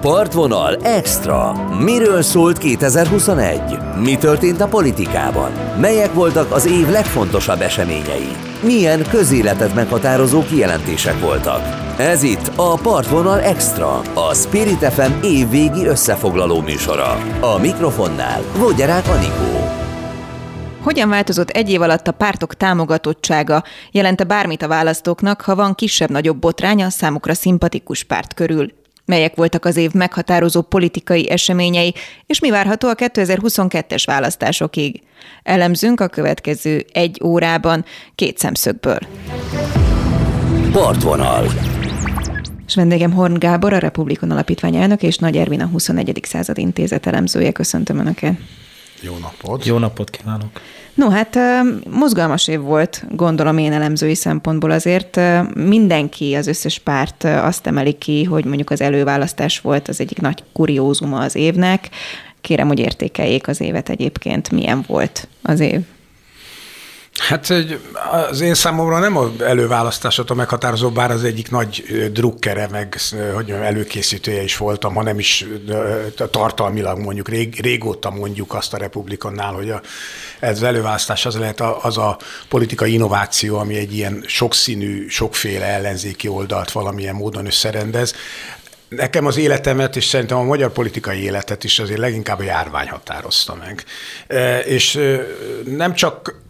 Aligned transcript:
Partvonal 0.00 0.76
Extra. 0.76 1.52
Miről 1.78 2.22
szólt 2.22 2.58
2021? 2.58 3.60
Mi 4.02 4.16
történt 4.16 4.60
a 4.60 4.66
politikában? 4.66 5.50
Melyek 5.80 6.14
voltak 6.14 6.52
az 6.52 6.66
év 6.66 6.88
legfontosabb 6.88 7.60
eseményei? 7.60 8.28
Milyen 8.62 9.02
közéletet 9.10 9.74
meghatározó 9.74 10.42
kijelentések 10.42 11.20
voltak? 11.20 11.60
Ez 11.98 12.22
itt 12.22 12.50
a 12.56 12.74
Partvonal 12.74 13.40
Extra, 13.40 14.00
a 14.14 14.34
Spirit 14.34 14.84
FM 14.84 15.22
évvégi 15.22 15.86
összefoglaló 15.86 16.60
műsora. 16.60 17.16
A 17.40 17.58
mikrofonnál 17.58 18.42
Vogyarák 18.56 19.08
Anikó. 19.08 19.68
Hogyan 20.82 21.08
változott 21.08 21.50
egy 21.50 21.70
év 21.70 21.80
alatt 21.80 22.06
a 22.06 22.12
pártok 22.12 22.54
támogatottsága? 22.54 23.62
Jelente 23.90 24.24
bármit 24.24 24.62
a 24.62 24.68
választóknak, 24.68 25.40
ha 25.40 25.54
van 25.54 25.74
kisebb-nagyobb 25.74 26.38
botránya 26.38 26.90
számukra 26.90 27.34
szimpatikus 27.34 28.04
párt 28.04 28.34
körül? 28.34 28.86
Melyek 29.08 29.34
voltak 29.34 29.64
az 29.64 29.76
év 29.76 29.92
meghatározó 29.92 30.62
politikai 30.62 31.30
eseményei, 31.30 31.94
és 32.26 32.40
mi 32.40 32.50
várható 32.50 32.88
a 32.88 32.94
2022-es 32.94 34.02
választásokig? 34.06 35.02
Elemzünk 35.42 36.00
a 36.00 36.08
következő 36.08 36.84
egy 36.92 37.20
órában 37.24 37.84
két 38.14 38.38
szemszögből. 38.38 38.98
Partvonal. 40.72 41.46
És 42.66 42.74
vendégem 42.74 43.12
Horn 43.12 43.38
Gábor, 43.38 43.72
a 43.72 43.78
Republikon 43.78 44.30
Alapítvány 44.30 44.76
elnök, 44.76 45.02
és 45.02 45.16
Nagy 45.16 45.36
Ervin, 45.36 45.60
a 45.60 45.66
21. 45.66 46.20
század 46.22 46.58
intézet 46.58 47.06
elemzője. 47.06 47.52
Köszöntöm 47.52 47.98
Önöket. 47.98 48.38
Jó 49.00 49.16
napot! 49.18 49.64
Jó 49.64 49.78
napot 49.78 50.10
kívánok! 50.10 50.60
No, 50.98 51.08
hát 51.08 51.38
mozgalmas 51.90 52.48
év 52.48 52.60
volt, 52.60 53.04
gondolom 53.10 53.58
én 53.58 53.72
elemzői 53.72 54.14
szempontból 54.14 54.70
azért. 54.70 55.20
Mindenki, 55.54 56.34
az 56.34 56.46
összes 56.46 56.78
párt 56.78 57.24
azt 57.24 57.66
emeli 57.66 57.92
ki, 57.92 58.24
hogy 58.24 58.44
mondjuk 58.44 58.70
az 58.70 58.80
előválasztás 58.80 59.60
volt 59.60 59.88
az 59.88 60.00
egyik 60.00 60.20
nagy 60.20 60.42
kuriózuma 60.52 61.18
az 61.18 61.34
évnek. 61.34 61.88
Kérem, 62.40 62.66
hogy 62.66 62.78
értékeljék 62.78 63.48
az 63.48 63.60
évet 63.60 63.88
egyébként, 63.88 64.50
milyen 64.50 64.84
volt 64.86 65.28
az 65.42 65.60
év. 65.60 65.80
Hát 67.18 67.52
az 68.30 68.40
én 68.40 68.54
számomra 68.54 68.98
nem 68.98 69.16
az 69.16 69.40
előválasztásot 69.40 70.30
a 70.30 70.34
meghatározó, 70.34 70.90
bár 70.90 71.10
az 71.10 71.24
egyik 71.24 71.50
nagy 71.50 71.84
drukkere, 72.12 72.68
meg 72.70 72.96
hogy 73.10 73.32
mondjam, 73.32 73.62
előkészítője 73.62 74.42
is 74.42 74.56
voltam, 74.56 74.94
hanem 74.94 75.18
is 75.18 75.46
tartalmilag 76.30 76.98
mondjuk 76.98 77.28
rég, 77.28 77.60
régóta 77.60 78.10
mondjuk 78.10 78.54
azt 78.54 78.74
a 78.74 78.76
republikonnál, 78.76 79.52
hogy 79.52 79.70
a, 79.70 79.80
ez 80.40 80.62
előválasztás 80.62 81.26
az 81.26 81.36
lehet 81.36 81.60
a, 81.60 81.84
az 81.84 81.98
a 81.98 82.18
politikai 82.48 82.92
innováció, 82.92 83.58
ami 83.58 83.76
egy 83.76 83.94
ilyen 83.94 84.24
sokszínű, 84.26 85.08
sokféle 85.08 85.66
ellenzéki 85.66 86.28
oldalt 86.28 86.72
valamilyen 86.72 87.14
módon 87.14 87.46
összerendez. 87.46 88.14
Nekem 88.88 89.26
az 89.26 89.36
életemet, 89.36 89.96
és 89.96 90.04
szerintem 90.04 90.38
a 90.38 90.42
magyar 90.42 90.72
politikai 90.72 91.22
életet 91.22 91.64
is 91.64 91.78
azért 91.78 91.98
leginkább 91.98 92.38
a 92.38 92.42
járvány 92.42 92.88
határozta 92.88 93.54
meg. 93.54 93.84
És 94.64 95.00
nem 95.64 95.94
csak 95.94 96.46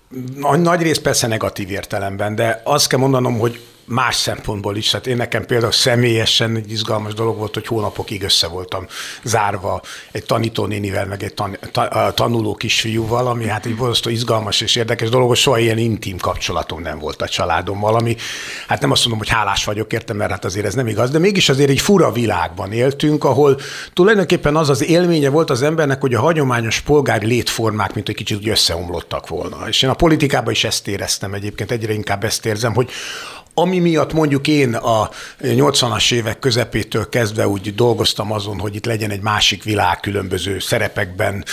nagy 0.58 0.82
rész 0.82 0.98
persze 0.98 1.26
negatív 1.26 1.70
értelemben, 1.70 2.34
de 2.34 2.60
azt 2.64 2.88
kell 2.88 2.98
mondanom, 2.98 3.38
hogy 3.38 3.60
más 3.88 4.14
szempontból 4.14 4.76
is. 4.76 4.92
Hát 4.92 5.06
én 5.06 5.16
nekem 5.16 5.46
például 5.46 5.72
személyesen 5.72 6.56
egy 6.56 6.70
izgalmas 6.70 7.14
dolog 7.14 7.36
volt, 7.36 7.54
hogy 7.54 7.66
hónapokig 7.66 8.22
össze 8.22 8.46
voltam 8.46 8.86
zárva 9.22 9.80
egy 10.10 10.24
tanítónénivel, 10.24 11.06
meg 11.06 11.22
egy 11.22 11.34
tan, 11.34 11.58
ta, 11.72 12.12
tanuló 12.14 12.54
kisfiúval, 12.54 13.26
ami 13.26 13.46
hát 13.46 13.66
egy 13.66 13.76
borzasztó 13.76 14.10
izgalmas 14.10 14.60
és 14.60 14.76
érdekes 14.76 15.08
dolog, 15.08 15.28
hogy 15.28 15.36
soha 15.36 15.58
ilyen 15.58 15.78
intim 15.78 16.16
kapcsolatom 16.16 16.82
nem 16.82 16.98
volt 16.98 17.22
a 17.22 17.28
családommal, 17.28 17.94
ami 17.94 18.16
hát 18.66 18.80
nem 18.80 18.90
azt 18.90 19.00
mondom, 19.00 19.18
hogy 19.18 19.28
hálás 19.28 19.64
vagyok 19.64 19.92
értem, 19.92 20.16
mert 20.16 20.30
hát 20.30 20.44
azért 20.44 20.66
ez 20.66 20.74
nem 20.74 20.86
igaz, 20.86 21.10
de 21.10 21.18
mégis 21.18 21.48
azért 21.48 21.70
egy 21.70 21.80
fura 21.80 22.12
világban 22.12 22.72
éltünk, 22.72 23.24
ahol 23.24 23.60
tulajdonképpen 23.92 24.56
az 24.56 24.68
az 24.68 24.84
élménye 24.84 25.28
volt 25.28 25.50
az 25.50 25.62
embernek, 25.62 26.00
hogy 26.00 26.14
a 26.14 26.20
hagyományos 26.20 26.80
polgári 26.80 27.26
létformák, 27.26 27.94
mint 27.94 28.08
egy 28.08 28.14
kicsit 28.14 28.38
úgy 28.38 28.48
összeomlottak 28.48 29.28
volna. 29.28 29.68
És 29.68 29.82
én 29.82 29.90
a 29.90 29.94
politikában 29.94 30.52
is 30.52 30.64
ezt 30.64 30.88
éreztem 30.88 31.34
egyébként, 31.34 31.70
egyre 31.70 31.92
inkább 31.92 32.24
ezt 32.24 32.46
érzem, 32.46 32.74
hogy 32.74 32.90
ami 33.58 33.78
miatt 33.78 34.12
mondjuk 34.12 34.48
én 34.48 34.74
a 34.74 35.10
80-as 35.42 36.12
évek 36.12 36.38
közepétől 36.38 37.08
kezdve 37.08 37.48
úgy 37.48 37.74
dolgoztam 37.74 38.32
azon, 38.32 38.58
hogy 38.58 38.74
itt 38.74 38.84
legyen 38.84 39.10
egy 39.10 39.20
másik 39.20 39.62
világ 39.62 40.00
különböző 40.00 40.58
szerepekben, 40.58 41.44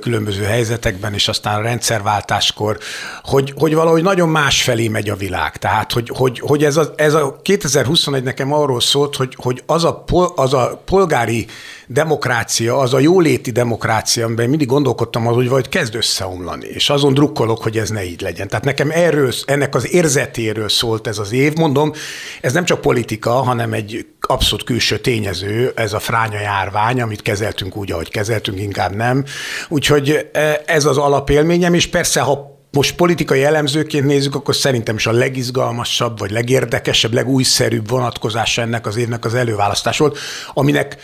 különböző 0.00 0.42
helyzetekben, 0.42 1.14
és 1.14 1.28
aztán 1.28 1.58
a 1.58 1.62
rendszerváltáskor, 1.62 2.78
hogy, 3.22 3.52
hogy 3.56 3.74
valahogy 3.74 4.02
nagyon 4.02 4.28
más 4.28 4.62
felé 4.62 4.88
megy 4.88 5.08
a 5.08 5.16
világ. 5.16 5.56
Tehát, 5.56 5.92
hogy, 5.92 6.10
hogy, 6.14 6.40
hogy 6.40 6.64
ez, 6.64 6.76
a, 6.76 6.92
ez 6.96 7.14
a 7.14 7.38
2021 7.42 8.22
nekem 8.22 8.52
arról 8.52 8.80
szólt, 8.80 9.16
hogy, 9.16 9.34
hogy 9.36 9.62
az, 9.66 9.84
a, 9.84 10.04
az 10.34 10.54
a 10.54 10.82
polgári 10.84 11.46
demokrácia, 11.90 12.78
az 12.78 12.94
a 12.94 12.98
jóléti 12.98 13.50
demokrácia, 13.50 14.24
amiben 14.24 14.48
mindig 14.48 14.66
gondolkodtam 14.66 15.26
az, 15.26 15.34
hogy 15.34 15.48
vagy 15.48 15.68
kezd 15.68 15.94
összeomlani, 15.94 16.66
és 16.66 16.90
azon 16.90 17.14
drukkolok, 17.14 17.62
hogy 17.62 17.78
ez 17.78 17.90
ne 17.90 18.04
így 18.04 18.20
legyen. 18.20 18.48
Tehát 18.48 18.64
nekem 18.64 18.90
erről, 18.90 19.32
ennek 19.44 19.74
az 19.74 19.92
érzetéről 19.92 20.68
szólt 20.68 21.06
ez 21.06 21.18
az 21.18 21.32
év. 21.32 21.54
Mondom, 21.54 21.92
ez 22.40 22.52
nem 22.52 22.64
csak 22.64 22.80
politika, 22.80 23.30
hanem 23.30 23.72
egy 23.72 24.06
abszolút 24.20 24.64
külső 24.64 24.98
tényező, 24.98 25.72
ez 25.74 25.92
a 25.92 25.98
fránya 25.98 26.40
járvány, 26.40 27.00
amit 27.00 27.22
kezeltünk 27.22 27.76
úgy, 27.76 27.92
ahogy 27.92 28.10
kezeltünk, 28.10 28.60
inkább 28.60 28.94
nem. 28.94 29.24
Úgyhogy 29.68 30.28
e, 30.32 30.62
ez 30.66 30.84
az 30.84 30.96
alapélményem, 30.96 31.74
és 31.74 31.86
persze, 31.86 32.20
ha 32.20 32.57
most 32.78 32.94
politikai 32.94 33.44
elemzőként 33.44 34.04
nézzük, 34.04 34.34
akkor 34.34 34.56
szerintem 34.56 34.96
is 34.96 35.06
a 35.06 35.12
legizgalmasabb, 35.12 36.18
vagy 36.18 36.30
legérdekesebb, 36.30 37.12
legújszerűbb 37.12 37.88
vonatkozása 37.88 38.62
ennek 38.62 38.86
az 38.86 38.96
évnek 38.96 39.24
az 39.24 39.34
előválasztás 39.34 39.98
volt, 39.98 40.18
aminek 40.54 40.96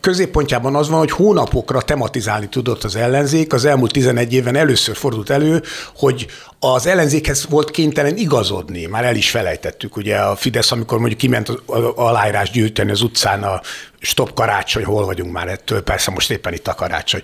középpontjában 0.00 0.74
az 0.74 0.88
van, 0.88 0.98
hogy 0.98 1.10
hónapokra 1.10 1.82
tematizálni 1.82 2.48
tudott 2.48 2.84
az 2.84 2.96
ellenzék. 2.96 3.52
Az 3.52 3.64
elmúlt 3.64 3.92
11 3.92 4.32
évben 4.32 4.56
először 4.56 4.96
fordult 4.96 5.30
elő, 5.30 5.62
hogy 5.96 6.26
az 6.72 6.86
ellenzékhez 6.86 7.46
volt 7.48 7.70
kénytelen 7.70 8.16
igazodni. 8.16 8.86
Már 8.86 9.04
el 9.04 9.16
is 9.16 9.30
felejtettük, 9.30 9.96
ugye 9.96 10.16
a 10.16 10.36
Fidesz, 10.36 10.72
amikor 10.72 10.98
mondjuk 10.98 11.20
kiment 11.20 11.48
aláírás 11.94 12.50
gyűjteni 12.50 12.90
az 12.90 13.02
utcán 13.02 13.42
a 13.42 13.60
stop 14.00 14.34
karácsony, 14.34 14.84
hol 14.84 15.04
vagyunk 15.04 15.32
már 15.32 15.48
ettől, 15.48 15.82
persze 15.82 16.10
most 16.10 16.30
éppen 16.30 16.52
itt 16.52 16.68
a 16.68 16.74
karácsony, 16.74 17.20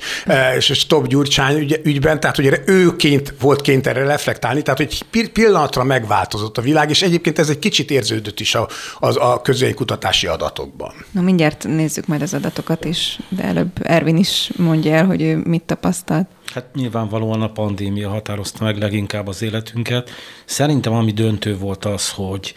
és 0.56 0.70
a 0.70 0.74
stop 0.74 1.06
Gyurcsány 1.06 1.56
ügy, 1.56 1.80
ügyben, 1.84 2.20
tehát 2.20 2.38
ugye 2.38 2.58
őként 2.66 3.34
volt 3.40 3.60
kénytelen 3.60 4.06
reflektálni, 4.06 4.62
tehát 4.62 4.78
hogy 4.78 5.28
pillanatra 5.32 5.84
megváltozott 5.84 6.58
a 6.58 6.62
világ, 6.62 6.90
és 6.90 7.02
egyébként 7.02 7.38
ez 7.38 7.48
egy 7.48 7.58
kicsit 7.58 7.90
érződött 7.90 8.40
is 8.40 8.54
a, 8.54 8.68
az, 8.98 9.16
a 9.16 9.40
közvéleménykutatási 9.42 10.26
adatokban. 10.26 10.92
Na 11.10 11.20
mindjárt 11.20 11.64
nézzük 11.64 12.06
majd 12.06 12.22
az 12.22 12.34
adatokat 12.34 12.84
is, 12.84 13.18
de 13.28 13.42
előbb 13.42 13.70
Ervin 13.82 14.16
is 14.16 14.50
mondja 14.56 14.94
el, 14.94 15.06
hogy 15.06 15.22
ő 15.22 15.36
mit 15.36 15.62
tapasztalt. 15.62 16.26
Hát 16.52 16.74
nyilvánvalóan 16.74 17.42
a 17.42 17.52
pandémia 17.52 18.08
határozta 18.08 18.64
meg 18.64 18.78
leginkább 18.78 19.26
az 19.26 19.42
életünket. 19.42 20.10
Szerintem 20.44 20.92
ami 20.92 21.12
döntő 21.12 21.56
volt 21.56 21.84
az, 21.84 22.10
hogy 22.10 22.54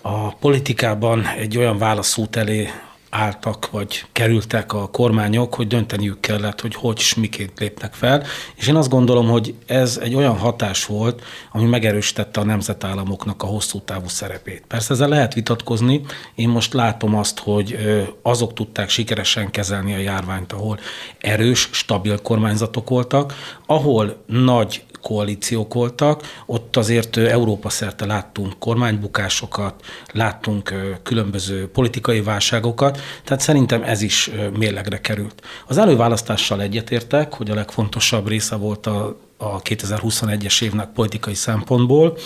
a 0.00 0.34
politikában 0.34 1.26
egy 1.26 1.58
olyan 1.58 1.78
válaszút 1.78 2.36
elé 2.36 2.68
álltak, 3.16 3.70
vagy 3.70 4.04
kerültek 4.12 4.72
a 4.72 4.88
kormányok, 4.88 5.54
hogy 5.54 5.66
dönteniük 5.66 6.20
kellett, 6.20 6.60
hogy 6.60 6.74
hogy 6.74 6.98
és 6.98 7.14
miként 7.14 7.58
lépnek 7.58 7.94
fel. 7.94 8.22
És 8.54 8.66
én 8.66 8.74
azt 8.74 8.88
gondolom, 8.88 9.28
hogy 9.28 9.54
ez 9.66 9.98
egy 10.02 10.14
olyan 10.14 10.38
hatás 10.38 10.86
volt, 10.86 11.22
ami 11.52 11.64
megerősítette 11.64 12.40
a 12.40 12.44
nemzetállamoknak 12.44 13.42
a 13.42 13.46
hosszú 13.46 13.80
távú 13.80 14.08
szerepét. 14.08 14.64
Persze 14.68 14.92
ezzel 14.92 15.08
lehet 15.08 15.34
vitatkozni. 15.34 16.00
Én 16.34 16.48
most 16.48 16.72
látom 16.72 17.14
azt, 17.14 17.38
hogy 17.38 17.78
azok 18.22 18.54
tudták 18.54 18.88
sikeresen 18.88 19.50
kezelni 19.50 19.94
a 19.94 19.98
járványt, 19.98 20.52
ahol 20.52 20.78
erős, 21.20 21.68
stabil 21.72 22.22
kormányzatok 22.22 22.88
voltak, 22.88 23.34
ahol 23.66 24.22
nagy 24.26 24.84
koalíciók 25.06 25.74
voltak, 25.74 26.22
ott 26.46 26.76
azért 26.76 27.16
Európa 27.16 27.68
szerte 27.68 28.06
láttunk 28.06 28.58
kormánybukásokat, 28.58 29.84
láttunk 30.12 30.74
különböző 31.02 31.68
politikai 31.68 32.20
válságokat, 32.20 33.00
tehát 33.24 33.42
szerintem 33.42 33.82
ez 33.82 34.02
is 34.02 34.30
mérlegre 34.58 35.00
került. 35.00 35.42
Az 35.66 35.78
előválasztással 35.78 36.62
egyetértek, 36.62 37.34
hogy 37.34 37.50
a 37.50 37.54
legfontosabb 37.54 38.28
része 38.28 38.56
volt 38.56 38.86
a 38.86 39.16
a 39.38 39.62
2021-es 39.62 40.62
évnek 40.62 40.88
politikai 40.88 41.34
szempontból. 41.34 42.18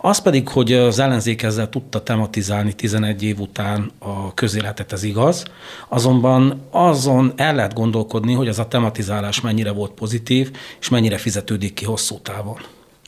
Az 0.00 0.18
pedig, 0.18 0.48
hogy 0.48 0.72
az 0.72 0.98
ellenzék 0.98 1.42
ezzel 1.42 1.68
tudta 1.68 2.02
tematizálni 2.02 2.72
11 2.72 3.22
év 3.22 3.40
után 3.40 3.90
a 3.98 4.34
közéletet, 4.34 4.92
ez 4.92 5.02
igaz. 5.02 5.44
Azonban 5.88 6.66
azon 6.70 7.32
el 7.36 7.54
lehet 7.54 7.74
gondolkodni, 7.74 8.32
hogy 8.32 8.48
ez 8.48 8.58
a 8.58 8.68
tematizálás 8.68 9.40
mennyire 9.40 9.70
volt 9.70 9.92
pozitív, 9.92 10.50
és 10.80 10.88
mennyire 10.88 11.18
fizetődik 11.18 11.74
ki 11.74 11.84
hosszú 11.84 12.18
távon. 12.18 12.58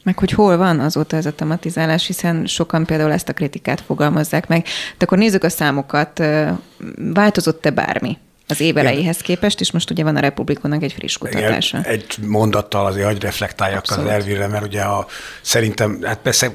Meg 0.02 0.18
hogy 0.18 0.30
hol 0.30 0.56
van 0.56 0.80
azóta 0.80 1.16
ez 1.16 1.26
a 1.26 1.34
tematizálás, 1.34 2.06
hiszen 2.06 2.46
sokan 2.46 2.84
például 2.84 3.12
ezt 3.12 3.28
a 3.28 3.32
kritikát 3.32 3.80
fogalmazzák 3.80 4.48
meg. 4.48 4.64
De 4.98 5.04
akkor 5.04 5.18
nézzük 5.18 5.44
a 5.44 5.48
számokat. 5.48 6.22
Változott-e 6.96 7.70
bármi? 7.70 8.18
Az 8.48 8.60
év 8.60 8.76
elejéhez 8.76 9.18
képest, 9.18 9.60
és 9.60 9.70
most 9.70 9.90
ugye 9.90 10.02
van 10.02 10.16
a 10.16 10.20
Republikonnak 10.20 10.82
egy 10.82 10.92
friss 10.92 11.16
kutatása. 11.16 11.78
Igen, 11.78 11.90
egy 11.90 12.18
mondattal 12.26 12.86
azért, 12.86 13.06
hogy 13.06 13.22
reflektáljak 13.22 13.78
Abszolút. 13.78 14.04
az 14.04 14.10
Elvire, 14.10 14.46
mert 14.46 14.64
ugye 14.64 14.82
a, 14.82 15.06
szerintem, 15.40 15.98
hát 16.02 16.18
persze 16.18 16.54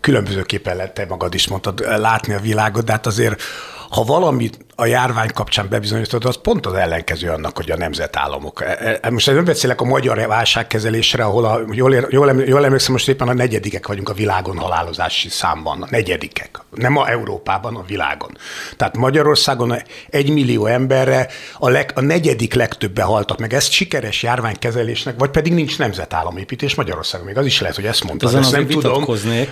különbözőképpen 0.00 0.76
lehet, 0.76 0.94
te 0.94 1.06
magad 1.08 1.34
is 1.34 1.48
mondtad, 1.48 1.80
látni 1.98 2.34
a 2.34 2.40
világot, 2.40 2.84
de 2.84 2.92
hát 2.92 3.06
azért 3.06 3.42
ha 3.90 4.04
valamit 4.04 4.58
a 4.82 4.86
járvány 4.86 5.30
kapcsán 5.34 5.66
bebizonyított, 5.68 6.24
az 6.24 6.40
pont 6.42 6.66
az 6.66 6.74
ellenkező 6.74 7.28
annak, 7.28 7.56
hogy 7.56 7.70
a 7.70 7.76
nemzetállamok. 7.76 8.64
Most 9.10 9.26
nem 9.26 9.44
beszélek 9.44 9.80
a 9.80 9.84
magyar 9.84 10.26
válságkezelésre, 10.26 11.24
ahol 11.24 11.44
a, 11.44 11.60
jól, 11.70 11.94
jól, 12.10 12.42
jól 12.46 12.64
emlékszem, 12.64 12.92
most 12.92 13.08
éppen 13.08 13.28
a 13.28 13.32
negyedikek 13.32 13.86
vagyunk 13.86 14.08
a 14.08 14.12
világon 14.12 14.58
halálozási 14.58 15.28
számban. 15.28 15.82
A 15.82 15.86
negyedikek. 15.90 16.58
Nem 16.70 16.96
a 16.96 17.08
Európában, 17.08 17.76
a 17.76 17.82
világon. 17.86 18.36
Tehát 18.76 18.96
Magyarországon 18.96 19.74
egy 20.10 20.30
millió 20.30 20.66
emberre 20.66 21.28
a, 21.58 21.68
leg, 21.68 21.92
a 21.94 22.00
negyedik 22.00 22.54
legtöbben 22.54 23.06
haltak 23.06 23.38
meg. 23.38 23.54
Ezt 23.54 23.70
sikeres 23.70 24.22
járványkezelésnek, 24.22 25.14
vagy 25.18 25.30
pedig 25.30 25.52
nincs 25.52 25.78
nemzetállamépítés 25.78 26.74
Magyarországon. 26.74 27.26
Még 27.26 27.38
az 27.38 27.46
is 27.46 27.60
lehet, 27.60 27.76
hogy 27.76 27.86
ezt 27.86 28.04
mondta. 28.04 28.26
Ezen 28.26 28.40
ezt 28.40 28.52
nem 28.52 28.66
tudom. 28.66 29.04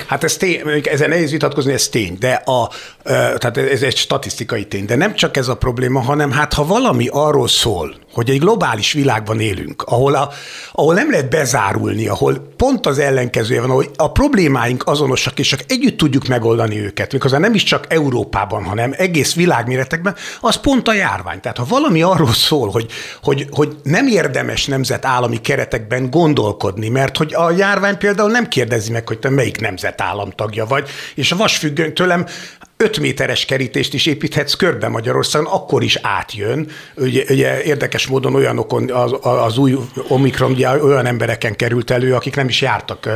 Hát 0.06 0.24
ez 0.24 0.36
tény, 0.36 0.82
ezen 0.84 1.08
nehéz 1.08 1.30
vitatkozni, 1.30 1.72
ez 1.72 1.88
tény, 1.88 2.16
de 2.18 2.32
a, 2.32 2.70
tehát 3.04 3.56
ez 3.56 3.82
egy 3.82 3.96
statisztikai 3.96 4.66
tény. 4.66 4.84
De 4.84 4.96
nem 4.96 5.14
csak 5.20 5.36
ez 5.36 5.48
a 5.48 5.56
probléma, 5.56 6.00
hanem 6.00 6.30
hát 6.30 6.52
ha 6.52 6.66
valami 6.66 7.08
arról 7.10 7.48
szól, 7.48 7.94
hogy 8.12 8.30
egy 8.30 8.38
globális 8.38 8.92
világban 8.92 9.40
élünk, 9.40 9.82
ahol, 9.82 10.14
a, 10.14 10.30
ahol 10.72 10.94
nem 10.94 11.10
lehet 11.10 11.30
bezárulni, 11.30 12.06
ahol 12.06 12.52
pont 12.56 12.86
az 12.86 12.98
ellenkezője 12.98 13.60
van, 13.60 13.70
hogy 13.70 13.90
a 13.96 14.12
problémáink 14.12 14.86
azonosak, 14.86 15.38
és 15.38 15.48
csak 15.48 15.60
együtt 15.68 15.96
tudjuk 15.96 16.26
megoldani 16.26 16.80
őket, 16.80 17.12
miközben 17.12 17.40
nem 17.40 17.54
is 17.54 17.62
csak 17.62 17.84
Európában, 17.88 18.64
hanem 18.64 18.94
egész 18.96 19.34
világméretekben, 19.34 20.14
az 20.40 20.56
pont 20.56 20.88
a 20.88 20.94
járvány. 20.94 21.40
Tehát 21.40 21.56
ha 21.56 21.64
valami 21.68 22.02
arról 22.02 22.32
szól, 22.32 22.70
hogy, 22.70 22.86
hogy, 23.22 23.46
hogy 23.50 23.76
nem 23.82 24.06
érdemes 24.06 24.66
nemzetállami 24.66 25.40
keretekben 25.40 26.10
gondolkodni, 26.10 26.88
mert 26.88 27.16
hogy 27.16 27.34
a 27.34 27.50
járvány 27.50 27.98
például 27.98 28.30
nem 28.30 28.48
kérdezi 28.48 28.90
meg, 28.90 29.08
hogy 29.08 29.18
te 29.18 29.28
melyik 29.28 29.60
nemzetállam 29.60 30.30
tagja 30.30 30.66
vagy, 30.66 30.88
és 31.14 31.32
a 31.32 31.36
vasfüggöny 31.36 31.92
tőlem 31.92 32.26
5 32.82 32.98
méteres 32.98 33.44
kerítést 33.44 33.94
is 33.94 34.06
építhetsz 34.06 34.54
körbe 34.54 34.88
Magyarországon, 34.88 35.52
akkor 35.52 35.82
is 35.82 35.98
átjön. 36.02 36.68
Ugye, 36.96 37.24
ugye 37.28 37.62
érdekes 37.62 38.06
módon 38.06 38.34
olyanokon 38.34 38.90
az, 38.90 39.14
az 39.20 39.58
új 39.58 39.76
Omikron 40.08 40.50
ugye 40.50 40.82
olyan 40.82 41.06
embereken 41.06 41.56
került 41.56 41.90
elő, 41.90 42.14
akik 42.14 42.36
nem 42.36 42.48
is 42.48 42.60
jártak 42.60 43.08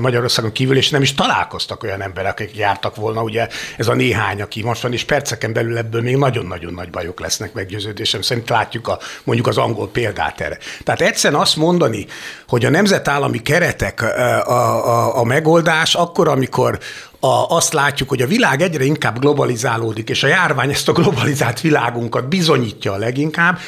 Magyarországon 0.00 0.52
kívül, 0.52 0.76
és 0.76 0.90
nem 0.90 1.02
is 1.02 1.14
találkoztak 1.14 1.82
olyan 1.82 2.02
emberek, 2.02 2.32
akik 2.32 2.56
jártak 2.56 2.96
volna, 2.96 3.22
ugye 3.22 3.48
ez 3.76 3.88
a 3.88 3.94
néhány, 3.94 4.42
aki 4.42 4.62
most 4.62 4.82
van, 4.82 4.92
és 4.92 5.04
perceken 5.04 5.52
belül 5.52 5.76
ebből 5.76 6.02
még 6.02 6.16
nagyon-nagyon 6.16 6.74
nagy 6.74 6.90
bajok 6.90 7.20
lesznek 7.20 7.52
meggyőződésem 7.52 8.22
szerint 8.22 8.48
látjuk 8.48 8.88
a, 8.88 8.98
mondjuk 9.24 9.46
az 9.46 9.58
angol 9.58 9.88
példát 9.88 10.40
erre. 10.40 10.58
Tehát 10.84 11.00
egyszerűen 11.00 11.40
azt 11.40 11.56
mondani, 11.56 12.06
hogy 12.48 12.64
a 12.64 12.70
nemzetállami 12.70 13.42
keretek 13.42 14.02
a, 14.02 14.48
a, 14.48 15.18
a 15.18 15.24
megoldás 15.24 15.94
akkor, 15.94 16.28
amikor 16.28 16.78
a, 17.20 17.46
azt 17.48 17.72
látjuk, 17.72 18.08
hogy 18.08 18.22
a 18.22 18.26
világ 18.26 18.62
egyre 18.62 18.84
inkább 18.84 19.18
globalizálódik, 19.18 20.08
és 20.08 20.22
a 20.22 20.26
járvány 20.26 20.70
ezt 20.70 20.88
a 20.88 20.92
globalizált 20.92 21.60
világunkat 21.60 22.28
bizonyítja 22.28 22.92
a 22.92 22.96
leginkább, 22.96 23.58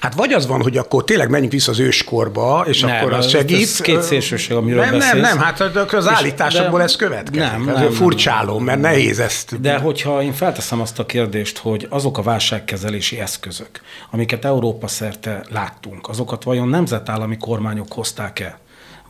hát 0.00 0.14
vagy 0.14 0.32
az 0.32 0.46
van, 0.46 0.62
hogy 0.62 0.76
akkor 0.76 1.04
tényleg 1.04 1.30
menjünk 1.30 1.52
vissza 1.52 1.70
az 1.70 1.78
őskorba, 1.78 2.64
és 2.66 2.80
nem, 2.80 2.96
akkor 2.96 3.12
az 3.12 3.28
segít. 3.28 3.62
Ez 3.62 3.80
két 3.80 4.02
szélsőség, 4.02 4.56
amiről 4.56 4.80
Nem, 4.80 4.90
beszélsz. 4.90 5.12
nem, 5.12 5.20
nem, 5.20 5.38
hát 5.38 5.60
az 5.92 6.08
állításokból 6.08 6.82
ez 6.82 6.96
következik. 6.96 7.40
Nem, 7.40 7.64
nem, 7.64 7.74
nem, 7.74 7.90
furcsáló, 7.90 8.58
mert 8.58 8.80
nem. 8.80 8.90
nehéz 8.90 9.18
ezt. 9.18 9.60
De 9.60 9.78
hogyha 9.78 10.22
én 10.22 10.32
felteszem 10.32 10.80
azt 10.80 10.98
a 10.98 11.06
kérdést, 11.06 11.58
hogy 11.58 11.86
azok 11.90 12.18
a 12.18 12.22
válságkezelési 12.22 13.20
eszközök, 13.20 13.80
amiket 14.10 14.44
Európa 14.44 14.86
szerte 14.86 15.42
láttunk, 15.50 16.08
azokat 16.08 16.42
vajon 16.44 16.68
nemzetállami 16.68 17.36
kormányok 17.36 17.92
hozták 17.92 18.40
el? 18.40 18.58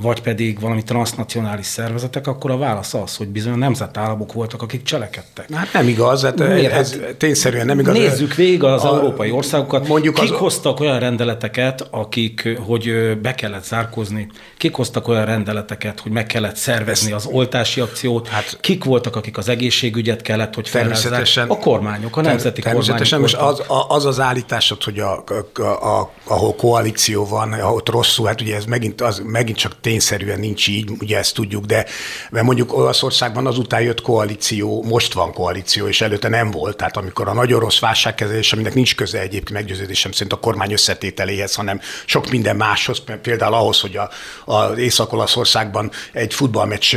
Vagy 0.00 0.20
pedig 0.20 0.60
valami 0.60 0.82
transnacionális 0.82 1.66
szervezetek, 1.66 2.26
akkor 2.26 2.50
a 2.50 2.56
válasz 2.56 2.94
az, 2.94 3.16
hogy 3.16 3.28
bizony 3.28 3.52
a 3.52 3.56
nemzetállamok 3.56 4.32
voltak, 4.32 4.62
akik 4.62 4.82
cselekedtek. 4.82 5.52
Hát 5.52 5.72
nem 5.72 5.88
igaz, 5.88 6.22
hát 6.22 6.38
Miért? 6.38 6.72
ez 6.72 7.00
hát 7.00 7.16
tényszerűen 7.16 7.66
nem 7.66 7.78
igaz. 7.78 7.94
Nézzük 7.94 8.34
végig 8.34 8.62
az 8.62 8.84
a, 8.84 8.88
európai 8.88 9.30
országokat. 9.30 9.88
Mondjuk 9.88 10.14
kik 10.14 10.32
az... 10.32 10.38
hoztak 10.38 10.80
olyan 10.80 10.98
rendeleteket, 10.98 11.88
akik, 11.90 12.58
hogy 12.66 13.18
be 13.22 13.34
kellett 13.34 13.64
zárkozni, 13.64 14.28
kik 14.56 14.74
hoztak 14.74 15.08
olyan 15.08 15.24
rendeleteket, 15.24 16.00
hogy 16.00 16.12
meg 16.12 16.26
kellett 16.26 16.56
szervezni 16.56 17.12
az 17.12 17.26
oltási 17.26 17.80
akciót, 17.80 18.28
hát, 18.28 18.58
kik 18.60 18.84
voltak, 18.84 19.16
akik 19.16 19.38
az 19.38 19.48
egészségügyet 19.48 20.22
kellett, 20.22 20.54
hogy 20.54 20.68
természetesen, 20.72 21.48
A 21.48 21.58
kormányok, 21.58 22.16
a 22.16 22.20
nemzeti 22.20 22.60
természetesen 22.60 23.20
kormányok. 23.20 23.38
Természetesen, 23.38 23.68
most 23.68 23.88
az, 23.88 23.96
az 23.96 24.06
az 24.06 24.20
állításod, 24.20 24.82
hogy 24.82 24.98
a, 24.98 25.24
a, 25.54 25.62
a, 25.62 26.10
ahol 26.24 26.54
koalíció 26.54 27.26
van, 27.26 27.52
ahol 27.52 27.82
rosszul, 27.84 28.26
hát 28.26 28.40
ugye 28.40 28.56
ez 28.56 28.64
megint, 28.64 29.00
az, 29.00 29.22
megint 29.24 29.58
csak 29.58 29.80
tényszerűen 29.88 30.40
nincs 30.40 30.68
így, 30.68 30.90
ugye 31.00 31.18
ezt 31.18 31.34
tudjuk, 31.34 31.64
de 31.64 31.86
mert 32.30 32.44
mondjuk 32.44 32.76
Olaszországban 32.76 33.46
azután 33.46 33.80
jött 33.80 34.00
koalíció, 34.00 34.82
most 34.82 35.12
van 35.12 35.32
koalíció, 35.32 35.86
és 35.86 36.00
előtte 36.00 36.28
nem 36.28 36.50
volt. 36.50 36.76
Tehát 36.76 36.96
amikor 36.96 37.28
a 37.28 37.32
nagyon 37.32 37.60
rossz 37.60 37.78
válságkezelés, 37.78 38.52
aminek 38.52 38.74
nincs 38.74 38.94
köze 38.94 39.18
egyébként 39.20 39.50
meggyőződésem 39.50 40.12
szerint 40.12 40.32
a 40.32 40.36
kormány 40.36 40.72
összetételéhez, 40.72 41.54
hanem 41.54 41.80
sok 42.06 42.30
minden 42.30 42.56
máshoz, 42.56 43.02
például 43.22 43.54
ahhoz, 43.54 43.80
hogy 43.80 43.98
a, 44.44 44.74
Észak-Olaszországban 44.76 45.90
egy 46.12 46.34
futballmeccs 46.34 46.96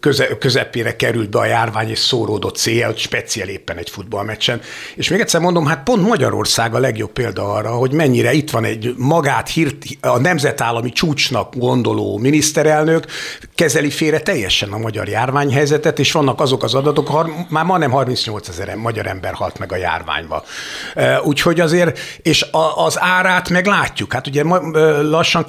köze, 0.00 0.38
közepére 0.38 0.96
került 0.96 1.30
be 1.30 1.38
a 1.38 1.44
járvány, 1.44 1.88
és 1.88 1.98
szóródott 1.98 2.60
hogy 2.60 2.98
speciál 2.98 3.48
éppen 3.48 3.76
egy 3.76 3.90
futballmeccsen. 3.90 4.60
És 4.94 5.08
még 5.08 5.20
egyszer 5.20 5.40
mondom, 5.40 5.66
hát 5.66 5.82
pont 5.82 6.08
Magyarország 6.08 6.74
a 6.74 6.78
legjobb 6.78 7.12
példa 7.12 7.52
arra, 7.52 7.70
hogy 7.70 7.92
mennyire 7.92 8.32
itt 8.32 8.50
van 8.50 8.64
egy 8.64 8.94
magát 8.96 9.48
hírt, 9.48 9.84
a 10.00 10.18
nemzetállami 10.18 10.90
csúcsnak 10.90 11.56
gondol 11.56 11.87
gondoló 11.88 12.18
miniszterelnök 12.18 13.04
kezeli 13.54 13.90
félre 13.90 14.20
teljesen 14.20 14.72
a 14.72 14.78
magyar 14.78 15.08
járványhelyzetet, 15.08 15.98
és 15.98 16.12
vannak 16.12 16.40
azok 16.40 16.62
az 16.62 16.74
adatok, 16.74 17.26
már 17.48 17.64
ma 17.64 17.78
nem 17.78 17.90
38 17.90 18.48
ezer 18.48 18.74
magyar 18.74 19.06
ember 19.06 19.32
halt 19.32 19.58
meg 19.58 19.72
a 19.72 19.76
járványba. 19.76 20.44
Úgyhogy 21.24 21.60
azért, 21.60 21.98
és 22.22 22.46
az 22.86 23.00
árát 23.00 23.48
meg 23.48 23.66
látjuk. 23.66 24.12
Hát 24.12 24.26
ugye 24.26 24.42
lassan 25.02 25.44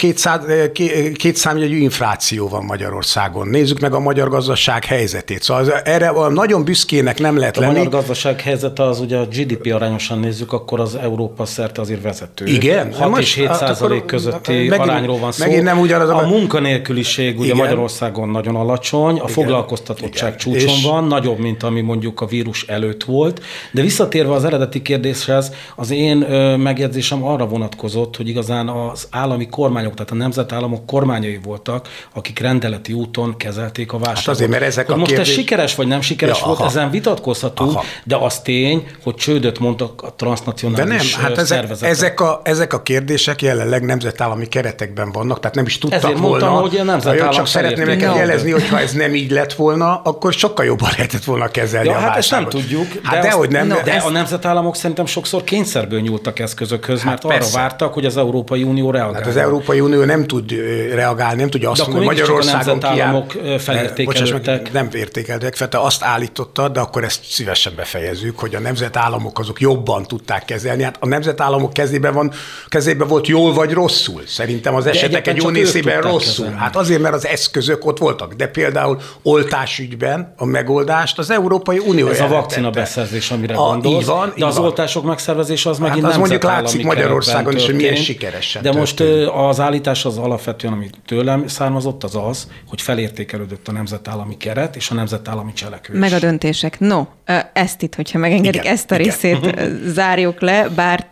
két 1.14 1.36
számjegyű 1.36 1.76
infláció 1.76 2.48
van 2.48 2.64
Magyarországon. 2.64 3.48
Nézzük 3.48 3.80
meg 3.80 3.94
a 3.94 3.98
magyar 4.00 4.28
gazdaság 4.28 4.84
helyzetét. 4.84 5.42
Szóval 5.42 5.72
erre 5.72 6.10
nagyon 6.28 6.64
büszkének 6.64 7.18
nem 7.18 7.38
lehet 7.38 7.56
a 7.56 7.60
lenni. 7.60 7.72
A 7.72 7.76
magyar 7.76 7.92
gazdaság 7.92 8.40
helyzete 8.40 8.82
az 8.82 9.00
ugye 9.00 9.16
a 9.16 9.24
GDP 9.26 9.72
arányosan 9.74 10.18
nézzük, 10.18 10.52
akkor 10.52 10.80
az 10.80 10.94
Európa 10.94 11.44
szerte 11.44 11.80
azért 11.80 12.02
vezető. 12.02 12.44
Igen. 12.44 12.92
6 12.94 13.18
és 13.18 13.34
7 13.34 13.46
hát 13.46 13.58
százalék 13.58 14.04
közötti 14.04 14.52
megint, 14.52 14.88
arányról 14.88 15.18
van 15.18 15.32
szó. 15.32 15.44
Megint 15.44 15.62
nem 15.62 15.78
ugyanaz 15.78 16.08
a 16.08 16.26
munkanélküliség 16.30 17.38
ugye 17.38 17.44
Igen. 17.44 17.56
Magyarországon 17.56 18.28
nagyon 18.28 18.56
alacsony, 18.56 19.12
a 19.12 19.14
Igen. 19.14 19.26
foglalkoztatottság 19.26 20.28
Igen. 20.28 20.38
csúcson 20.38 20.76
és... 20.76 20.84
van, 20.84 21.04
nagyobb, 21.04 21.38
mint 21.38 21.62
ami 21.62 21.80
mondjuk 21.80 22.20
a 22.20 22.26
vírus 22.26 22.64
előtt 22.66 23.04
volt. 23.04 23.42
De 23.72 23.82
visszatérve 23.82 24.32
az 24.32 24.44
eredeti 24.44 24.82
kérdéshez, 24.82 25.52
az 25.76 25.90
én 25.90 26.16
megjegyzésem 26.58 27.24
arra 27.24 27.46
vonatkozott, 27.46 28.16
hogy 28.16 28.28
igazán 28.28 28.68
az 28.68 29.06
állami 29.10 29.48
kormányok, 29.48 29.94
tehát 29.94 30.10
a 30.10 30.14
nemzetállamok 30.14 30.86
kormányai 30.86 31.40
voltak, 31.44 31.88
akik 32.14 32.38
rendeleti 32.38 32.92
úton 32.92 33.36
kezelték 33.36 33.92
a 33.92 33.98
válságot. 33.98 34.24
Hát 34.24 34.34
azért, 34.34 34.50
mert 34.50 34.62
ezek 34.62 34.90
a 34.90 34.96
Most 34.96 35.10
kérdés... 35.10 35.28
ez 35.28 35.34
sikeres 35.34 35.74
vagy 35.74 35.86
nem 35.86 36.00
sikeres 36.00 36.40
ja, 36.40 36.46
volt, 36.46 36.58
aha. 36.58 36.68
ezen 36.68 36.90
vitatkozhatunk, 36.90 37.70
aha. 37.70 37.84
de 38.04 38.16
az 38.16 38.40
tény, 38.40 38.86
hogy 39.02 39.14
csődöt 39.14 39.58
mondtak 39.58 40.02
a 40.02 40.14
transnacionális 40.16 41.14
de 41.14 41.16
nem, 41.16 41.24
hát 41.24 41.38
ezek, 41.38 41.70
ezek, 41.80 42.20
a, 42.20 42.40
ezek 42.44 42.72
a 42.72 42.82
kérdések 42.82 43.42
jelenleg 43.42 43.84
nemzetállami 43.84 44.46
keretekben 44.46 45.12
vannak, 45.12 45.40
tehát 45.40 45.56
nem 45.56 45.66
is 45.66 45.78
tudtak 45.78 46.09
Ezért 46.10 46.28
volna. 46.28 46.46
Mondtam, 46.46 46.70
hogy 46.70 46.80
a 46.80 46.84
nemzetállam 46.84 47.30
Csak 47.30 47.46
szeretném 47.46 47.86
neked 47.86 48.14
jelezni, 48.16 48.50
hogy 48.50 48.68
ha 48.68 48.80
ez 48.80 48.92
nem 48.92 49.14
így 49.14 49.30
lett 49.30 49.52
volna, 49.52 50.00
akkor 50.04 50.32
sokkal 50.32 50.64
jobban 50.64 50.88
lehetett 50.96 51.24
volna 51.24 51.48
kezelni 51.48 51.88
ja, 51.88 51.96
a 51.96 51.98
hát 51.98 52.16
ezt 52.16 52.30
nem 52.30 52.48
tudjuk. 52.48 52.92
De, 52.92 53.00
hát 53.02 53.22
de, 53.22 53.30
hogy 53.30 53.50
nem, 53.50 53.66
no, 53.66 53.74
de 53.84 53.94
ezt... 53.94 54.06
a 54.06 54.10
nemzetállamok 54.10 54.76
szerintem 54.76 55.06
sokszor 55.06 55.44
kényszerből 55.44 56.00
nyúltak 56.00 56.38
eszközökhöz, 56.38 57.02
hát 57.02 57.08
mert 57.08 57.26
persze. 57.26 57.58
arra 57.58 57.68
vártak, 57.68 57.94
hogy 57.94 58.04
az 58.04 58.16
Európai 58.16 58.62
Unió 58.62 58.90
reagál. 58.90 59.12
Hát 59.12 59.26
az 59.26 59.36
Európai 59.36 59.80
Unió 59.80 60.04
nem 60.04 60.26
tud 60.26 60.50
reagálni, 60.94 61.40
nem 61.40 61.50
tudja 61.50 61.70
azt 61.70 61.80
mondani, 61.80 62.06
hogy 62.06 62.16
Magyarországon 62.16 62.60
a 62.60 62.64
nemzetállamok 62.64 63.32
felértékelődtek. 63.58 64.72
Nem 64.72 64.88
értékeltek, 64.92 65.56
fel, 65.56 65.68
te 65.68 65.78
azt 65.78 66.02
állítottad, 66.04 66.72
de 66.72 66.80
akkor 66.80 67.04
ezt 67.04 67.24
szívesen 67.24 67.72
befejezzük, 67.76 68.38
hogy 68.38 68.54
a 68.54 68.60
nemzetállamok 68.60 69.38
azok 69.38 69.60
jobban 69.60 70.02
tudták 70.02 70.44
kezelni. 70.44 70.82
Hát 70.82 70.96
a 71.00 71.06
nemzetállamok 71.06 71.72
kezében 71.72 72.12
van, 72.12 72.32
kezében 72.68 73.08
volt 73.08 73.26
jól 73.26 73.52
vagy 73.52 73.72
rosszul. 73.72 74.22
Szerintem 74.26 74.74
az 74.74 74.86
esetek 74.86 75.26
egy 75.26 75.36
jó 75.36 75.48
részében 75.48 75.99
rosszul. 76.00 76.44
Kezelni. 76.44 76.56
Hát 76.56 76.76
azért, 76.76 77.00
mert 77.00 77.14
az 77.14 77.26
eszközök 77.26 77.86
ott 77.86 77.98
voltak, 77.98 78.34
de 78.34 78.46
például 78.46 78.98
oltásügyben 79.22 80.34
a 80.36 80.44
megoldást 80.44 81.18
az 81.18 81.30
Európai 81.30 81.78
Unió 81.78 82.08
Ez 82.08 82.20
a 82.20 82.28
vakcina 82.28 82.70
beszerzés, 82.70 83.30
amire 83.30 83.54
a, 83.54 83.56
gondolsz. 83.56 84.00
Így 84.00 84.06
van, 84.06 84.32
de 84.36 84.46
az 84.46 84.56
van. 84.56 84.64
oltások 84.64 85.04
megszervezése 85.04 85.70
az 85.70 85.78
hát 85.78 85.88
megint 85.88 86.06
az 86.06 86.16
mondjuk 86.16 86.42
látszik 86.42 86.84
Magyarországon 86.84 87.56
is, 87.56 87.66
hogy 87.66 87.74
milyen 87.74 87.94
sikeresen 87.94 88.62
De 88.62 88.72
most 88.72 89.00
az 89.34 89.60
állítás 89.60 90.04
az 90.04 90.18
alapvetően, 90.18 90.72
ami 90.72 90.90
tőlem 91.06 91.46
származott, 91.46 92.04
az 92.04 92.16
az, 92.28 92.46
hogy 92.68 92.80
felértékelődött 92.80 93.68
a 93.68 93.72
nemzetállami 93.72 94.36
keret 94.36 94.76
és 94.76 94.90
a 94.90 94.94
nemzetállami 94.94 95.52
cselekvés. 95.52 96.00
Meg 96.00 96.12
a 96.12 96.18
döntések. 96.18 96.80
No, 96.80 97.06
ezt 97.52 97.82
itt, 97.82 97.94
hogyha 97.94 98.18
megengedik, 98.18 98.60
igen, 98.60 98.72
ezt 98.72 98.90
a 98.90 98.96
részét 98.96 99.38
igen. 99.42 99.82
zárjuk 99.86 100.40
le, 100.40 100.68
bár 100.68 101.06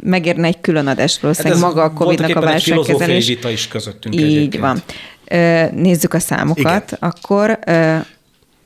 megérne 0.00 0.46
egy 0.46 0.60
külön 0.60 0.86
adás 0.86 1.20
valószínűleg 1.20 1.58
hát 1.58 1.66
maga 1.68 1.82
a 1.82 1.92
Covid-nak 1.92 2.36
a 2.36 2.40
válságkezelés. 2.40 3.28
is 3.28 3.68
közöttünk 3.68 4.14
Így 4.14 4.29
egyébként. 4.36 4.62
van. 4.62 4.82
Nézzük 5.72 6.14
a 6.14 6.18
számokat. 6.18 6.84
Igen. 6.90 6.98
Akkor 6.98 7.58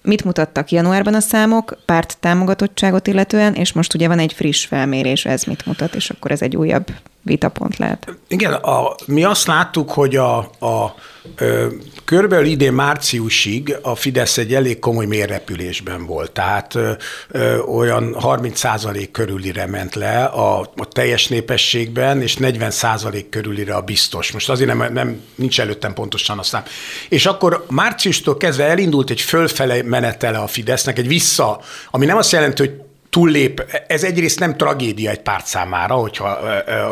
Mit 0.03 0.25
mutattak 0.25 0.71
januárban 0.71 1.15
a 1.15 1.21
számok, 1.21 1.79
párt 1.85 2.17
támogatottságot 2.21 3.07
illetően, 3.07 3.55
és 3.55 3.73
most 3.73 3.95
ugye 3.95 4.09
van 4.09 4.19
egy 4.19 4.33
friss 4.33 4.65
felmérés, 4.65 5.25
ez 5.25 5.45
mit 5.45 5.67
mutat, 5.67 5.95
és 5.95 6.11
akkor 6.11 6.31
ez 6.31 6.43
egy 6.43 6.57
újabb 6.57 6.87
vitapont 7.25 7.77
lehet. 7.77 8.15
Igen, 8.29 8.53
a, 8.53 8.95
mi 9.07 9.25
azt 9.25 9.47
láttuk, 9.47 9.91
hogy 9.91 10.17
a, 10.17 10.37
a 10.39 10.95
ö, 11.37 11.67
körülbelül 12.05 12.47
idén 12.47 12.73
márciusig 12.73 13.77
a 13.83 13.95
Fidesz 13.95 14.39
egy 14.39 14.55
elég 14.55 14.79
komoly 14.79 15.07
mérrepülésben 15.07 16.07
volt, 16.07 16.31
tehát 16.31 16.75
ö, 16.75 16.93
ö, 17.29 17.59
olyan 17.59 18.15
30 18.15 18.59
százalék 18.59 19.11
körülire 19.11 19.67
ment 19.67 19.95
le 19.95 20.25
a, 20.25 20.61
a 20.61 20.89
teljes 20.89 21.27
népességben, 21.27 22.23
és 22.23 22.37
40 22.37 22.71
százalék 22.71 23.29
körülire 23.29 23.75
a 23.75 23.81
biztos. 23.81 24.33
Most 24.33 24.51
azért 24.51 24.75
nem, 24.75 24.93
nem 24.93 25.21
nincs 25.35 25.61
előttem 25.61 25.95
pontosan 25.95 26.39
a 26.39 26.43
szám. 26.43 26.63
És 27.09 27.27
akkor 27.27 27.65
márciustól 27.69 28.37
kezdve 28.37 28.65
elindult 28.65 29.11
egy 29.11 29.21
fölfele 29.21 29.83
menetele 29.83 30.39
a 30.39 30.47
Fidesznek, 30.47 30.99
egy 30.99 31.09
vissza, 31.09 31.61
ami 31.91 32.07
nem 32.07 32.17
azt 32.17 32.33
jelenti, 32.33 32.63
hogy 32.63 32.83
túllép, 33.15 33.85
ez 33.87 34.05
egyrészt 34.05 34.39
nem 34.39 34.57
tragédia 34.57 35.11
egy 35.11 35.21
párt 35.21 35.47
számára, 35.47 35.95
hogyha 35.95 36.39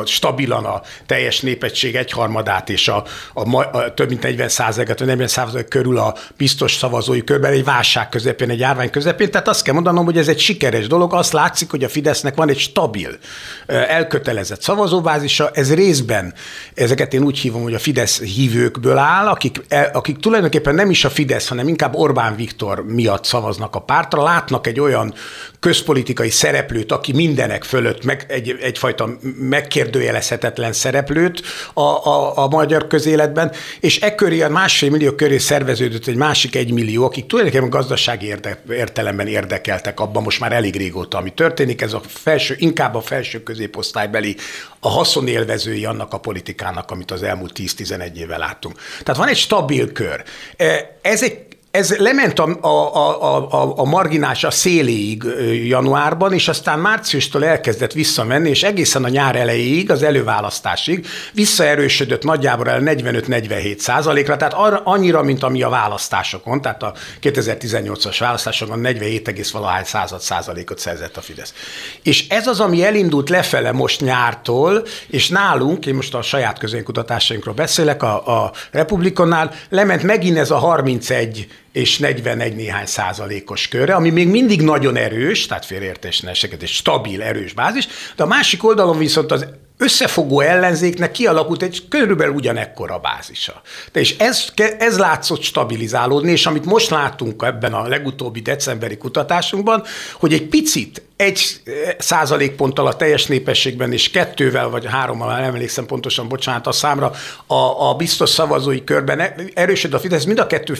stabilan 0.04 0.64
a 0.64 0.82
teljes 1.06 1.40
népesség 1.40 1.96
egyharmadát 1.96 2.68
és 2.68 2.88
a, 2.88 3.04
a, 3.34 3.56
a 3.56 3.94
több 3.94 4.08
mint 4.08 4.22
40 4.22 4.48
százalékat, 4.48 4.98
vagy 4.98 5.08
40 5.08 5.28
százalék 5.28 5.68
körül 5.68 5.98
a 5.98 6.14
biztos 6.36 6.74
szavazói 6.74 7.24
körben 7.24 7.52
egy 7.52 7.64
válság 7.64 8.08
közepén, 8.08 8.50
egy 8.50 8.58
járvány 8.58 8.90
közepén. 8.90 9.30
Tehát 9.30 9.48
azt 9.48 9.62
kell 9.62 9.74
mondanom, 9.74 10.04
hogy 10.04 10.18
ez 10.18 10.28
egy 10.28 10.38
sikeres 10.38 10.86
dolog. 10.86 11.14
Azt 11.14 11.32
látszik, 11.32 11.70
hogy 11.70 11.84
a 11.84 11.88
Fidesznek 11.88 12.34
van 12.34 12.48
egy 12.48 12.58
stabil, 12.58 13.18
elkötelezett 13.66 14.62
szavazóbázisa. 14.62 15.50
Ez 15.54 15.74
részben, 15.74 16.34
ezeket 16.74 17.14
én 17.14 17.22
úgy 17.22 17.38
hívom, 17.38 17.62
hogy 17.62 17.74
a 17.74 17.78
Fidesz 17.78 18.20
hívőkből 18.20 18.98
áll, 18.98 19.26
akik, 19.26 19.60
akik 19.92 20.18
tulajdonképpen 20.18 20.74
nem 20.74 20.90
is 20.90 21.04
a 21.04 21.10
Fidesz, 21.10 21.48
hanem 21.48 21.68
inkább 21.68 21.94
Orbán 21.94 22.36
Viktor 22.36 22.84
miatt 22.84 23.24
szavaznak 23.24 23.74
a 23.74 23.80
pártra, 23.80 24.22
látnak 24.22 24.66
egy 24.66 24.80
olyan 24.80 25.14
közpolitikai 25.62 26.30
szereplőt, 26.30 26.92
aki 26.92 27.12
mindenek 27.12 27.64
fölött 27.64 28.04
meg, 28.04 28.24
egy, 28.28 28.56
egyfajta 28.60 29.18
megkérdőjelezhetetlen 29.38 30.72
szereplőt 30.72 31.42
a, 31.74 31.80
a, 31.80 32.38
a 32.38 32.48
magyar 32.48 32.86
közéletben, 32.86 33.52
és 33.80 34.00
e 34.00 34.14
köré, 34.14 34.40
a 34.40 34.48
másfél 34.48 34.90
millió 34.90 35.12
köré 35.12 35.38
szerveződött 35.38 36.06
egy 36.06 36.16
másik 36.16 36.56
egy 36.56 36.72
millió, 36.72 37.04
akik 37.04 37.26
tulajdonképpen 37.26 37.70
gazdasági 37.70 38.26
érde, 38.26 38.62
értelemben 38.70 39.26
érdekeltek 39.26 40.00
abban 40.00 40.22
most 40.22 40.40
már 40.40 40.52
elég 40.52 40.76
régóta, 40.76 41.18
ami 41.18 41.30
történik, 41.30 41.80
ez 41.82 41.92
a 41.92 42.00
felső, 42.06 42.54
inkább 42.58 42.94
a 42.94 43.00
felső 43.00 43.42
középosztálybeli 43.42 44.36
a 44.80 44.88
haszonélvezői 44.88 45.84
annak 45.84 46.12
a 46.12 46.18
politikának, 46.18 46.90
amit 46.90 47.10
az 47.10 47.22
elmúlt 47.22 47.52
10-11 47.58 48.14
éve 48.14 48.36
láttunk. 48.36 48.78
Tehát 49.02 49.20
van 49.20 49.28
egy 49.28 49.36
stabil 49.36 49.92
kör. 49.92 50.22
E, 50.56 50.98
ez 51.02 51.22
egy 51.22 51.51
ez 51.72 51.96
lement 51.96 52.38
a, 52.38 52.58
a, 52.60 52.94
a, 52.96 53.50
a, 53.50 53.72
a 53.76 53.84
marginás 53.84 54.44
a 54.44 54.50
széléig 54.50 55.24
januárban, 55.66 56.32
és 56.32 56.48
aztán 56.48 56.78
márciustól 56.78 57.44
elkezdett 57.44 57.92
visszamenni, 57.92 58.48
és 58.48 58.62
egészen 58.62 59.04
a 59.04 59.08
nyár 59.08 59.36
elejéig, 59.36 59.90
az 59.90 60.02
előválasztásig 60.02 61.06
visszaerősödött 61.32 62.22
nagyjából 62.22 62.68
el 62.68 62.80
45-47 62.84 63.78
százalékra, 63.78 64.36
tehát 64.36 64.54
arra, 64.54 64.80
annyira, 64.84 65.22
mint 65.22 65.42
ami 65.42 65.62
a 65.62 65.68
választásokon, 65.68 66.60
tehát 66.60 66.82
a 66.82 66.94
2018-as 67.22 68.16
választásokon 68.18 68.78
47, 68.78 69.50
valahány 69.50 69.84
század 69.84 70.20
százalékot 70.20 70.78
szerzett 70.78 71.16
a 71.16 71.20
Fidesz. 71.20 71.54
És 72.02 72.28
ez 72.28 72.46
az, 72.46 72.60
ami 72.60 72.84
elindult 72.84 73.28
lefele 73.28 73.72
most 73.72 74.00
nyártól, 74.00 74.84
és 75.06 75.28
nálunk, 75.28 75.86
én 75.86 75.94
most 75.94 76.14
a 76.14 76.22
saját 76.22 76.58
közénkutatásainkról 76.58 77.54
beszélek, 77.54 78.02
a, 78.02 78.42
a 78.42 78.52
Republikonnál 78.70 79.54
lement 79.68 80.02
megint 80.02 80.38
ez 80.38 80.50
a 80.50 80.56
31 80.56 81.46
és 81.72 81.98
41 81.98 82.54
néhány 82.54 82.86
százalékos 82.86 83.68
körre, 83.68 83.94
ami 83.94 84.10
még 84.10 84.28
mindig 84.28 84.62
nagyon 84.62 84.96
erős, 84.96 85.46
tehát 85.46 85.64
félreértés 85.64 86.20
ne 86.20 86.30
eseket, 86.30 86.62
egy 86.62 86.68
stabil, 86.68 87.22
erős 87.22 87.52
bázis, 87.52 87.88
de 88.16 88.22
a 88.22 88.26
másik 88.26 88.64
oldalon 88.64 88.98
viszont 88.98 89.32
az 89.32 89.46
összefogó 89.78 90.40
ellenzéknek 90.40 91.12
kialakult 91.12 91.62
egy 91.62 91.88
körülbelül 91.88 92.34
ugyanekkora 92.34 92.98
bázisa. 92.98 93.62
De 93.92 94.00
és 94.00 94.16
ez, 94.16 94.44
ez 94.78 94.98
látszott 94.98 95.42
stabilizálódni, 95.42 96.30
és 96.30 96.46
amit 96.46 96.64
most 96.64 96.90
látunk 96.90 97.42
ebben 97.42 97.72
a 97.72 97.88
legutóbbi 97.88 98.40
decemberi 98.40 98.96
kutatásunkban, 98.96 99.82
hogy 100.12 100.32
egy 100.32 100.46
picit 100.46 101.02
egy 101.22 101.60
százalékponttal 101.98 102.86
a 102.86 102.96
teljes 102.96 103.26
népességben, 103.26 103.92
és 103.92 104.10
kettővel 104.10 104.68
vagy 104.68 104.86
hárommal, 104.86 105.34
nem 105.34 105.44
emlékszem 105.44 105.86
pontosan, 105.86 106.28
bocsánat 106.28 106.66
a 106.66 106.72
számra, 106.72 107.12
a, 107.46 107.88
a 107.88 107.94
biztos 107.94 108.30
szavazói 108.30 108.84
körben 108.84 109.22
erősöd 109.54 109.94
a 109.94 109.98
Fidesz, 109.98 110.24
mind 110.24 110.38
a 110.38 110.46
kettő 110.46 110.74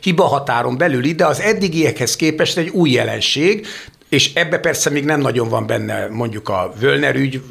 hiba 0.00 0.24
határon 0.24 0.78
belül, 0.78 1.12
de 1.12 1.26
az 1.26 1.40
eddigiekhez 1.40 2.16
képest 2.16 2.56
egy 2.56 2.68
új 2.68 2.90
jelenség, 2.90 3.66
és 4.08 4.34
ebbe 4.34 4.58
persze 4.58 4.90
még 4.90 5.04
nem 5.04 5.20
nagyon 5.20 5.48
van 5.48 5.66
benne 5.66 6.08
mondjuk 6.08 6.48
a 6.48 6.72
Völner 6.78 7.14
ügy, 7.14 7.42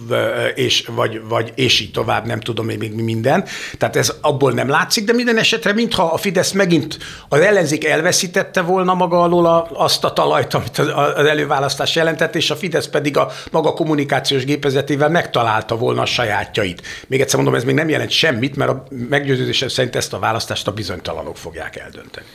és, 0.55 0.89
vagy, 0.95 1.21
vagy, 1.27 1.51
és 1.55 1.79
így 1.79 1.91
tovább, 1.91 2.25
nem 2.25 2.39
tudom 2.39 2.65
még 2.65 2.93
minden. 2.93 3.45
Tehát 3.77 3.95
ez 3.95 4.13
abból 4.21 4.51
nem 4.51 4.69
látszik, 4.69 5.05
de 5.05 5.13
minden 5.13 5.38
esetre, 5.38 5.74
mintha 5.74 6.03
a 6.03 6.17
Fidesz 6.17 6.51
megint 6.51 6.97
az 7.29 7.39
ellenzék 7.39 7.85
elveszítette 7.85 8.62
volna 8.62 8.93
maga 8.93 9.21
alól 9.21 9.45
a, 9.45 9.67
azt 9.74 10.03
a 10.03 10.13
talajt, 10.13 10.53
amit 10.53 10.77
az 10.77 11.25
előválasztás 11.25 11.95
jelentett, 11.95 12.35
és 12.35 12.50
a 12.50 12.55
Fidesz 12.55 12.88
pedig 12.88 13.17
a 13.17 13.31
maga 13.51 13.74
kommunikációs 13.74 14.45
gépezetével 14.45 15.09
megtalálta 15.09 15.75
volna 15.75 16.01
a 16.01 16.05
sajátjait. 16.05 16.81
Még 17.07 17.21
egyszer 17.21 17.35
mondom, 17.35 17.55
ez 17.55 17.63
még 17.63 17.75
nem 17.75 17.89
jelent 17.89 18.12
semmit, 18.12 18.55
mert 18.55 18.71
a 18.71 18.83
meggyőződésem 19.09 19.67
szerint 19.67 19.95
ezt 19.95 20.13
a 20.13 20.19
választást 20.19 20.67
a 20.67 20.71
bizonytalanok 20.71 21.38
fogják 21.38 21.75
eldönteni. 21.75 22.27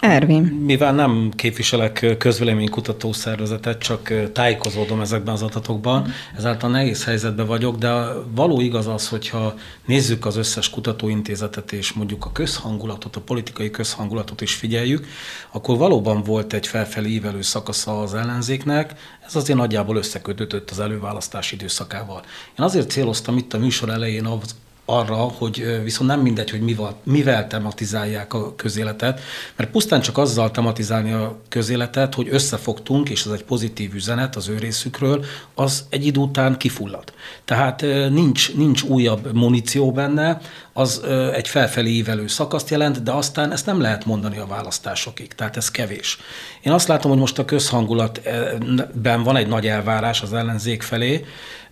Ervin. 0.00 0.42
Mivel 0.42 0.92
nem 0.92 1.30
képviselek 1.34 2.14
közvéleménykutató 2.18 3.12
szervezetet, 3.12 3.78
csak 3.78 4.12
tájékozódom 4.32 5.00
ezekben 5.00 5.34
az 5.34 5.42
adatokban, 5.42 6.12
ezáltal 6.36 6.70
nehéz 6.70 7.04
helyzetben 7.04 7.46
vagyok, 7.46 7.76
de 7.76 7.92
való 8.34 8.60
igaz 8.60 8.86
az, 8.86 9.08
hogyha 9.08 9.54
nézzük 9.86 10.26
az 10.26 10.36
összes 10.36 10.70
kutatóintézetet 10.70 11.72
és 11.72 11.92
mondjuk 11.92 12.24
a 12.24 12.32
közhangulatot, 12.32 13.16
a 13.16 13.20
politikai 13.20 13.70
közhangulatot 13.70 14.40
is 14.40 14.54
figyeljük, 14.54 15.06
akkor 15.50 15.78
valóban 15.78 16.22
volt 16.22 16.52
egy 16.52 16.66
felfelé 16.66 17.08
ívelő 17.08 17.42
szakasza 17.42 18.00
az 18.00 18.14
ellenzéknek, 18.14 18.94
ez 19.26 19.36
azért 19.36 19.58
nagyjából 19.58 19.96
összekötött 19.96 20.70
az 20.70 20.80
előválasztás 20.80 21.52
időszakával. 21.52 22.22
Én 22.58 22.64
azért 22.64 22.90
céloztam 22.90 23.36
itt 23.36 23.54
a 23.54 23.58
műsor 23.58 23.88
elején 23.88 24.24
az 24.24 24.54
arra, 24.86 25.14
hogy 25.14 25.82
viszont 25.82 26.10
nem 26.10 26.20
mindegy, 26.20 26.50
hogy 26.50 26.60
mivel, 26.60 26.96
mivel 27.02 27.46
tematizálják 27.46 28.34
a 28.34 28.54
közéletet, 28.54 29.20
mert 29.56 29.70
pusztán 29.70 30.00
csak 30.00 30.18
azzal 30.18 30.50
tematizálni 30.50 31.12
a 31.12 31.38
közéletet, 31.48 32.14
hogy 32.14 32.28
összefogtunk, 32.30 33.08
és 33.08 33.24
ez 33.24 33.32
egy 33.32 33.44
pozitív 33.44 33.94
üzenet 33.94 34.36
az 34.36 34.48
ő 34.48 34.58
részükről, 34.58 35.24
az 35.54 35.84
egy 35.90 36.06
idő 36.06 36.20
után 36.20 36.56
kifullad. 36.56 37.12
Tehát 37.44 37.80
nincs, 38.10 38.54
nincs 38.54 38.82
újabb 38.82 39.34
muníció 39.34 39.92
benne, 39.92 40.40
az 40.72 41.02
egy 41.32 41.48
felfelé 41.48 41.90
ívelő 41.90 42.26
szakaszt 42.26 42.70
jelent, 42.70 43.02
de 43.02 43.12
aztán 43.12 43.52
ezt 43.52 43.66
nem 43.66 43.80
lehet 43.80 44.04
mondani 44.04 44.38
a 44.38 44.46
választásokig, 44.46 45.34
tehát 45.34 45.56
ez 45.56 45.70
kevés. 45.70 46.18
Én 46.62 46.72
azt 46.72 46.88
látom, 46.88 47.10
hogy 47.10 47.20
most 47.20 47.38
a 47.38 47.44
közhangulatben 47.44 49.22
van 49.22 49.36
egy 49.36 49.46
nagy 49.46 49.66
elvárás 49.66 50.22
az 50.22 50.32
ellenzék 50.32 50.82
felé, 50.82 51.24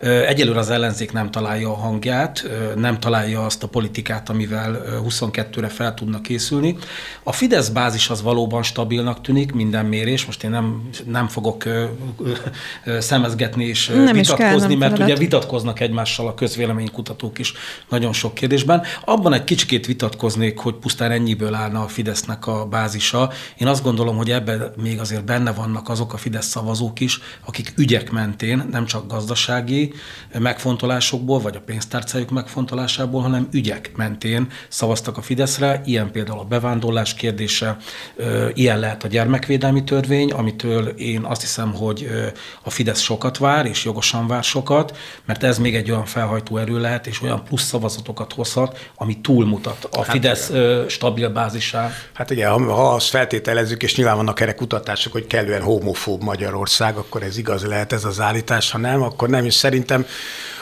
Egyelőre 0.05 0.59
az 0.59 0.71
ellenzék 0.71 1.13
nem 1.13 1.31
találja 1.31 1.71
a 1.71 1.75
hangját, 1.75 2.49
nem 2.77 2.99
találja 3.05 3.45
azt 3.45 3.63
a 3.63 3.69
politikát, 3.69 4.29
amivel 4.29 4.83
22-re 5.09 5.69
fel 5.69 5.95
tudnak 5.95 6.23
készülni. 6.23 6.77
A 7.23 7.33
Fidesz 7.33 7.69
bázis 7.69 8.11
az 8.11 8.23
valóban 8.23 8.63
stabilnak 8.63 9.21
tűnik, 9.21 9.53
minden 9.53 9.87
mérés. 9.87 10.27
Most 10.27 10.45
én 10.45 10.51
nem, 10.51 10.89
nem 11.07 11.29
fogok 11.29 11.65
szemezgetni 12.99 13.65
és 13.65 13.87
nem 13.87 14.13
vitatkozni, 14.13 14.69
kell, 14.69 14.77
mert 14.77 14.93
feladat. 14.93 15.01
ugye 15.01 15.17
vitatkoznak 15.17 15.81
egymással 15.81 16.27
a 16.27 16.35
közvéleménykutatók 16.35 17.39
is 17.39 17.53
nagyon 17.89 18.13
sok 18.13 18.35
kérdésben. 18.35 18.83
Abban 19.05 19.33
egy 19.33 19.45
kicsikét 19.45 19.87
vitatkoznék, 19.87 20.59
hogy 20.59 20.75
pusztán 20.75 21.11
ennyiből 21.11 21.55
állna 21.55 21.83
a 21.83 21.89
Fidesznek 21.89 22.47
a 22.47 22.67
bázisa. 22.67 23.33
Én 23.59 23.67
azt 23.67 23.83
gondolom, 23.83 24.17
hogy 24.17 24.31
ebben 24.31 24.73
még 24.83 25.01
azért 25.01 25.25
benne 25.25 25.53
vannak 25.53 25.89
azok 25.89 26.13
a 26.13 26.17
Fidesz 26.17 26.47
szavazók 26.47 27.01
is, 27.01 27.21
akik 27.47 27.73
ügyek 27.77 28.11
mentén, 28.11 28.69
nem 28.71 28.87
csak 28.87 29.07
gazdasági 29.07 29.93
megfontolásokból, 30.39 31.41
vagy 31.41 31.57
a 31.57 31.61
pénztárcájuk 31.61 32.31
megfontolásából, 32.97 33.23
hanem 33.23 33.49
ügyek 33.53 33.91
mentén 33.97 34.49
szavaztak 34.69 35.17
a 35.17 35.23
Fideszre. 35.23 35.83
Ilyen 35.85 36.11
például 36.11 36.39
a 36.39 36.45
bevándorlás 36.45 37.15
kérdése, 37.15 37.77
ilyen 38.55 38.79
lehet 38.79 39.05
a 39.05 39.09
gyermekvédelmi 39.09 39.85
törvény, 39.85 40.33
amitől 40.33 40.89
én 40.89 41.23
azt 41.23 41.41
hiszem, 41.41 41.75
hogy 41.75 42.09
a 42.63 42.71
Fidesz 42.71 43.01
sokat 43.01 43.39
vár, 43.39 43.67
és 43.67 43.85
jogosan 43.85 44.27
vár 44.27 44.43
sokat, 44.43 44.97
mert 45.25 45.43
ez 45.43 45.59
még 45.59 45.75
egy 45.75 45.91
olyan 45.91 46.05
felhajtó 46.05 46.57
erő 46.57 46.81
lehet, 46.81 47.07
és 47.07 47.23
olyan 47.23 47.45
plusz 47.45 47.63
szavazatokat 47.65 48.33
hozhat, 48.33 48.91
ami 48.95 49.21
túlmutat 49.21 49.89
a 49.91 49.97
hát 49.97 50.11
Fidesz 50.11 50.49
igen. 50.49 50.89
stabil 50.89 51.29
bázisá. 51.29 51.91
Hát 52.13 52.31
ugye, 52.31 52.47
ha, 52.47 52.75
ha 52.75 52.95
azt 52.95 53.09
feltételezzük, 53.09 53.83
és 53.83 53.97
nyilván 53.97 54.17
vannak 54.17 54.41
erre 54.41 54.55
kutatások, 54.55 55.13
hogy 55.13 55.27
kellően 55.27 55.63
homofób 55.63 56.23
Magyarország, 56.23 56.97
akkor 56.97 57.23
ez 57.23 57.39
igaz 57.39 57.65
lehet 57.65 57.93
ez 57.93 58.05
az 58.05 58.21
állítás, 58.21 58.71
ha 58.71 58.79
nem, 58.79 59.03
akkor 59.03 59.29
nem, 59.29 59.45
és 59.45 59.55
szerintem 59.55 60.07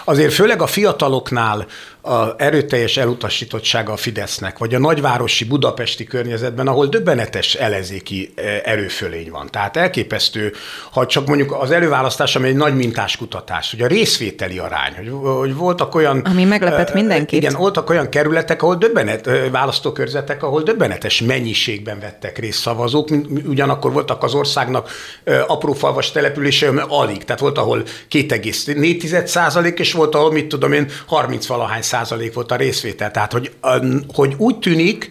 azért 0.05 0.33
főleg 0.33 0.63
a 0.63 0.67
fiataloknál 0.67 1.67
a 2.03 2.35
erőteljes 2.37 2.97
elutasítottsága 2.97 3.93
a 3.93 3.97
Fidesznek, 3.97 4.59
vagy 4.59 4.75
a 4.75 4.79
nagyvárosi 4.79 5.45
budapesti 5.45 6.05
környezetben, 6.05 6.67
ahol 6.67 6.87
döbbenetes 6.87 7.55
elezéki 7.55 8.33
erőfölény 8.65 9.31
van. 9.31 9.49
Tehát 9.51 9.77
elképesztő, 9.77 10.53
ha 10.91 11.07
csak 11.07 11.27
mondjuk 11.27 11.53
az 11.53 11.71
előválasztás, 11.71 12.37
ami 12.37 12.49
egy 12.49 12.55
nagy 12.55 12.77
mintás 12.77 13.17
kutatás, 13.17 13.71
hogy 13.71 13.81
a 13.81 13.87
részvételi 13.87 14.59
arány, 14.59 14.95
hogy, 14.97 15.11
hogy 15.39 15.55
voltak 15.55 15.95
olyan... 15.95 16.19
Ami 16.19 16.45
meglepett 16.45 16.95
mindenkit. 16.95 17.43
Igen, 17.43 17.55
voltak 17.55 17.91
olyan 17.91 18.09
kerületek, 18.09 18.63
ahol 18.63 18.77
döbbenet, 18.77 19.31
választókörzetek, 19.51 20.43
ahol 20.43 20.63
döbbenetes 20.63 21.21
mennyiségben 21.21 22.01
vettek 22.01 22.39
részt 22.39 22.61
szavazók, 22.61 23.09
ugyanakkor 23.47 23.93
voltak 23.93 24.23
az 24.23 24.35
országnak 24.35 24.91
apró 25.47 25.73
falvas 25.73 26.11
települése, 26.11 26.71
alig, 26.89 27.25
tehát 27.25 27.41
volt, 27.41 27.59
ahol 27.59 27.83
2,4 28.11 29.27
százalék, 29.27 29.92
és 29.93 29.99
volt, 29.99 30.15
ahol 30.15 30.33
mit 30.33 30.47
tudom 30.47 30.73
én, 30.73 30.91
30 31.07 31.47
valahány 31.47 31.83
százalék 31.83 32.35
volt 32.35 32.51
a 32.51 32.57
részvétel. 32.57 33.11
Tehát, 33.11 33.33
hogy, 33.33 33.53
hogy 34.15 34.35
úgy 34.37 34.59
tűnik, 34.59 35.11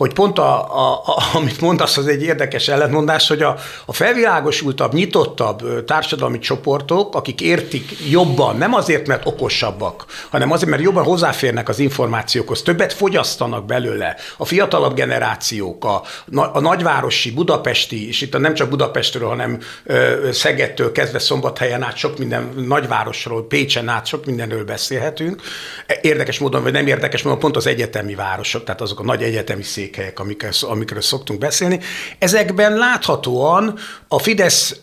hogy 0.00 0.12
pont 0.12 0.38
a, 0.38 0.78
a, 0.78 0.92
a, 0.92 1.22
amit 1.34 1.60
mondasz, 1.60 1.96
az 1.96 2.06
egy 2.06 2.22
érdekes 2.22 2.68
ellentmondás, 2.68 3.28
hogy 3.28 3.42
a, 3.42 3.56
a 3.84 3.92
felvilágosultabb, 3.92 4.92
nyitottabb 4.92 5.84
társadalmi 5.84 6.38
csoportok, 6.38 7.14
akik 7.14 7.40
értik 7.40 8.10
jobban, 8.10 8.56
nem 8.56 8.74
azért, 8.74 9.06
mert 9.06 9.26
okosabbak, 9.26 10.04
hanem 10.30 10.52
azért, 10.52 10.70
mert 10.70 10.82
jobban 10.82 11.04
hozzáférnek 11.04 11.68
az 11.68 11.78
információkhoz, 11.78 12.62
többet 12.62 12.92
fogyasztanak 12.92 13.66
belőle. 13.66 14.16
A 14.36 14.44
fiatalabb 14.44 14.94
generációk, 14.94 15.84
a, 15.84 16.02
a 16.52 16.60
nagyvárosi, 16.60 17.30
budapesti, 17.30 18.08
és 18.08 18.20
itt 18.20 18.38
nem 18.38 18.54
csak 18.54 18.68
Budapestről, 18.68 19.28
hanem 19.28 19.58
Szegedtől 20.30 20.92
kezdve 20.92 21.18
Szombathelyen 21.18 21.82
át 21.82 21.96
sok 21.96 22.18
minden 22.18 22.52
nagyvárosról, 22.66 23.46
Pécsen 23.46 23.88
át 23.88 24.06
sok 24.06 24.24
mindenről 24.24 24.64
beszélhetünk. 24.64 25.42
Érdekes 26.00 26.38
módon, 26.38 26.62
vagy 26.62 26.72
nem 26.72 26.86
érdekes 26.86 27.22
módon, 27.22 27.38
pont 27.38 27.56
az 27.56 27.66
egyetemi 27.66 28.14
városok, 28.14 28.64
tehát 28.64 28.80
azok 28.80 29.00
a 29.00 29.04
nagy 29.04 29.22
egyetemi 29.22 29.62
szék 29.62 29.88
székhelyek, 29.90 30.20
amikről, 30.20 30.50
amikről 30.60 31.00
szoktunk 31.00 31.38
beszélni. 31.38 31.80
Ezekben 32.18 32.76
láthatóan 32.76 33.78
a 34.08 34.18
Fidesz 34.18 34.80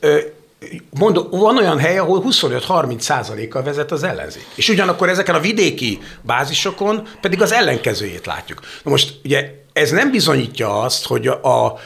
Mondom, 0.90 1.28
van 1.30 1.58
olyan 1.58 1.80
hely, 1.80 1.98
ahol 1.98 2.24
25-30 2.30 3.00
százalékkal 3.00 3.64
vezet 3.64 3.92
az 3.92 4.04
ellenzék. 4.04 4.46
És 4.56 4.70
ugyanakkor 4.70 5.10
ezeken 5.10 5.36
a 5.36 5.40
vidéki 5.40 6.00
bázisokon 6.22 7.08
pedig 7.22 7.42
az 7.42 7.52
ellenkezőjét 7.52 8.26
látjuk. 8.26 8.60
Na 8.84 8.92
most 8.92 9.14
ugye 9.24 9.52
ez 9.74 9.92
nem 9.92 10.12
bizonyítja 10.12 10.82
azt, 10.82 11.06
hogy 11.06 11.28
a 11.28 11.80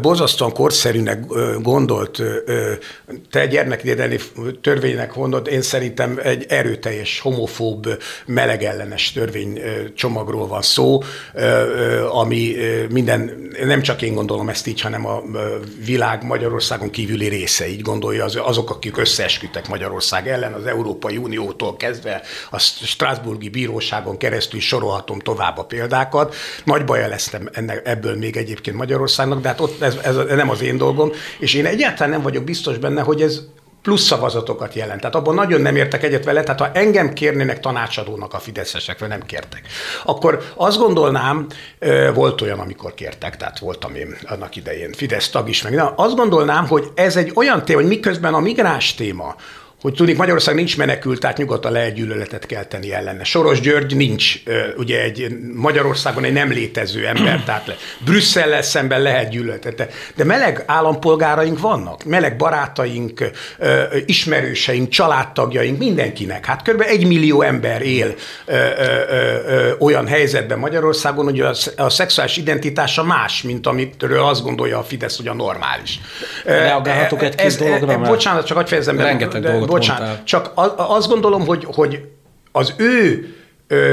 borzasztóan 0.00 0.52
korszerűnek 0.52 1.24
gondolt, 1.60 2.22
te 3.30 3.46
gyermekvédelmi 3.46 4.16
törvénynek 4.60 5.14
mondod, 5.14 5.48
én 5.48 5.62
szerintem 5.62 6.20
egy 6.22 6.44
erőteljes, 6.48 7.20
homofób, 7.20 7.88
melegellenes 8.26 9.12
törvénycsomagról 9.12 10.46
van 10.46 10.62
szó, 10.62 11.02
ami 12.10 12.56
minden, 12.90 13.50
nem 13.64 13.82
csak 13.82 14.02
én 14.02 14.14
gondolom 14.14 14.48
ezt 14.48 14.66
így, 14.66 14.80
hanem 14.80 15.06
a 15.06 15.22
világ 15.84 16.24
Magyarországon 16.24 16.90
kívüli 16.90 17.28
része 17.28 17.68
így 17.68 17.82
gondolja, 17.82 18.24
azok, 18.24 18.70
akik 18.70 18.96
összeesküdtek 18.96 19.68
Magyarország 19.68 20.28
ellen, 20.28 20.52
az 20.52 20.66
Európai 20.66 21.16
Uniótól 21.16 21.76
kezdve 21.76 22.22
a 22.50 22.58
Strasburgi 22.58 23.48
Bíróságon 23.48 24.16
keresztül 24.16 24.60
sorolhatom 24.60 25.18
tovább 25.18 25.58
a 25.58 25.64
példákat. 25.64 26.34
Nagy 26.64 26.84
baj 26.84 27.08
lesz 27.08 27.32
ebből 27.84 28.16
még 28.16 28.36
egyébként 28.36 28.76
Magyarországnak, 28.76 29.40
de 29.40 29.48
hát 29.48 29.60
ott 29.68 29.82
ez, 29.82 29.96
ez 30.04 30.16
nem 30.16 30.50
az 30.50 30.62
én 30.62 30.76
dolgom, 30.76 31.12
és 31.38 31.54
én 31.54 31.66
egyáltalán 31.66 32.10
nem 32.10 32.22
vagyok 32.22 32.44
biztos 32.44 32.78
benne, 32.78 33.02
hogy 33.02 33.22
ez 33.22 33.40
plusz 33.82 34.02
szavazatokat 34.02 34.74
jelent. 34.74 35.00
Tehát 35.00 35.14
abban 35.14 35.34
nagyon 35.34 35.60
nem 35.60 35.76
értek 35.76 36.02
egyet 36.02 36.24
vele, 36.24 36.42
tehát 36.42 36.60
ha 36.60 36.70
engem 36.72 37.12
kérnének 37.12 37.60
tanácsadónak 37.60 38.34
a 38.34 38.38
fideszesek, 38.38 38.98
vagy 38.98 39.08
nem 39.08 39.22
kértek, 39.22 39.62
akkor 40.04 40.52
azt 40.54 40.78
gondolnám, 40.78 41.46
volt 42.14 42.40
olyan, 42.40 42.58
amikor 42.58 42.94
kértek, 42.94 43.36
tehát 43.36 43.58
voltam 43.58 43.94
én 43.94 44.16
annak 44.26 44.56
idején 44.56 44.92
Fidesz 44.92 45.30
tag 45.30 45.48
is, 45.48 45.62
meg 45.62 45.74
nem, 45.74 45.92
azt 45.96 46.16
gondolnám, 46.16 46.66
hogy 46.66 46.90
ez 46.94 47.16
egy 47.16 47.32
olyan 47.34 47.64
téma, 47.64 47.80
hogy 47.80 47.88
miközben 47.88 48.34
a 48.34 48.40
migráns 48.40 48.94
téma, 48.94 49.34
hogy 49.80 49.94
tudnik, 49.94 50.16
Magyarország 50.16 50.54
nincs 50.54 50.76
menekült, 50.76 51.20
tehát 51.20 51.36
nyugodtan 51.36 51.72
lehet 51.72 51.94
gyűlöletet 51.94 52.46
kelteni 52.46 52.92
ellene. 52.92 53.24
Soros 53.24 53.60
György 53.60 53.96
nincs, 53.96 54.34
ugye 54.76 55.02
egy 55.02 55.36
Magyarországon 55.54 56.24
egy 56.24 56.32
nem 56.32 56.50
létező 56.50 57.06
ember, 57.06 57.42
tehát 57.44 57.76
Brüsszellel 58.04 58.62
szemben 58.62 59.02
lehet 59.02 59.30
gyűlöletet. 59.30 59.92
De, 60.14 60.24
meleg 60.24 60.62
állampolgáraink 60.66 61.60
vannak, 61.60 62.04
meleg 62.04 62.36
barátaink, 62.36 63.30
ismerőseink, 64.06 64.88
családtagjaink, 64.88 65.78
mindenkinek. 65.78 66.46
Hát 66.46 66.68
kb. 66.68 66.84
egy 66.86 67.06
millió 67.06 67.42
ember 67.42 67.82
él 67.82 68.14
olyan 69.78 70.06
helyzetben 70.06 70.58
Magyarországon, 70.58 71.24
hogy 71.24 71.40
a, 71.40 71.54
a 71.76 71.88
szexuális 71.88 72.36
identitása 72.36 73.04
más, 73.04 73.42
mint 73.42 73.66
amitől 73.66 74.22
azt 74.22 74.42
gondolja 74.42 74.78
a 74.78 74.82
Fidesz, 74.82 75.16
hogy 75.16 75.28
a 75.28 75.34
normális. 75.34 76.00
Reagálhatok 76.44 77.22
egy-két 77.22 77.58
dologra? 77.58 77.98
Bocsánat, 77.98 78.46
csak 78.46 78.56
hogy 78.56 78.68
fejezem 78.68 78.98
Rengeteg 78.98 79.42
dolgot 79.42 79.67
bocsánat, 79.72 80.02
mondtál. 80.02 80.24
csak 80.24 80.52
azt 80.76 81.08
gondolom, 81.08 81.46
hogy, 81.46 81.66
hogy 81.70 82.00
az 82.52 82.74
ő 82.76 83.32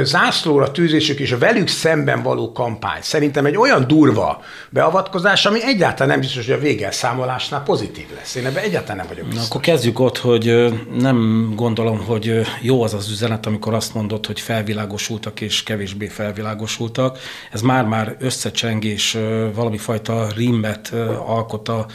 zászlóra 0.04 0.72
tűzésük 0.72 1.20
és 1.20 1.32
a 1.32 1.38
velük 1.38 1.68
szemben 1.68 2.22
való 2.24 2.52
kampány 2.52 3.02
szerintem 3.02 3.46
egy 3.46 3.58
olyan 3.58 3.88
durva 3.88 4.42
beavatkozás, 4.70 5.46
ami 5.46 5.64
egyáltalán 5.64 6.08
nem 6.08 6.20
biztos, 6.20 6.46
hogy 6.46 6.56
a 6.56 6.60
végelszámolásnál 6.60 7.64
pozitív 7.64 8.06
lesz. 8.16 8.36
Én 8.36 8.46
ebben 8.46 8.64
egyáltalán 8.64 8.98
nem 8.98 9.08
vagyok 9.08 9.26
biztos. 9.26 9.44
Na, 9.44 9.50
akkor 9.50 9.62
kezdjük 9.62 10.00
ott, 10.00 10.18
hogy 10.18 10.74
nem 11.00 11.52
gondolom, 11.56 12.06
hogy 12.06 12.42
jó 12.62 12.84
az 12.84 12.94
az 12.94 13.10
üzenet, 13.10 13.46
amikor 13.46 13.74
azt 13.74 13.94
mondod, 13.94 14.26
hogy 14.26 14.40
felvilágosultak 14.40 15.42
és 15.42 15.64
kevésbé 15.64 16.08
felvilágosultak. 16.08 17.18
Ez 17.52 17.62
már-már 17.62 18.16
összecsengés, 18.20 19.18
valami 19.54 19.78
fajta 19.78 20.28
rímet 20.36 20.94
alkot 21.26 21.70
a 21.70 21.86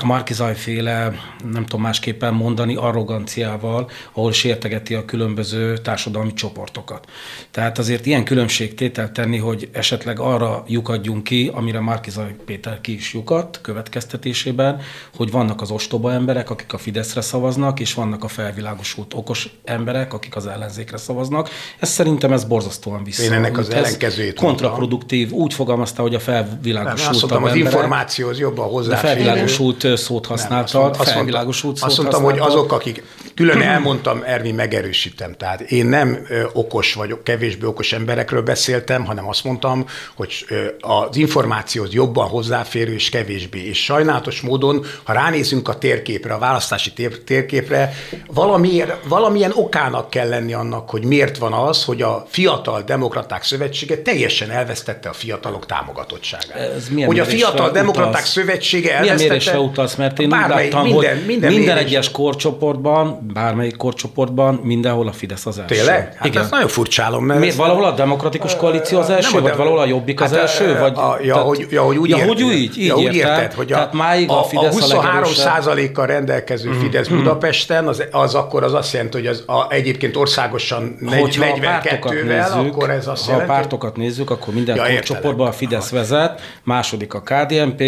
a 0.00 0.06
Markizaj 0.06 0.54
féle, 0.54 1.12
nem 1.52 1.64
tudom 1.64 1.80
másképpen 1.80 2.34
mondani, 2.34 2.76
arroganciával, 2.76 3.90
ahol 4.12 4.32
sértegeti 4.32 4.94
a 4.94 5.04
különböző 5.04 5.78
társadalmi 5.78 6.32
csoportokat. 6.32 7.06
Tehát 7.50 7.78
azért 7.78 8.06
ilyen 8.06 8.24
különbségtétel 8.24 9.12
tenni, 9.12 9.38
hogy 9.38 9.68
esetleg 9.72 10.18
arra 10.20 10.64
lyukadjunk 10.66 11.24
ki, 11.24 11.50
amire 11.54 11.80
Markizaj 11.80 12.34
Péter 12.44 12.80
ki 12.80 12.94
is 12.94 13.14
lyukadt 13.14 13.60
következtetésében, 13.60 14.80
hogy 15.16 15.30
vannak 15.30 15.60
az 15.60 15.70
ostoba 15.70 16.12
emberek, 16.12 16.50
akik 16.50 16.72
a 16.72 16.78
Fideszre 16.78 17.20
szavaznak, 17.20 17.80
és 17.80 17.94
vannak 17.94 18.24
a 18.24 18.28
felvilágosult 18.28 19.14
okos 19.14 19.48
emberek, 19.64 20.12
akik 20.12 20.36
az 20.36 20.46
ellenzékre 20.46 20.96
szavaznak. 20.96 21.48
Ez 21.78 21.88
szerintem 21.88 22.32
ez 22.32 22.44
borzasztóan 22.44 23.04
vissza. 23.04 23.22
Én 23.22 23.32
ennek 23.32 23.58
az 23.58 23.70
ellenkezőjét 23.70 24.34
Kontraproduktív. 24.34 25.32
Úgy 25.32 25.54
fogalmazta, 25.54 26.02
hogy 26.02 26.14
a 26.14 26.20
felvilágosult 26.20 27.30
nem, 27.30 27.42
az 27.42 27.54
információhoz 27.54 28.38
jobban 28.38 28.68
hozzá. 28.68 28.96
felvilágosult 28.96 29.83
szót 29.96 30.26
használtad, 30.26 30.90
nem, 30.90 31.00
azt 31.00 31.10
felvilágosult 31.10 31.76
szót 31.76 31.88
Azt 31.88 31.98
mondtam, 31.98 32.22
használtad. 32.22 32.52
hogy 32.52 32.58
azok, 32.58 32.72
akik, 32.72 33.02
külön 33.34 33.60
elmondtam, 33.60 34.22
Ervi, 34.26 34.52
megerősítem. 34.52 35.34
Tehát 35.36 35.60
én 35.60 35.86
nem 35.86 36.26
okos 36.52 36.94
vagyok, 36.94 37.24
kevésbé 37.24 37.66
okos 37.66 37.92
emberekről 37.92 38.42
beszéltem, 38.42 39.04
hanem 39.04 39.28
azt 39.28 39.44
mondtam, 39.44 39.86
hogy 40.14 40.44
az 40.80 41.16
információhoz 41.16 41.92
jobban 41.92 42.28
hozzáférő 42.28 42.94
és 42.94 43.08
kevésbé. 43.08 43.68
És 43.68 43.84
sajnálatos 43.84 44.40
módon, 44.40 44.84
ha 45.02 45.12
ránézünk 45.12 45.68
a 45.68 45.78
térképre, 45.78 46.34
a 46.34 46.38
választási 46.38 46.92
tér, 46.92 47.18
térképre, 47.18 47.92
valamiért, 48.26 48.92
valamilyen 49.08 49.52
okának 49.54 50.10
kell 50.10 50.28
lenni 50.28 50.52
annak, 50.52 50.90
hogy 50.90 51.04
miért 51.04 51.38
van 51.38 51.52
az, 51.52 51.84
hogy 51.84 52.02
a 52.02 52.26
Fiatal 52.28 52.82
Demokraták 52.82 53.42
Szövetsége 53.42 54.02
teljesen 54.02 54.50
elvesztette 54.50 55.08
a 55.08 55.12
fiatalok 55.12 55.66
támogatottságát. 55.66 56.56
Ez 56.56 56.88
hogy 57.06 57.18
a 57.18 57.24
Fiatal 57.24 57.70
Demokraták 57.70 58.24
Szövetsége 58.24 58.94
elvesztette 58.96 59.58
utalsz, 59.74 59.94
mert 59.94 60.18
én 60.18 60.28
Bármely, 60.28 60.66
úgy 60.66 60.72
láttam, 60.72 60.90
minden, 60.90 61.16
hogy 61.16 61.26
minden, 61.26 61.52
minden 61.52 61.76
egyes 61.76 62.10
korcsoportban, 62.10 63.30
bármelyik 63.32 63.76
korcsoportban, 63.76 64.54
mindenhol 64.54 65.08
a 65.08 65.12
Fidesz 65.12 65.46
az 65.46 65.58
első. 65.58 65.74
Tényleg? 65.74 66.14
Hát 66.16 66.26
Igen. 66.26 66.42
ezt 66.42 66.50
nagyon 66.50 66.68
furcsálom. 66.68 67.24
Mert 67.24 67.40
Miért? 67.40 67.56
Valahol 67.56 67.84
a 67.84 67.90
demokratikus 67.90 68.56
koalíció 68.56 68.98
az 68.98 69.10
első, 69.10 69.40
vagy 69.40 69.56
valahol 69.56 69.78
a 69.78 69.86
jobbik 69.86 70.20
az 70.20 70.30
hát, 70.30 70.40
első? 70.40 70.78
Vagy, 70.78 70.92
a, 70.96 71.16
ja, 71.22 71.32
tehát, 71.32 71.48
hogy, 71.48 71.66
ja, 71.70 71.82
hogy 71.82 71.96
úgy, 71.96 72.08
ja, 72.08 72.26
hogy 72.26 72.42
úgy, 72.42 72.54
így, 72.54 72.86
ja, 72.86 72.96
úgy 72.96 73.14
érted, 73.14 73.52
hogy 73.52 73.72
a, 73.72 73.74
tehát 73.74 73.92
máig 73.92 74.30
a, 74.30 74.38
a, 74.38 74.42
Fidesz 74.42 74.76
a 74.76 74.80
23 74.80 75.24
százalékkal 75.32 76.06
rendelkező 76.06 76.70
mm. 76.70 76.80
Fidesz 76.80 77.10
mm. 77.10 77.16
Budapesten, 77.16 77.86
az, 77.86 78.04
az 78.10 78.34
akkor 78.34 78.62
az 78.62 78.74
azt 78.74 78.92
jelenti, 78.92 79.16
hogy 79.16 79.26
az 79.26 79.42
a, 79.46 79.72
egyébként 79.72 80.16
országosan 80.16 80.96
42-vel, 81.00 82.66
akkor 82.66 82.90
ez 82.90 83.06
azt 83.06 83.26
jelenti. 83.26 83.46
Ha 83.46 83.52
a 83.52 83.56
pártokat 83.56 83.96
nézzük, 83.96 84.30
akkor 84.30 84.54
minden 84.54 85.02
csoportban 85.02 85.46
a 85.46 85.52
Fidesz 85.52 85.90
vezet, 85.90 86.40
második 86.62 87.14
a 87.14 87.20
KDNP, 87.20 87.82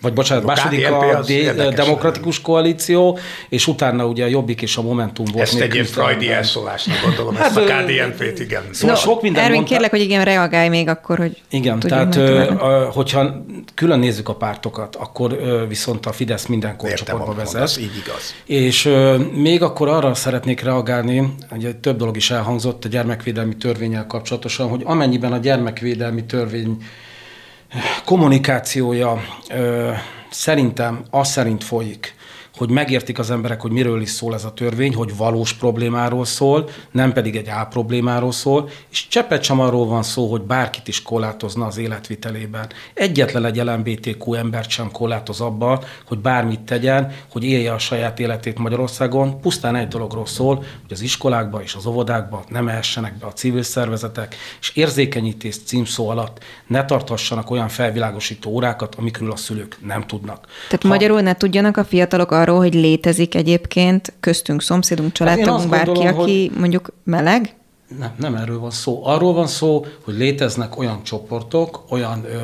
vagy 0.00 0.12
bocsánat, 0.12 0.44
A 0.44 0.46
második 0.46 0.86
a 0.90 1.20
D- 1.22 1.28
érdekes. 1.28 1.74
demokratikus 1.84 2.40
koalíció, 2.40 3.18
és 3.48 3.66
utána 3.66 4.06
ugye 4.06 4.24
a 4.24 4.26
Jobbik 4.26 4.62
és 4.62 4.76
a 4.76 4.82
Momentum 4.82 5.24
volt. 5.32 5.44
Ezt 5.44 5.54
még 5.54 5.62
egy 5.62 5.74
ilyen 5.74 5.86
freudi 5.86 6.30
elszólásnak 6.30 6.96
gondolom, 7.04 7.36
ezt 7.36 7.56
a 7.56 7.60
Hát, 7.72 7.84
KDNP-t, 7.86 8.38
igen. 8.40 8.62
Szóval 8.70 8.96
sok 8.96 9.22
minden 9.22 9.40
Ervin, 9.42 9.54
mondta- 9.54 9.72
kérlek, 9.74 9.90
hogy 9.90 10.00
igen, 10.00 10.24
reagálj 10.24 10.68
még 10.68 10.88
akkor, 10.88 11.18
hogy 11.18 11.40
Igen, 11.50 11.78
tehát 11.78 12.16
ö, 12.16 12.44
hogyha 12.92 13.44
külön 13.74 13.98
nézzük 13.98 14.28
a 14.28 14.34
pártokat, 14.34 14.96
akkor 14.96 15.32
ö, 15.32 15.66
viszont 15.68 16.06
a 16.06 16.12
Fidesz 16.12 16.46
minden 16.46 16.70
Értem, 16.70 16.86
korcsoportba 16.88 17.24
amit 17.24 17.36
vezet. 17.36 17.52
mondasz, 17.52 17.76
így 17.78 18.02
igaz. 18.06 18.34
És 18.44 18.84
ö, 18.84 19.16
még 19.34 19.62
akkor 19.62 19.88
arra 19.88 20.14
szeretnék 20.14 20.60
reagálni, 20.60 21.34
hogy 21.50 21.76
több 21.76 21.96
dolog 21.96 22.16
is 22.16 22.30
elhangzott 22.30 22.84
a 22.84 22.88
gyermekvédelmi 22.88 23.56
törvényel 23.56 24.06
kapcsolatosan, 24.06 24.68
hogy 24.68 24.80
amennyiben 24.84 25.32
a 25.32 25.38
gyermekvédelmi 25.38 26.24
törvény 26.24 26.76
kommunikációja 28.04 29.20
ö, 29.50 29.90
szerintem 30.30 31.04
az 31.10 31.28
szerint 31.28 31.64
folyik, 31.64 32.14
hogy 32.60 32.70
megértik 32.70 33.18
az 33.18 33.30
emberek, 33.30 33.60
hogy 33.60 33.70
miről 33.70 34.00
is 34.00 34.10
szól 34.10 34.34
ez 34.34 34.44
a 34.44 34.52
törvény, 34.52 34.94
hogy 34.94 35.16
valós 35.16 35.52
problémáról 35.52 36.24
szól, 36.24 36.68
nem 36.90 37.12
pedig 37.12 37.36
egy 37.36 37.48
álproblémáról 37.48 38.32
szól, 38.32 38.68
és 38.90 39.08
cseppet 39.08 39.42
sem 39.42 39.60
arról 39.60 39.86
van 39.86 40.02
szó, 40.02 40.30
hogy 40.30 40.40
bárkit 40.40 40.88
is 40.88 41.02
korlátozna 41.02 41.66
az 41.66 41.78
életvitelében. 41.78 42.66
Egyetlen 42.94 43.44
egy 43.44 43.56
LMBTQ 43.56 44.34
embert 44.34 44.70
sem 44.70 44.90
korlátoz 44.90 45.40
abban, 45.40 45.84
hogy 46.06 46.18
bármit 46.18 46.60
tegyen, 46.60 47.12
hogy 47.30 47.44
élje 47.44 47.72
a 47.72 47.78
saját 47.78 48.20
életét 48.20 48.58
Magyarországon. 48.58 49.40
Pusztán 49.40 49.76
egy 49.76 49.88
dologról 49.88 50.26
szól, 50.26 50.56
hogy 50.56 50.92
az 50.92 51.00
iskolákba 51.00 51.62
és 51.62 51.74
az 51.74 51.86
óvodákba 51.86 52.44
nem 52.48 52.68
ehessenek 52.68 53.18
be 53.18 53.26
a 53.26 53.32
civil 53.32 53.62
szervezetek, 53.62 54.34
és 54.60 54.72
érzékenyítés 54.74 55.56
címszó 55.64 56.08
alatt 56.08 56.44
ne 56.66 56.84
tarthassanak 56.84 57.50
olyan 57.50 57.68
felvilágosító 57.68 58.50
órákat, 58.50 58.94
amikről 58.94 59.32
a 59.32 59.36
szülők 59.36 59.78
nem 59.86 60.06
tudnak. 60.06 60.46
Tehát 60.68 60.84
magyarul 60.84 61.20
ne 61.20 61.34
tudjanak 61.34 61.76
a 61.76 61.84
fiatalok 61.84 62.30
arról, 62.30 62.49
hogy 62.56 62.74
létezik 62.74 63.34
egyébként 63.34 64.12
köztünk 64.20 64.62
szomszédunk, 64.62 65.08
Hát 65.08 65.16
családtagunk, 65.16 65.68
bárki, 65.70 65.92
gondolom, 65.92 66.20
aki 66.20 66.50
mondjuk 66.58 66.92
meleg? 67.04 67.54
Nem, 67.98 68.12
nem 68.16 68.34
erről 68.34 68.58
van 68.58 68.70
szó. 68.70 69.00
Arról 69.04 69.34
van 69.34 69.46
szó, 69.46 69.84
hogy 70.04 70.14
léteznek 70.14 70.78
olyan 70.78 71.02
csoportok, 71.02 71.84
olyan 71.88 72.24
ö, 72.24 72.36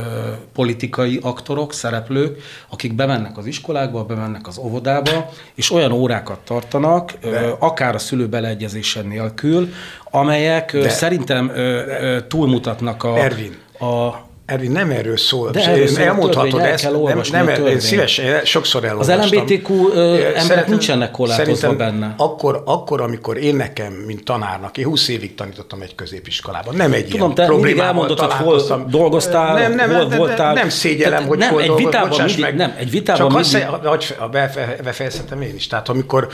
politikai 0.53 1.19
aktorok, 1.23 1.73
szereplők, 1.73 2.39
akik 2.69 2.95
bemennek 2.95 3.39
az 3.39 3.47
iskolákba, 3.47 4.05
bemennek 4.05 4.47
az 4.47 4.59
óvodába, 4.59 5.29
és 5.55 5.71
olyan 5.71 5.93
órákat 5.93 6.39
tartanak, 6.39 7.13
ö, 7.21 7.53
akár 7.59 7.95
a 7.95 7.99
szülő 7.99 8.29
beleegyezése 8.29 9.03
nélkül, 9.03 9.69
amelyek 10.11 10.73
ö, 10.73 10.89
szerintem 10.89 11.49
ö, 11.49 11.87
ö, 11.87 12.27
túlmutatnak 12.27 13.05
a, 13.05 13.19
Ervin. 13.19 13.57
a 13.79 14.25
Ervin, 14.47 14.71
nem 14.71 14.91
erről 14.91 15.17
szól. 15.17 15.51
De 15.51 15.65
erről 15.71 15.87
szól 15.87 16.03
elmondhatod 16.05 16.51
törvény, 16.51 16.67
el 16.67 16.73
ezt. 16.73 16.83
kell 16.83 16.93
Nem, 16.93 17.01
olvasni 17.01 17.37
nem, 17.37 17.47
a 17.47 17.51
én 17.69 17.81
szívesen, 17.81 18.45
sokszor 18.45 18.85
elolvastam. 18.85 19.21
LMBTQ, 19.21 19.89
ö, 19.93 20.13
emberek 20.15 20.37
Szerintem- 20.41 20.65
nincsenek 20.71 21.11
korlátozva 21.11 21.77
benne. 21.77 22.15
Akkor, 22.17 22.63
akkor, 22.65 23.01
amikor 23.01 23.37
én 23.37 23.57
nekem, 23.57 23.93
mint 23.93 24.25
tanárnak, 24.25 24.79
én 24.79 24.85
20 24.85 25.09
évig 25.09 25.35
tanítottam 25.35 25.81
egy 25.81 25.95
középiskolában, 25.95 26.75
nem 26.75 26.93
egy 26.93 27.05
Tudom, 27.09 27.21
ilyen 27.21 27.35
te 27.35 27.43
mindig 27.49 27.57
problémával 27.75 27.87
elmondod, 27.87 28.19
hogy 28.21 28.33
hol 28.33 28.87
dolgoztál, 28.91 29.55
nem, 29.55 29.75
nem, 29.75 29.89
hol 29.89 29.99
nem, 29.99 30.09
nem, 30.09 30.19
voltál. 30.19 30.55
Nem 30.55 30.69
szégyelem, 30.69 31.13
Tehát 31.13 31.29
hogy 31.29 31.39
nem, 31.39 31.51
hol 31.51 31.63
egy 31.63 31.75
vitában 31.77 32.19
mindig- 32.19 32.39
meg. 32.41 32.55
nem, 32.57 32.75
egy 32.79 32.91
vitában 32.91 33.43
Csak 33.43 33.53
mindig- 33.53 34.31
befe- 34.31 34.83
befejezhetem 34.83 35.41
én 35.41 35.55
is. 35.55 35.67
Tehát 35.67 35.89
amikor 35.89 36.29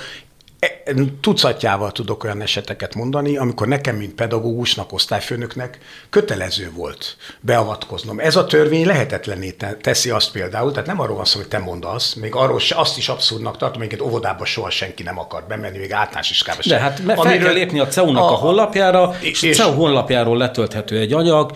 tucatjával 1.21 1.93
tudok 1.93 2.25
olyan 2.25 2.41
eseteket 2.41 2.95
mondani, 2.95 3.37
amikor 3.37 3.67
nekem, 3.69 3.97
mint 3.97 4.15
pedagógusnak, 4.15 4.93
osztályfőnöknek 4.93 5.79
kötelező 6.11 6.71
volt 6.75 7.17
beavatkoznom. 7.41 8.19
Ez 8.19 8.37
a 8.37 8.45
törvény 8.45 8.87
lehetetlené 8.87 9.51
te- 9.51 9.77
teszi 9.81 10.11
azt 10.11 10.33
például, 10.33 10.71
tehát 10.73 10.87
nem 10.87 11.01
arról 11.01 11.17
van 11.17 11.25
szó, 11.25 11.39
hogy 11.39 11.49
te 11.49 11.59
mondasz, 11.59 12.15
még 12.15 12.35
arról 12.35 12.59
se, 12.59 12.75
azt 12.77 12.97
is 12.97 13.09
abszurdnak 13.09 13.57
tartom, 13.57 13.83
hogy 13.83 14.01
óvodába 14.03 14.45
soha 14.45 14.71
senki 14.71 15.03
nem 15.03 15.19
akar 15.19 15.45
bemenni, 15.49 15.79
még 15.79 15.93
általános 15.93 16.31
iskába 16.31 16.57
De 16.63 16.69
sem. 16.69 16.81
hát 16.81 17.03
meg 17.05 17.17
fel 17.19 17.39
kell 17.39 17.53
lépni 17.53 17.79
a 17.79 17.87
CEU-nak 17.87 18.23
a, 18.23 18.33
a 18.33 18.37
honlapjára, 18.37 19.17
és, 19.21 19.43
és- 19.43 19.59
a 19.59 19.63
CEU 19.63 19.75
honlapjáról 19.75 20.37
letölthető 20.37 20.99
egy 20.99 21.13
anyag. 21.13 21.53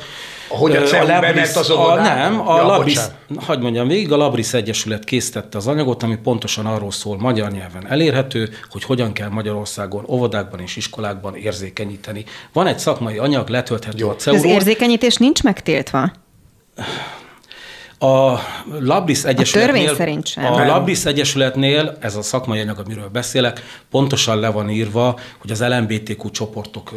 Hogy 0.48 0.76
a 0.76 0.82
CEU 0.82 1.06
Labris- 1.06 1.32
bement 1.34 1.56
az 1.56 1.70
a? 1.70 1.94
Nem, 1.94 2.48
a 2.48 2.56
Ja, 2.56 2.66
Labris, 2.66 2.98
hagyd 3.36 3.62
mondjam 3.62 3.88
végig, 3.88 4.12
a 4.12 4.16
Labris 4.16 4.52
Egyesület 4.52 5.04
készítette 5.04 5.58
az 5.58 5.66
anyagot, 5.66 6.02
ami 6.02 6.16
pontosan 6.16 6.66
arról 6.66 6.90
szól, 6.90 7.18
magyar 7.18 7.50
nyelven 7.50 7.86
elérhető, 7.88 8.48
hogy 8.70 8.84
hogyan 8.84 9.12
kell 9.12 9.28
Magyarországon 9.28 10.04
óvodákban 10.08 10.60
és 10.60 10.76
iskolákban 10.76 11.34
érzékenyíteni. 11.36 12.24
Van 12.52 12.66
egy 12.66 12.78
szakmai 12.78 13.18
anyag, 13.18 13.48
letölthető 13.48 13.98
Jó. 13.98 14.08
a 14.08 14.14
Az 14.14 14.22
CEU-ról. 14.22 14.44
érzékenyítés 14.52 15.16
nincs 15.16 15.42
megtiltva? 15.42 16.10
A 17.98 18.38
Labris 18.80 19.24
Egyesületnél, 19.24 19.74
törvény 19.74 19.96
szerint 19.96 20.26
sem. 20.26 20.44
A. 20.44 20.66
Labris 20.66 21.04
Egyesületnél, 21.04 21.96
ez 22.00 22.16
a 22.16 22.22
szakmai 22.22 22.60
anyag, 22.60 22.78
amiről 22.84 23.08
beszélek, 23.08 23.62
pontosan 23.90 24.40
le 24.40 24.50
van 24.50 24.70
írva, 24.70 25.18
hogy 25.38 25.50
az 25.50 25.60
LMBTQ 25.60 26.30
csoportok 26.30 26.90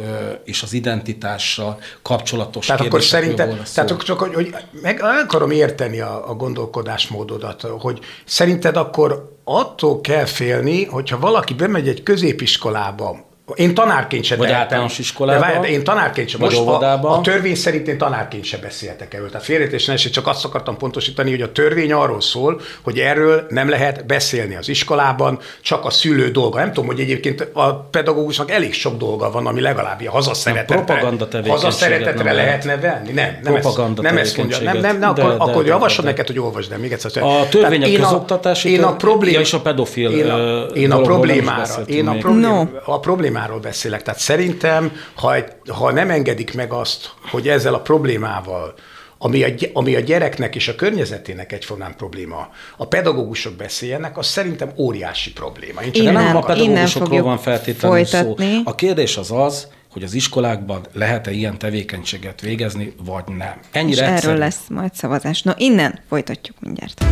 és 0.44 0.62
az 0.62 0.72
identitással 0.72 1.78
kapcsolatos 2.02 2.66
Tehát 2.66 2.86
akkor 2.86 3.02
szerintem, 3.02 3.62
tehát 3.74 3.90
akkor 3.90 4.02
csak, 4.02 4.18
hogy, 4.18 4.34
hogy 4.34 4.54
meg 4.82 5.00
el 5.00 5.18
akarom 5.24 5.50
érteni 5.50 6.00
a, 6.00 6.30
a 6.30 6.34
gondolkodásmódodat, 6.34 7.62
hogy 7.62 7.98
szerinted 8.24 8.76
akkor 8.76 9.36
attól 9.44 10.00
kell 10.00 10.24
félni, 10.24 10.84
hogyha 10.84 11.18
valaki 11.18 11.54
bemegy 11.54 11.88
egy 11.88 12.02
középiskolába, 12.02 13.29
én 13.54 13.74
tanárként 13.74 14.24
sem 14.24 14.38
Vagy 14.38 14.46
tehetem. 14.46 14.66
általános 14.66 14.98
iskolába, 14.98 15.60
De 15.60 15.68
én 15.68 15.84
tanárként 15.84 16.28
sem. 16.28 16.40
vagy 16.40 16.50
Most 16.50 16.82
a, 16.82 17.12
a, 17.12 17.20
törvény 17.20 17.54
szerint 17.54 17.88
én 17.88 17.98
tanárként 17.98 18.44
sem 18.44 18.60
beszéltek 18.60 19.14
erről. 19.14 19.28
Tehát 19.28 19.44
félretés 19.44 19.84
ne 19.86 19.92
esik, 19.92 20.12
csak 20.12 20.26
azt 20.26 20.44
akartam 20.44 20.76
pontosítani, 20.76 21.30
hogy 21.30 21.42
a 21.42 21.52
törvény 21.52 21.92
arról 21.92 22.20
szól, 22.20 22.60
hogy 22.82 22.98
erről 22.98 23.46
nem 23.48 23.68
lehet 23.68 24.06
beszélni 24.06 24.56
az 24.56 24.68
iskolában, 24.68 25.38
csak 25.60 25.84
a 25.84 25.90
szülő 25.90 26.30
dolga. 26.30 26.58
Nem 26.58 26.72
tudom, 26.72 26.86
hogy 26.86 27.00
egyébként 27.00 27.48
a 27.52 27.74
pedagógusnak 27.74 28.50
elég 28.50 28.74
sok 28.74 28.96
dolga 28.96 29.30
van, 29.30 29.46
ami 29.46 29.60
legalább 29.60 30.00
a 30.06 30.10
hazaszeretetre, 30.10 30.82
propaganda 30.84 31.28
hazaszeretetre 31.48 32.32
lehetne 32.32 32.76
venni. 32.76 33.12
Nem, 33.12 33.38
nem 33.42 33.52
Propaganda 33.52 34.02
ezt, 34.02 34.12
nem 34.12 34.22
ezt 34.22 34.36
mondja. 34.36 34.58
Nem, 34.60 34.78
nem, 34.78 34.98
nem, 34.98 35.10
akkor, 35.10 35.24
De, 35.24 35.36
de, 35.36 35.42
akkor 35.42 35.62
de, 35.62 35.68
javaslom 35.68 36.04
de. 36.04 36.10
neked, 36.10 36.26
hogy 36.26 36.38
olvasd 36.38 36.72
el 36.72 36.78
még 36.78 36.92
egyszer. 36.92 37.22
A 37.22 37.48
törvény 37.48 37.80
Tehát 37.80 37.82
a 37.82 37.86
én 37.86 38.00
közoktatási 38.00 38.72
én 38.72 38.82
a 38.82 38.96
problém, 38.96 39.32
ja, 39.32 39.40
és 39.40 39.52
a 39.52 39.60
pedofil, 39.60 40.10
én 40.10 40.28
a, 40.28 40.62
én 40.62 40.90
a 40.90 41.00
problémára, 41.00 41.74
én 41.86 42.06
a, 42.08 42.12
problém, 42.16 42.70
a 42.84 43.00
problémáról 43.40 43.60
beszélek. 43.70 44.02
Tehát 44.02 44.20
szerintem, 44.20 44.92
ha, 45.14 45.34
egy- 45.34 45.52
ha 45.68 45.92
nem 45.92 46.10
engedik 46.10 46.54
meg 46.54 46.72
azt, 46.72 47.10
hogy 47.30 47.48
ezzel 47.48 47.74
a 47.74 47.80
problémával 47.80 48.74
ami 49.22 49.42
a, 49.44 49.48
ami 49.72 49.94
a 49.94 50.00
gyereknek 50.00 50.54
és 50.54 50.68
a 50.68 50.74
környezetének 50.74 51.52
egyformán 51.52 51.94
probléma, 51.96 52.48
a 52.76 52.86
pedagógusok 52.86 53.52
beszéljenek, 53.52 54.18
az 54.18 54.26
szerintem 54.26 54.70
óriási 54.76 55.32
probléma. 55.32 55.80
Én 55.82 55.92
csak 55.92 56.02
Innen- 56.02 56.24
nem 56.24 56.36
a 56.36 56.40
pedagógusokról 56.40 57.22
van 57.22 57.38
feltétlenül 57.38 58.04
szó. 58.04 58.18
folytatni. 58.18 58.60
A 58.64 58.74
kérdés 58.74 59.16
az 59.16 59.30
az, 59.32 59.66
hogy 59.92 60.02
az 60.02 60.14
iskolákban 60.14 60.86
lehet-e 60.92 61.30
ilyen 61.30 61.58
tevékenységet 61.58 62.40
végezni, 62.40 62.94
vagy 63.04 63.24
nem. 63.38 63.54
Ennyire 63.72 64.02
És 64.04 64.08
egyszerű. 64.10 64.26
erről 64.32 64.38
lesz 64.38 64.60
majd 64.68 64.94
szavazás. 64.94 65.42
No, 65.42 65.52
innen 65.56 65.98
folytatjuk 66.08 66.56
mindjárt. 66.60 67.04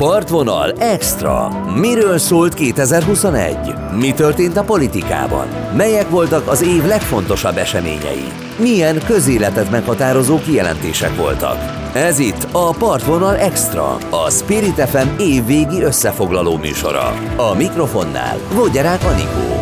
Partvonal 0.00 0.72
Extra. 0.72 1.48
Miről 1.74 2.18
szólt 2.18 2.54
2021? 2.54 3.56
Mi 3.98 4.12
történt 4.12 4.56
a 4.56 4.62
politikában? 4.62 5.46
Melyek 5.76 6.10
voltak 6.10 6.48
az 6.48 6.62
év 6.62 6.84
legfontosabb 6.84 7.56
eseményei? 7.56 8.24
Milyen 8.58 8.98
közéletet 9.06 9.70
meghatározó 9.70 10.38
kijelentések 10.38 11.16
voltak? 11.16 11.56
Ez 11.94 12.18
itt 12.18 12.46
a 12.52 12.70
Partvonal 12.70 13.36
Extra, 13.36 13.96
a 14.10 14.30
Spirit 14.30 14.88
FM 14.88 15.18
évvégi 15.18 15.82
összefoglaló 15.82 16.56
műsora. 16.56 17.14
A 17.36 17.54
mikrofonnál 17.54 18.38
Vogyarák 18.54 19.04
Anikó. 19.04 19.59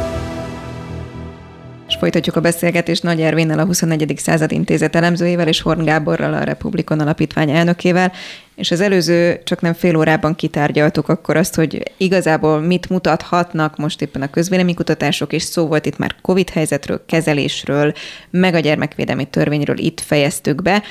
Folytatjuk 1.98 2.36
a 2.36 2.40
beszélgetést 2.40 3.02
Nagy 3.02 3.20
Ervénnel, 3.20 3.58
a 3.58 3.64
21. 3.64 4.12
század 4.16 4.52
intézet 4.52 4.94
elemzőjével 4.94 5.48
és 5.48 5.60
Horn 5.60 5.84
Gáborral, 5.84 6.34
a 6.34 6.42
Republikon 6.42 7.00
Alapítvány 7.00 7.50
elnökével, 7.50 8.12
és 8.54 8.70
az 8.70 8.80
előző 8.80 9.40
csak 9.44 9.60
nem 9.60 9.72
fél 9.72 9.96
órában 9.96 10.34
kitárgyaltuk 10.34 11.08
akkor 11.08 11.36
azt, 11.36 11.54
hogy 11.54 11.82
igazából 11.96 12.60
mit 12.60 12.88
mutathatnak 12.88 13.76
most 13.76 14.02
éppen 14.02 14.22
a 14.22 14.30
közvéleménykutatások, 14.30 15.32
és 15.32 15.42
szó 15.42 15.66
volt 15.66 15.86
itt 15.86 15.98
már 15.98 16.14
Covid 16.22 16.50
helyzetről, 16.50 17.02
kezelésről, 17.06 17.92
meg 18.30 18.54
a 18.54 18.60
gyermekvédelmi 18.60 19.24
törvényről 19.24 19.78
itt 19.78 20.00
fejeztük 20.00 20.62
be. 20.62 20.82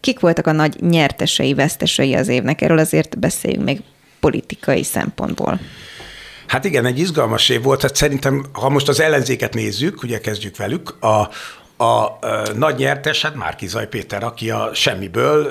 Kik 0.00 0.20
voltak 0.20 0.46
a 0.46 0.52
nagy 0.52 0.76
nyertesei, 0.80 1.54
vesztesei 1.54 2.14
az 2.14 2.28
évnek? 2.28 2.62
Erről 2.62 2.78
azért 2.78 3.18
beszéljünk 3.18 3.64
még 3.64 3.80
politikai 4.20 4.82
szempontból. 4.82 5.60
Hát 6.46 6.64
igen, 6.64 6.86
egy 6.86 6.98
izgalmas 6.98 7.48
év 7.48 7.62
volt. 7.62 7.82
Hát 7.82 7.96
szerintem, 7.96 8.44
ha 8.52 8.68
most 8.68 8.88
az 8.88 9.00
ellenzéket 9.00 9.54
nézzük, 9.54 10.02
ugye 10.02 10.18
kezdjük 10.18 10.56
velük, 10.56 11.04
a, 11.04 11.28
a 11.78 12.18
nagy 12.54 12.76
nyertes, 12.76 13.22
hát 13.22 13.34
Márkizaj 13.34 13.88
Péter, 13.88 14.24
aki 14.24 14.50
a 14.50 14.70
semmiből 14.72 15.46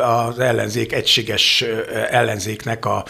az 0.00 0.38
ellenzék 0.38 0.92
egységes 0.92 1.64
ellenzéknek, 2.10 2.84
a, 2.84 3.04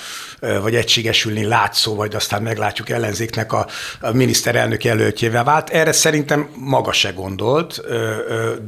vagy 0.62 0.74
egységesülni 0.74 1.44
látszó, 1.44 1.94
vagy 1.94 2.14
aztán 2.14 2.42
meglátjuk 2.42 2.88
ellenzéknek 2.88 3.52
a, 3.52 3.66
a 4.00 4.12
miniszterelnök 4.12 4.85
jelöltjével 4.85 5.44
vált. 5.44 5.70
Erre 5.70 5.92
szerintem 5.92 6.48
maga 6.54 6.92
se 6.92 7.11
gondolt, 7.11 7.83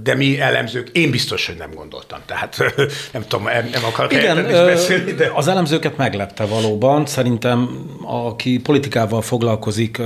de 0.03 0.15
mi 0.15 0.41
elemzők, 0.41 0.89
én 0.93 1.11
biztos, 1.11 1.47
hogy 1.47 1.57
nem 1.57 1.75
gondoltam. 1.75 2.21
Tehát 2.27 2.57
nem 3.13 3.25
tudom, 3.29 3.45
nem 3.45 3.85
akarok 3.85 4.13
Igen, 4.13 4.39
is 4.39 4.53
beszélni, 4.53 5.13
de... 5.13 5.31
Az 5.35 5.49
elemzőket 5.49 5.97
meglepte 5.97 6.45
valóban. 6.45 7.07
Szerintem, 7.07 7.87
aki 8.05 8.59
politikával 8.59 9.23
foglalkozik, 9.23 10.01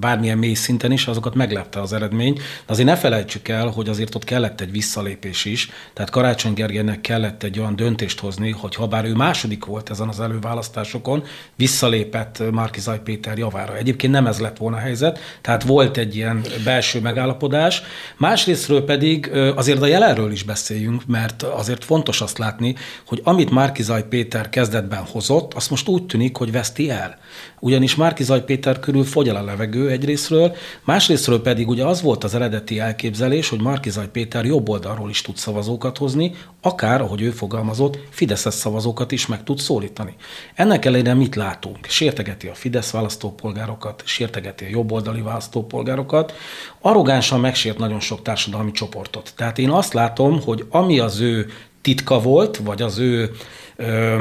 bármilyen 0.00 0.38
mély 0.38 0.54
szinten 0.54 0.92
is, 0.92 1.06
azokat 1.06 1.34
meglepte 1.34 1.80
az 1.80 1.92
eredmény. 1.92 2.34
De 2.34 2.40
azért 2.66 2.88
ne 2.88 2.96
felejtsük 2.96 3.48
el, 3.48 3.66
hogy 3.66 3.88
azért 3.88 4.14
ott 4.14 4.24
kellett 4.24 4.60
egy 4.60 4.70
visszalépés 4.70 5.44
is, 5.44 5.70
tehát 5.92 6.10
Karácsony 6.10 6.52
Gergelynek 6.52 7.00
kellett 7.00 7.42
egy 7.42 7.58
olyan 7.58 7.76
döntést 7.76 8.20
hozni, 8.20 8.50
hogy 8.50 8.74
ha 8.74 8.86
bár 8.86 9.04
ő 9.04 9.14
második 9.14 9.64
volt 9.64 9.90
ezen 9.90 10.08
az 10.08 10.20
előválasztásokon, 10.20 11.24
visszalépett 11.56 12.42
Zaj 12.78 13.00
Péter 13.00 13.38
javára. 13.38 13.76
Egyébként 13.76 14.12
nem 14.12 14.26
ez 14.26 14.38
lett 14.38 14.56
volna 14.56 14.76
a 14.76 14.80
helyzet, 14.80 15.18
tehát 15.40 15.62
volt 15.62 15.96
egy 15.96 16.16
ilyen 16.16 16.42
belső 16.64 17.00
megállapodás. 17.00 17.82
Másrésztről 18.16 18.84
pedig 18.84 19.30
azért 19.56 19.82
a 19.82 19.86
jelenről 19.86 20.32
is 20.32 20.42
beszéljünk, 20.42 21.06
mert 21.06 21.42
azért 21.42 21.84
fontos 21.84 22.20
azt 22.20 22.38
látni, 22.38 22.74
hogy 23.06 23.20
amit 23.24 23.78
Zaj 23.80 24.04
Péter 24.08 24.48
kezdetben 24.48 25.04
hozott, 25.10 25.54
azt 25.54 25.70
most 25.70 25.88
úgy 25.88 26.06
tűnik, 26.06 26.36
hogy 26.36 26.52
veszti 26.52 26.90
el. 26.90 27.18
Ugyanis 27.60 27.96
Zaj 28.18 28.44
Péter 28.44 28.80
körül 28.80 29.04
fogy 29.04 29.28
el 29.28 29.36
a 29.36 29.42
levegő, 29.42 29.90
egyrésztről, 29.90 30.54
másrésztről 30.84 31.42
pedig 31.42 31.68
ugye 31.68 31.84
az 31.84 32.02
volt 32.02 32.24
az 32.24 32.34
eredeti 32.34 32.78
elképzelés, 32.78 33.48
hogy 33.48 33.60
Markizaj 33.60 34.08
Péter 34.08 34.44
jobb 34.44 34.68
oldalról 34.68 35.10
is 35.10 35.22
tud 35.22 35.36
szavazókat 35.36 35.98
hozni, 35.98 36.34
akár, 36.62 37.00
ahogy 37.00 37.22
ő 37.22 37.30
fogalmazott, 37.30 37.98
Fideszes 38.10 38.54
szavazókat 38.54 39.12
is 39.12 39.26
meg 39.26 39.44
tud 39.44 39.58
szólítani. 39.58 40.14
Ennek 40.54 40.84
ellenére 40.84 41.14
mit 41.14 41.34
látunk? 41.34 41.86
Sértegeti 41.86 42.48
a 42.48 42.54
Fidesz 42.54 42.90
választópolgárokat, 42.90 44.02
sértegeti 44.04 44.64
a 44.64 44.68
jobboldali 44.68 45.20
választópolgárokat, 45.20 46.32
arrogánsan 46.80 47.40
megsért 47.40 47.78
nagyon 47.78 48.00
sok 48.00 48.22
társadalmi 48.22 48.70
csoportot. 48.70 49.32
Tehát 49.36 49.58
én 49.58 49.70
azt 49.70 49.92
látom, 49.92 50.40
hogy 50.42 50.66
ami 50.70 50.98
az 50.98 51.20
ő 51.20 51.46
titka 51.80 52.20
volt, 52.20 52.56
vagy 52.56 52.82
az 52.82 52.98
ő 52.98 53.30
ö, 53.76 54.18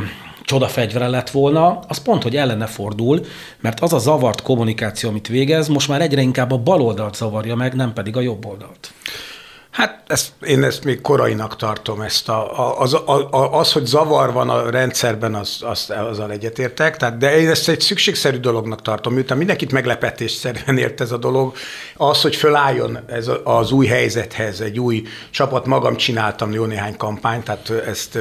csodafegyvere 0.50 1.08
lett 1.08 1.30
volna, 1.30 1.80
az 1.88 1.98
pont, 1.98 2.24
hogy 2.24 2.36
ellene 2.36 2.66
fordul, 2.66 3.26
mert 3.60 3.80
az 3.80 3.94
a 3.94 3.98
zavart 3.98 4.42
kommunikáció, 4.42 5.10
amit 5.10 5.28
végez, 5.28 5.68
most 5.68 5.88
már 5.88 6.02
egyre 6.02 6.22
inkább 6.22 6.52
a 6.52 6.58
baloldalt 6.58 7.16
zavarja 7.16 7.56
meg, 7.56 7.74
nem 7.74 7.94
pedig 7.94 8.18
a 8.18 8.22
jobb 8.22 8.46
oldalt. 8.46 8.92
Hát 9.80 10.04
ezt, 10.08 10.32
én 10.46 10.64
ezt 10.64 10.84
még 10.84 11.02
korainak 11.02 11.56
tartom, 11.56 12.02
ezt 12.02 12.30
a, 12.30 12.60
a, 12.60 12.80
az, 12.80 12.94
a, 12.94 13.28
a, 13.32 13.60
az, 13.60 13.72
hogy 13.72 13.86
zavar 13.86 14.34
van 14.34 14.50
a 14.50 14.70
rendszerben, 14.70 15.36
az, 15.36 15.58
az, 15.62 15.94
azzal 16.10 16.32
egyetértek, 16.32 16.98
tehát, 16.98 17.18
de 17.18 17.40
én 17.40 17.50
ezt 17.50 17.70
egy 17.70 17.82
szükségszerű 17.82 18.38
dolognak 18.38 18.82
tartom, 18.82 19.14
miután 19.14 19.38
mindenkit 19.38 19.72
meglepetésszerűen 19.72 20.78
ért 20.78 21.02
ez 21.02 21.12
a 21.12 21.18
dolog, 21.18 21.54
az, 21.96 22.22
hogy 22.22 22.36
fölálljon 22.36 23.00
ez 23.08 23.30
az 23.44 23.72
új 23.72 23.86
helyzethez, 23.86 24.62
egy 24.62 24.80
új 24.80 25.04
csapat, 25.30 25.66
magam 25.66 25.96
csináltam 25.96 26.52
jó 26.52 26.66
néhány 26.66 26.98
kampányt, 26.98 27.44
tehát 27.44 27.70
ezt 27.88 28.18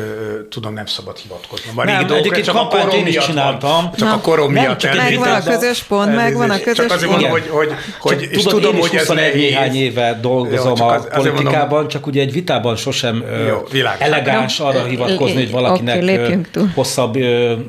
tudom, 0.50 0.74
nem 0.74 0.86
szabad 0.86 1.16
hivatkoznom. 1.16 1.78
A 1.78 1.84
nem, 1.84 2.12
egyébként 2.12 2.44
csak 2.44 2.56
a 2.56 2.66
korom 2.66 2.90
én 2.90 3.06
is 3.06 3.16
csináltam. 3.16 3.70
Van, 3.70 3.92
csak 3.96 4.08
Na, 4.08 4.14
a 4.14 4.20
korom 4.20 4.52
nem, 4.52 4.62
miatt. 4.62 4.78
Csak 4.78 4.96
megvan 4.96 5.32
a 5.32 5.42
közös 5.42 5.82
pont, 5.82 6.14
megvan 6.14 6.50
a 6.50 6.58
közös 6.58 6.76
pont. 6.76 6.88
Csak 6.88 6.96
azért 6.96 7.10
mondom, 7.10 7.30
hogy, 7.30 7.48
hogy, 7.48 7.72
hogy 8.00 8.28
és 8.30 8.42
tudom, 8.42 8.76
hogy 8.76 8.94
ez 8.94 9.08
néhány 9.08 9.74
éve 9.74 10.18
dolgozom 10.20 10.82
a 10.82 11.16
politikában, 11.48 11.88
csak 11.88 12.06
ugye 12.06 12.20
egy 12.20 12.32
vitában 12.32 12.76
sosem 12.76 13.24
Jó, 13.48 13.80
elegáns 13.98 14.60
arra 14.60 14.84
hivatkozni, 14.84 15.34
hogy 15.34 15.50
valakinek 15.50 16.02
okay, 16.02 16.40
hosszabb 16.74 17.12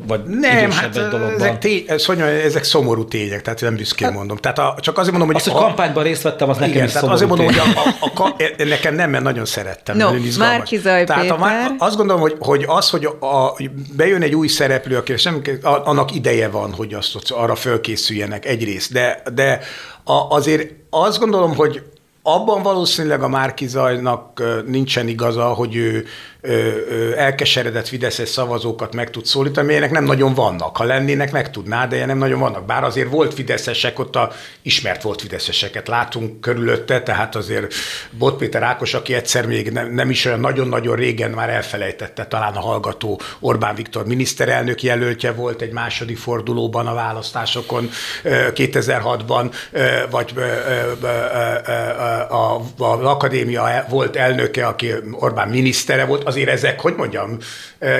vagy 0.07 0.23
nem, 0.25 0.57
idősebb 0.57 0.71
hát 0.71 0.97
egy 0.97 1.07
dologban. 1.07 1.33
Ezek, 1.33 1.57
té- 1.57 1.89
ez, 1.89 2.05
hogy 2.05 2.17
mondjam, 2.17 2.39
ezek 2.45 2.63
szomorú 2.63 3.05
tények, 3.05 3.41
tehát 3.41 3.61
nem 3.61 3.75
büszkén 3.75 4.07
hát, 4.07 4.17
mondom. 4.17 4.37
Tehát 4.37 4.59
a, 4.59 4.75
csak 4.79 4.97
azért 4.97 5.17
mondom, 5.17 5.27
hogy... 5.27 5.41
Az, 5.45 5.51
hogy 5.51 5.61
a, 5.61 5.65
kampányban 5.65 6.03
részt 6.03 6.21
vettem, 6.21 6.49
az 6.49 6.57
nekem 6.57 6.73
igen, 6.73 6.85
is 6.85 6.91
tehát 6.91 7.09
azért 7.09 7.29
mondom, 7.29 7.45
hogy 7.45 7.57
a, 7.57 7.79
a, 7.99 8.23
a, 8.23 8.35
e- 8.37 8.63
nekem 8.63 8.95
nem, 8.95 9.09
mert 9.09 9.23
nagyon 9.23 9.45
szerettem. 9.45 9.97
No, 9.97 10.11
Márki 10.37 10.77
Zaj 10.77 11.03
Tehát 11.03 11.29
a, 11.29 11.39
azt 11.77 11.95
gondolom, 11.95 12.21
hogy, 12.21 12.35
hogy 12.39 12.65
az, 12.67 12.89
hogy 12.89 13.05
a, 13.05 13.57
bejön 13.95 14.21
egy 14.21 14.35
új 14.35 14.47
szereplő, 14.47 14.97
aki 14.97 15.17
sem, 15.17 15.41
annak 15.63 16.15
ideje 16.15 16.49
van, 16.49 16.73
hogy 16.73 16.93
azt 16.93 17.31
arra 17.31 17.55
fölkészüljenek 17.55 18.45
egyrészt, 18.45 18.91
de, 18.91 19.21
de 19.33 19.59
a, 20.03 20.35
azért 20.35 20.69
azt 20.89 21.19
gondolom, 21.19 21.55
hogy 21.55 21.81
abban 22.33 22.63
valószínűleg 22.63 23.21
a 23.23 23.27
Márki 23.27 23.67
Zajnak 23.67 24.43
nincsen 24.65 25.07
igaza, 25.07 25.43
hogy 25.43 25.75
ő 25.75 26.05
elkeseredett 27.15 27.87
Fideszes 27.87 28.29
szavazókat 28.29 28.95
meg 28.95 29.09
tud 29.09 29.25
szólítani, 29.25 29.67
amelyek 29.67 29.91
nem 29.91 30.03
nagyon 30.03 30.33
vannak. 30.33 30.77
Ha 30.77 30.83
lennének, 30.83 31.31
meg 31.31 31.51
tudná, 31.51 31.87
de 31.87 32.05
nem 32.05 32.17
nagyon 32.17 32.39
vannak. 32.39 32.65
Bár 32.65 32.83
azért 32.83 33.09
volt 33.09 33.33
Fideszesek, 33.33 33.99
ott 33.99 34.15
a 34.15 34.31
ismert 34.61 35.01
volt 35.01 35.21
Fideszeseket 35.21 35.87
látunk 35.87 36.41
körülötte, 36.41 37.01
tehát 37.01 37.35
azért 37.35 37.73
Bot 38.11 38.37
Péter 38.37 38.63
Ákos, 38.63 38.93
aki 38.93 39.13
egyszer 39.13 39.45
még 39.45 39.71
nem, 39.71 39.93
nem 39.93 40.09
is 40.09 40.25
olyan 40.25 40.39
nagyon-nagyon 40.39 40.95
régen 40.95 41.31
már 41.31 41.49
elfelejtette, 41.49 42.25
talán 42.25 42.55
a 42.55 42.59
hallgató 42.59 43.21
Orbán 43.39 43.75
Viktor 43.75 44.05
miniszterelnök 44.05 44.83
jelöltje 44.83 45.31
volt 45.31 45.61
egy 45.61 45.71
második 45.71 46.17
fordulóban 46.17 46.87
a 46.87 46.93
választásokon 46.93 47.89
2006-ban, 48.23 49.53
vagy 50.09 50.33
az 52.77 53.03
akadémia 53.03 53.85
volt 53.89 54.15
elnöke, 54.15 54.67
aki 54.67 54.93
Orbán 55.11 55.47
minisztere 55.47 56.05
volt, 56.05 56.27
azért 56.29 56.49
ezek, 56.49 56.79
hogy 56.79 56.93
mondjam, 56.95 57.37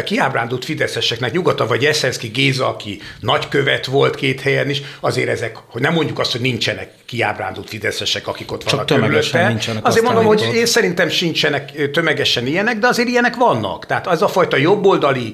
kiábrándult 0.04 0.66
fideszeseknek 0.66 1.32
nyugata, 1.32 1.68
vagy 1.68 1.86
Eszenszki 1.86 2.28
Géza, 2.28 2.68
aki 2.68 3.02
nagykövet 3.20 3.86
volt 3.86 4.16
két 4.16 4.42
helyen 4.42 4.70
is, 4.70 4.82
azért 5.00 5.30
ezek, 5.30 5.58
hogy 5.68 5.82
nem 5.82 5.94
mondjuk 5.94 6.20
azt, 6.20 6.32
hogy 6.32 6.42
nincsenek 6.42 6.92
kiábrándult 7.06 7.70
fideszesek, 7.70 8.28
akik 8.28 8.52
ott 8.52 8.70
vannak 8.70 8.86
tömegesen 8.86 9.48
nincsenek. 9.48 9.86
Azért 9.86 10.06
mondom, 10.06 10.26
hogy 10.26 10.50
én 10.54 10.66
szerintem 10.66 11.10
sincsenek 11.10 11.92
tömegesen 11.92 12.48
ilyenek, 12.48 12.78
de 12.78 12.88
azért 12.88 13.08
ilyenek 13.08 13.36
vannak. 13.36 13.86
Tehát 13.86 14.08
az 14.08 14.22
a 14.22 14.28
fajta 14.28 14.58
jobboldali 14.58 15.34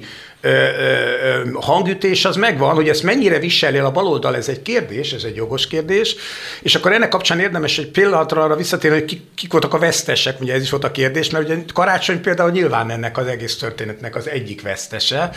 hangütés 1.54 2.24
az 2.24 2.36
megvan, 2.36 2.74
hogy 2.74 2.88
ezt 2.88 3.02
mennyire 3.02 3.38
viseli 3.38 3.78
a 3.78 3.90
baloldal, 3.90 4.36
ez 4.36 4.48
egy 4.48 4.62
kérdés, 4.62 5.12
ez 5.12 5.22
egy 5.22 5.36
jogos 5.36 5.66
kérdés, 5.66 6.16
és 6.62 6.74
akkor 6.74 6.92
ennek 6.92 7.08
kapcsán 7.08 7.40
érdemes 7.40 7.78
egy 7.78 7.86
pillanatra 7.86 8.42
arra 8.42 8.56
visszatérni, 8.56 8.98
hogy 8.98 9.06
kik, 9.06 9.20
kik 9.34 9.52
voltak 9.52 9.74
a 9.74 9.78
vesztesek, 9.78 10.40
ugye 10.40 10.54
ez 10.54 10.62
is 10.62 10.70
volt 10.70 10.84
a 10.84 10.90
kérdés, 10.90 11.30
mert 11.30 11.44
ugye 11.44 11.56
Karácsony 11.74 12.20
például 12.20 12.50
nyilván 12.50 12.90
ennek 12.90 13.18
az 13.18 13.26
egész 13.26 13.56
történetnek 13.56 14.16
az 14.16 14.28
egyik 14.28 14.62
vesztese. 14.62 15.30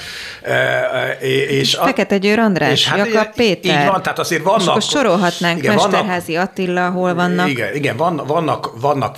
És, 1.19 1.49
és 1.49 1.75
a, 1.75 1.85
Fekete 1.85 2.17
Győr 2.17 2.39
András, 2.39 2.71
és 2.71 2.87
hát, 2.87 3.07
Jakab 3.07 3.35
Péter. 3.35 3.81
Így 3.81 3.87
van, 3.87 4.01
tehát 4.01 4.19
azért 4.19 4.43
vannak... 4.43 4.61
És 4.61 4.67
akkor 4.67 4.81
sorolhatnánk 4.81 5.57
igen, 5.57 5.75
Mesterházi 5.75 6.33
vannak, 6.33 6.49
Attila, 6.49 6.89
hol 6.89 7.13
vannak. 7.13 7.49
Igen, 7.49 7.75
igen 7.75 7.97
vannak, 7.97 8.27
vannak, 8.27 8.79
vannak 8.81 9.15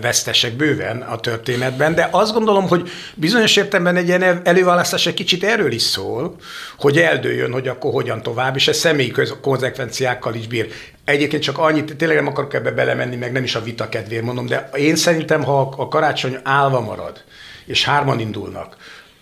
vesztesek 0.00 0.52
bőven 0.52 1.02
a 1.02 1.18
történetben, 1.18 1.94
de 1.94 2.08
azt 2.10 2.32
gondolom, 2.32 2.68
hogy 2.68 2.90
bizonyos 3.14 3.56
értelemben 3.56 3.96
egy 3.96 4.08
ilyen 4.08 4.40
előválasztás 4.44 5.06
egy 5.06 5.14
kicsit 5.14 5.44
erről 5.44 5.72
is 5.72 5.82
szól, 5.82 6.36
hogy 6.78 6.98
eldőjön, 6.98 7.52
hogy 7.52 7.68
akkor 7.68 7.92
hogyan 7.92 8.22
tovább, 8.22 8.56
és 8.56 8.68
ez 8.68 8.76
személyi 8.76 9.12
konzekvenciákkal 9.40 10.34
is 10.34 10.46
bír. 10.46 10.72
Egyébként 11.04 11.42
csak 11.42 11.58
annyit, 11.58 11.96
tényleg 11.96 12.16
nem 12.16 12.26
akarok 12.26 12.54
ebbe 12.54 12.70
belemenni, 12.70 13.16
meg 13.16 13.32
nem 13.32 13.44
is 13.44 13.54
a 13.54 13.62
vita 13.62 13.88
kedvéért 13.88 14.24
mondom, 14.24 14.46
de 14.46 14.70
én 14.74 14.96
szerintem, 14.96 15.42
ha 15.42 15.74
a 15.76 15.88
karácsony 15.88 16.38
állva 16.42 16.80
marad, 16.80 17.24
és 17.66 17.84
hárman 17.84 18.20
indulnak, 18.20 18.76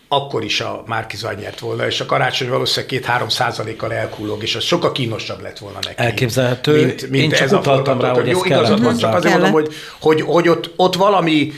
akkor 0.09 0.45
is 0.45 0.61
a 0.61 0.83
Márkizaj 0.87 1.35
nyert 1.40 1.59
volna, 1.59 1.87
és 1.87 2.01
a 2.01 2.07
karácsony 2.07 2.49
valószínűleg 2.49 2.87
két-három 2.87 3.29
százalékkal 3.29 3.92
elkullog, 3.92 4.42
és 4.42 4.55
az 4.55 4.64
sokkal 4.64 4.92
kínosabb 4.92 5.42
lett 5.42 5.59
volna 5.59 5.79
neki. 5.83 6.03
Elképzelhető. 6.03 6.85
Mint, 6.85 7.11
mint 7.11 7.23
Én 7.23 7.31
csak 7.31 7.40
ez 7.40 7.53
utaltam 7.53 8.01
rá, 8.01 8.12
hogy 8.12 8.27
Jó, 8.27 8.38
ez 8.38 8.45
igazad 8.45 8.83
van, 8.83 8.97
csak 8.97 9.14
azért 9.14 9.35
mondom, 9.35 9.53
hogy, 9.53 9.75
hogy, 10.01 10.21
hogy 10.21 10.49
ott, 10.49 10.71
ott 10.77 10.95
valami 10.95 11.53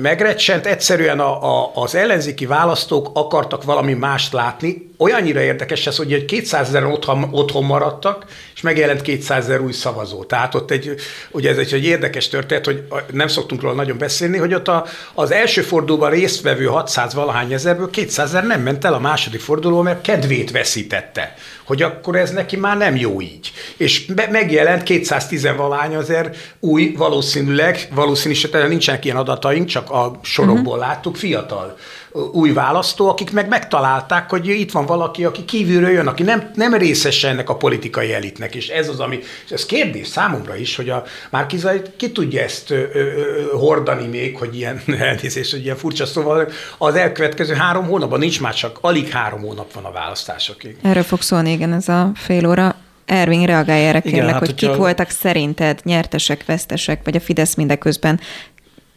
megrecsent, 0.00 0.66
egyszerűen 0.66 1.20
a, 1.20 1.62
a, 1.62 1.70
az 1.74 1.94
ellenzéki 1.94 2.46
választók 2.46 3.10
akartak 3.12 3.64
valami 3.64 3.92
mást 3.92 4.32
látni. 4.32 4.87
Olyannyira 5.00 5.40
érdekes 5.40 5.86
ez, 5.86 5.96
hogy 5.96 6.12
egy 6.12 6.24
200 6.24 6.68
ezer 6.68 6.84
otthon, 6.84 7.28
otthon 7.30 7.64
maradtak, 7.64 8.24
és 8.54 8.60
megjelent 8.60 9.02
200 9.02 9.44
ezer 9.44 9.60
új 9.60 9.72
szavazó. 9.72 10.24
Tehát 10.24 10.54
ott 10.54 10.70
egy, 10.70 10.94
ugye 11.30 11.50
ez 11.50 11.56
egy, 11.56 11.72
egy 11.72 11.84
érdekes 11.84 12.28
történet, 12.28 12.64
hogy 12.64 12.82
nem 13.12 13.28
szoktunk 13.28 13.62
róla 13.62 13.74
nagyon 13.74 13.98
beszélni, 13.98 14.38
hogy 14.38 14.54
ott 14.54 14.68
a, 14.68 14.86
az 15.14 15.30
első 15.30 15.62
fordulóban 15.62 16.10
résztvevő 16.10 16.64
600 16.64 17.14
valahány 17.14 17.52
ezerből 17.52 17.90
200 17.90 18.28
ezer 18.28 18.44
nem 18.46 18.62
ment 18.62 18.84
el 18.84 18.94
a 18.94 18.98
második 18.98 19.40
fordulóban, 19.40 19.84
mert 19.84 20.00
kedvét 20.00 20.50
veszítette 20.50 21.34
hogy 21.68 21.82
akkor 21.82 22.16
ez 22.16 22.30
neki 22.30 22.56
már 22.56 22.76
nem 22.76 22.96
jó 22.96 23.20
így. 23.20 23.52
És 23.76 24.04
be, 24.06 24.28
megjelent 24.30 24.82
210 24.82 25.48
valány 25.56 25.94
azért 25.94 26.36
új, 26.60 26.94
valószínűleg, 26.96 27.88
valószínűleg 27.94 28.68
nincsenek 28.68 29.04
ilyen 29.04 29.16
adataink, 29.16 29.66
csak 29.68 29.90
a 29.90 30.18
sorokból 30.22 30.76
uh-huh. 30.76 30.88
láttuk, 30.88 31.16
fiatal 31.16 31.76
új 32.32 32.52
választó, 32.52 33.08
akik 33.08 33.32
meg 33.32 33.48
megtalálták, 33.48 34.30
hogy 34.30 34.48
itt 34.48 34.70
van 34.70 34.86
valaki, 34.86 35.24
aki 35.24 35.44
kívülről 35.44 35.90
jön, 35.90 36.06
aki 36.06 36.22
nem, 36.22 36.50
nem 36.54 36.74
részese 36.74 37.28
ennek 37.28 37.48
a 37.48 37.56
politikai 37.56 38.12
elitnek, 38.14 38.54
és 38.54 38.68
ez 38.68 38.88
az, 38.88 39.00
ami, 39.00 39.18
és 39.44 39.50
ez 39.50 39.66
kérdés 39.66 40.06
számomra 40.06 40.56
is, 40.56 40.76
hogy 40.76 40.90
a 40.90 41.04
Márkizai 41.30 41.80
ki 41.96 42.12
tudja 42.12 42.42
ezt 42.42 42.70
ö, 42.70 42.84
ö, 42.92 43.10
hordani 43.52 44.06
még, 44.06 44.36
hogy 44.36 44.56
ilyen 44.56 44.82
elnézést, 44.98 45.50
hogy 45.50 45.64
ilyen 45.64 45.76
furcsa 45.76 46.06
szóval 46.06 46.48
az 46.78 46.94
elkövetkező 46.94 47.54
három 47.54 47.84
hónapban 47.84 48.18
nincs 48.18 48.40
már 48.40 48.54
csak 48.54 48.78
alig 48.80 49.08
három 49.08 49.40
hónap 49.40 49.72
van 49.72 49.84
a 49.84 49.90
választásokig. 49.90 50.76
Erről 50.82 51.02
fog 51.02 51.22
szólni, 51.22 51.50
igen, 51.50 51.72
ez 51.72 51.88
a 51.88 52.10
fél 52.14 52.46
óra. 52.46 52.74
Ervin, 53.04 53.46
reagálj 53.46 53.86
erre 53.86 54.00
kérlek, 54.00 54.20
Igen, 54.20 54.32
hát, 54.32 54.38
hogy 54.38 54.54
kik 54.54 54.68
a... 54.68 54.76
voltak 54.76 55.10
szerinted 55.10 55.80
nyertesek, 55.84 56.44
vesztesek, 56.44 57.00
vagy 57.04 57.16
a 57.16 57.20
Fidesz 57.20 57.54
mindeközben 57.54 58.20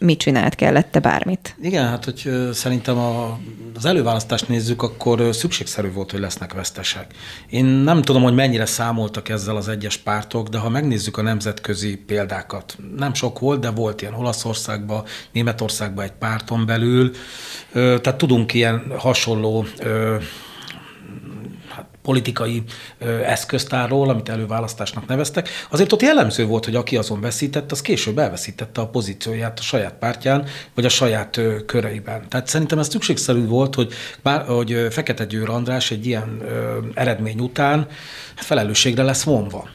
mit 0.02 0.20
csinált, 0.20 0.56
kellette 0.56 1.00
bármit? 1.00 1.56
Igen, 1.62 1.88
hát 1.88 2.06
hogy 2.06 2.30
szerintem 2.54 2.98
a, 2.98 3.40
az 3.76 3.86
előválasztást 3.86 4.48
nézzük, 4.48 4.82
akkor 4.82 5.28
szükségszerű 5.32 5.92
volt, 5.92 6.12
hogy 6.12 6.20
lesznek 6.20 6.54
vesztesek. 6.54 7.14
Én 7.50 7.66
nem 7.66 8.02
tudom, 8.02 8.24
hogy 8.24 8.34
mennyire 8.34 8.66
számoltak 8.66 9.30
ezzel 9.30 9.56
az 9.56 9.68
egyes 9.68 9.98
pártok, 9.98 10.48
de 10.48 10.58
ha 10.58 10.70
megnézzük 10.70 11.18
a 11.18 11.22
nemzetközi 11.22 11.96
példákat, 11.96 12.78
nem 12.98 13.14
sok 13.14 13.40
volt, 13.40 13.60
de 13.60 13.70
volt 13.70 14.02
ilyen 14.02 14.14
Olaszországban, 14.14 15.04
Németországban 15.32 16.04
egy 16.04 16.14
párton 16.20 16.66
belül, 16.66 17.12
tehát 17.74 18.16
tudunk 18.16 18.54
ilyen 18.54 18.84
hasonló 18.98 19.66
politikai 22.02 22.64
eszköztárról, 23.26 24.10
amit 24.10 24.30
előválasztásnak 24.30 25.08
neveztek, 25.08 25.50
azért 25.70 25.92
ott 25.92 26.02
jellemző 26.02 26.46
volt, 26.46 26.66
hogy 26.66 26.76
aki 26.76 26.98
azon 26.98 27.22
veszített, 27.22 27.72
az 27.72 27.82
később 27.82 28.18
elveszítette 28.18 28.82
a 28.82 28.88
pozícióját 28.88 29.60
a 29.60 29.62
saját 29.62 29.94
pártján, 29.94 30.46
vagy 30.76 30.86
a 30.86 30.90
saját 30.90 31.40
köreiben. 31.66 32.30
Tehát 32.30 32.48
szerintem 32.48 32.80
ez 32.80 32.90
szükségszerű 32.90 33.46
volt, 33.46 33.76
hogy, 33.76 33.94
bár, 34.24 34.46
hogy 34.46 34.88
Fekete 34.90 35.26
Győr 35.26 35.50
András 35.50 35.92
egy 35.92 36.06
ilyen 36.06 36.42
eredmény 36.94 37.40
után 37.40 37.88
felelősségre 38.36 39.04
lesz 39.04 39.24
vonva. 39.24 39.70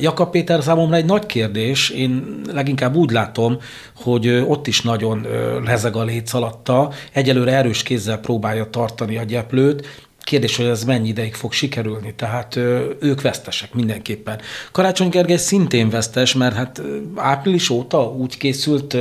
Jakab 0.00 0.30
Péter 0.30 0.62
számomra 0.62 0.96
egy 0.96 1.04
nagy 1.04 1.26
kérdés, 1.26 1.90
én 1.90 2.40
leginkább 2.52 2.94
úgy 2.94 3.10
látom, 3.10 3.58
hogy 3.96 4.44
ott 4.46 4.66
is 4.66 4.80
nagyon 4.80 5.26
lezeg 5.64 5.96
a 5.96 6.04
léc 6.04 6.32
alatta, 6.32 6.92
egyelőre 7.12 7.52
erős 7.52 7.82
kézzel 7.82 8.18
próbálja 8.18 8.70
tartani 8.70 9.16
a 9.16 9.24
gyeplőt, 9.24 10.08
Kérdés, 10.22 10.56
hogy 10.56 10.66
ez 10.66 10.84
mennyi 10.84 11.08
ideig 11.08 11.34
fog 11.34 11.52
sikerülni, 11.52 12.14
tehát 12.14 12.56
ők 13.00 13.22
vesztesek 13.22 13.74
mindenképpen. 13.74 14.40
Karácsony 14.72 15.08
Gergely 15.08 15.36
szintén 15.36 15.90
vesztes, 15.90 16.34
mert 16.34 16.54
hát 16.54 16.82
április 17.14 17.70
óta 17.70 18.10
úgy 18.10 18.36
készült 18.36 18.96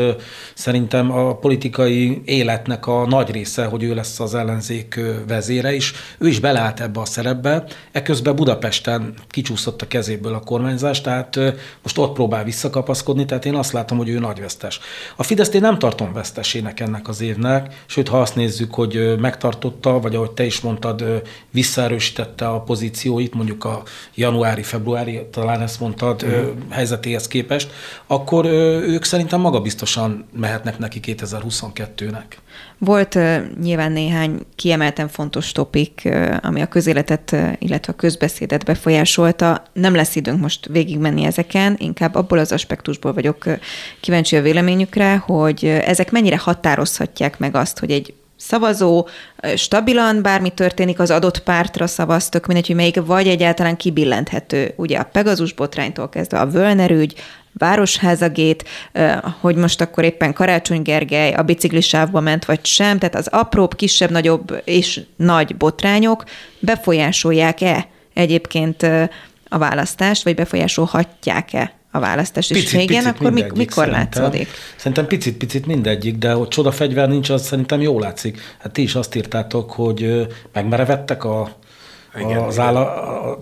szerintem 0.54 1.12
a 1.12 1.36
politikai 1.36 2.22
életnek 2.26 2.88
a 2.88 3.06
nagy 3.08 3.32
része, 3.32 3.66
hogy 3.66 3.84
ő 3.84 3.94
lesz 3.94 4.20
az 4.20 4.36
ellenzék 4.36 5.00
vezére 5.28 5.74
is. 5.74 5.94
Ő 6.18 6.28
is 6.28 6.40
beleállt 6.40 6.80
ebbe 6.80 7.00
a 7.00 7.06
szerepbe, 7.06 7.64
eközben 7.92 8.36
Budapesten 8.36 9.14
kicsúszott 9.30 9.82
a 9.82 9.88
kezéből 9.88 10.34
a 10.34 10.40
kormányzás, 10.40 11.02
tehát 11.02 11.40
most 11.84 11.98
ott 11.98 12.14
próbál 12.14 12.44
visszakapaszkodni, 12.44 13.26
tehát 13.26 13.46
én 13.46 13.56
azt 13.56 13.72
látom, 13.72 13.98
hogy 13.98 14.10
ő 14.10 14.20
nagy 14.20 14.40
vesztes. 14.40 14.80
A 15.16 15.24
Fideszt 15.24 15.54
én 15.54 15.62
nem 15.62 15.80
tartom 15.80 16.14
vesztesének 16.14 16.80
ennek 16.80 17.08
az 17.08 17.22
évnek, 17.22 17.84
sőt, 17.86 18.08
ha 18.08 18.22
azt 18.22 18.36
nézzük, 18.36 18.74
hogy 18.74 19.20
megtartotta, 19.20 20.00
vagy 20.00 20.16
ahogy 20.16 20.32
te 20.32 20.46
is 20.46 20.62
mondtad, 20.62 21.09
visszaerősítette 21.52 22.48
a 22.48 22.62
pozícióit, 22.62 23.34
mondjuk 23.34 23.63
a 23.63 23.84
januári-februári, 24.15 25.28
talán 25.32 25.62
ezt 25.62 25.80
mondtad, 25.80 26.26
mm. 26.26 26.69
helyzetéhez 26.69 27.28
képest, 27.28 27.72
akkor 28.08 28.45
ők 28.45 29.04
szerintem 29.04 29.39
magabiztosan 29.39 30.28
mehetnek 30.32 30.78
neki 30.78 31.00
2022-nek. 31.04 32.26
Volt 32.78 33.19
nyilván 33.62 33.91
néhány 33.91 34.39
kiemelten 34.56 35.08
fontos 35.08 35.52
topik, 35.52 36.10
ami 36.41 36.62
a 36.62 36.67
közéletet, 36.67 37.36
illetve 37.60 37.93
a 37.93 37.95
közbeszédet 37.95 38.65
befolyásolta. 38.65 39.63
Nem 39.74 39.95
lesz 39.95 40.15
időnk 40.15 40.41
most 40.41 40.65
végigmenni 40.65 41.24
ezeken, 41.24 41.76
inkább 41.78 42.15
abból 42.15 42.38
az 42.38 42.52
aspektusból 42.52 43.13
vagyok 43.13 43.45
kíváncsi 44.00 44.36
a 44.36 44.41
véleményükre, 44.41 45.15
hogy 45.15 45.65
ezek 45.65 46.12
mennyire 46.12 46.38
határozhatják 46.38 47.39
meg 47.39 47.56
azt, 47.56 47.80
hogy 47.80 47.91
egy 47.91 48.13
szavazó 48.39 49.08
stabilan, 49.56 50.21
bármi 50.21 50.49
történik, 50.49 50.99
az 50.99 51.12
adott 51.12 51.39
pártra 51.39 51.88
szavaz, 51.88 52.30
tök 52.30 52.45
mindegy, 52.45 52.67
hogy 52.67 52.75
melyik, 52.75 53.06
vagy 53.06 53.28
egyáltalán 53.28 53.78
kibillenthető. 53.78 54.73
Ugye 54.75 54.97
a 54.97 55.04
Pegazus 55.04 55.54
botránytól 55.54 56.10
kezdve 56.10 56.39
a 56.39 56.47
Völner 56.47 56.91
ügy, 56.91 57.13
Városházagét, 57.54 58.67
hogy 59.39 59.56
most 59.56 59.82
akkor 59.82 60.04
éppen 60.04 60.34
Karácsony 60.34 60.82
Gergely 60.82 61.34
a 61.34 61.43
biciklisávba 61.43 62.19
ment, 62.19 62.45
vagy 62.45 62.65
sem, 62.65 62.99
tehát 62.99 63.15
az 63.15 63.28
apróbb, 63.28 63.75
kisebb, 63.75 64.12
nagyobb 64.12 64.62
és 64.63 65.02
nagy 65.15 65.56
botrányok 65.56 66.23
befolyásolják-e 66.60 67.88
egyébként 68.13 68.84
a 69.49 69.58
választást, 69.58 70.23
vagy 70.23 70.36
befolyásolhatják-e 70.36 71.79
a 71.91 71.99
választás, 71.99 72.49
és 72.49 72.58
picit, 72.58 72.82
igen, 72.82 73.06
akkor 73.06 73.32
mik, 73.32 73.52
mikor 73.52 73.86
szerintem. 73.86 73.99
látszódik? 73.99 74.47
Szerintem 74.75 75.08
picit-picit 75.08 75.65
mindegyik, 75.65 76.17
de 76.17 76.32
hogy 76.32 76.47
csoda 76.47 76.71
fegyver 76.71 77.10
nincs, 77.10 77.30
az 77.30 77.45
szerintem 77.45 77.82
jól 77.82 78.02
látszik. 78.02 78.41
Hát 78.58 78.71
ti 78.71 78.82
is 78.82 78.95
azt 78.95 79.15
írtátok, 79.15 79.71
hogy 79.71 80.28
megmerevettek 80.54 81.23
a 81.23 81.59
igen, 82.20 82.38
az 82.38 82.60
áll, 82.60 82.74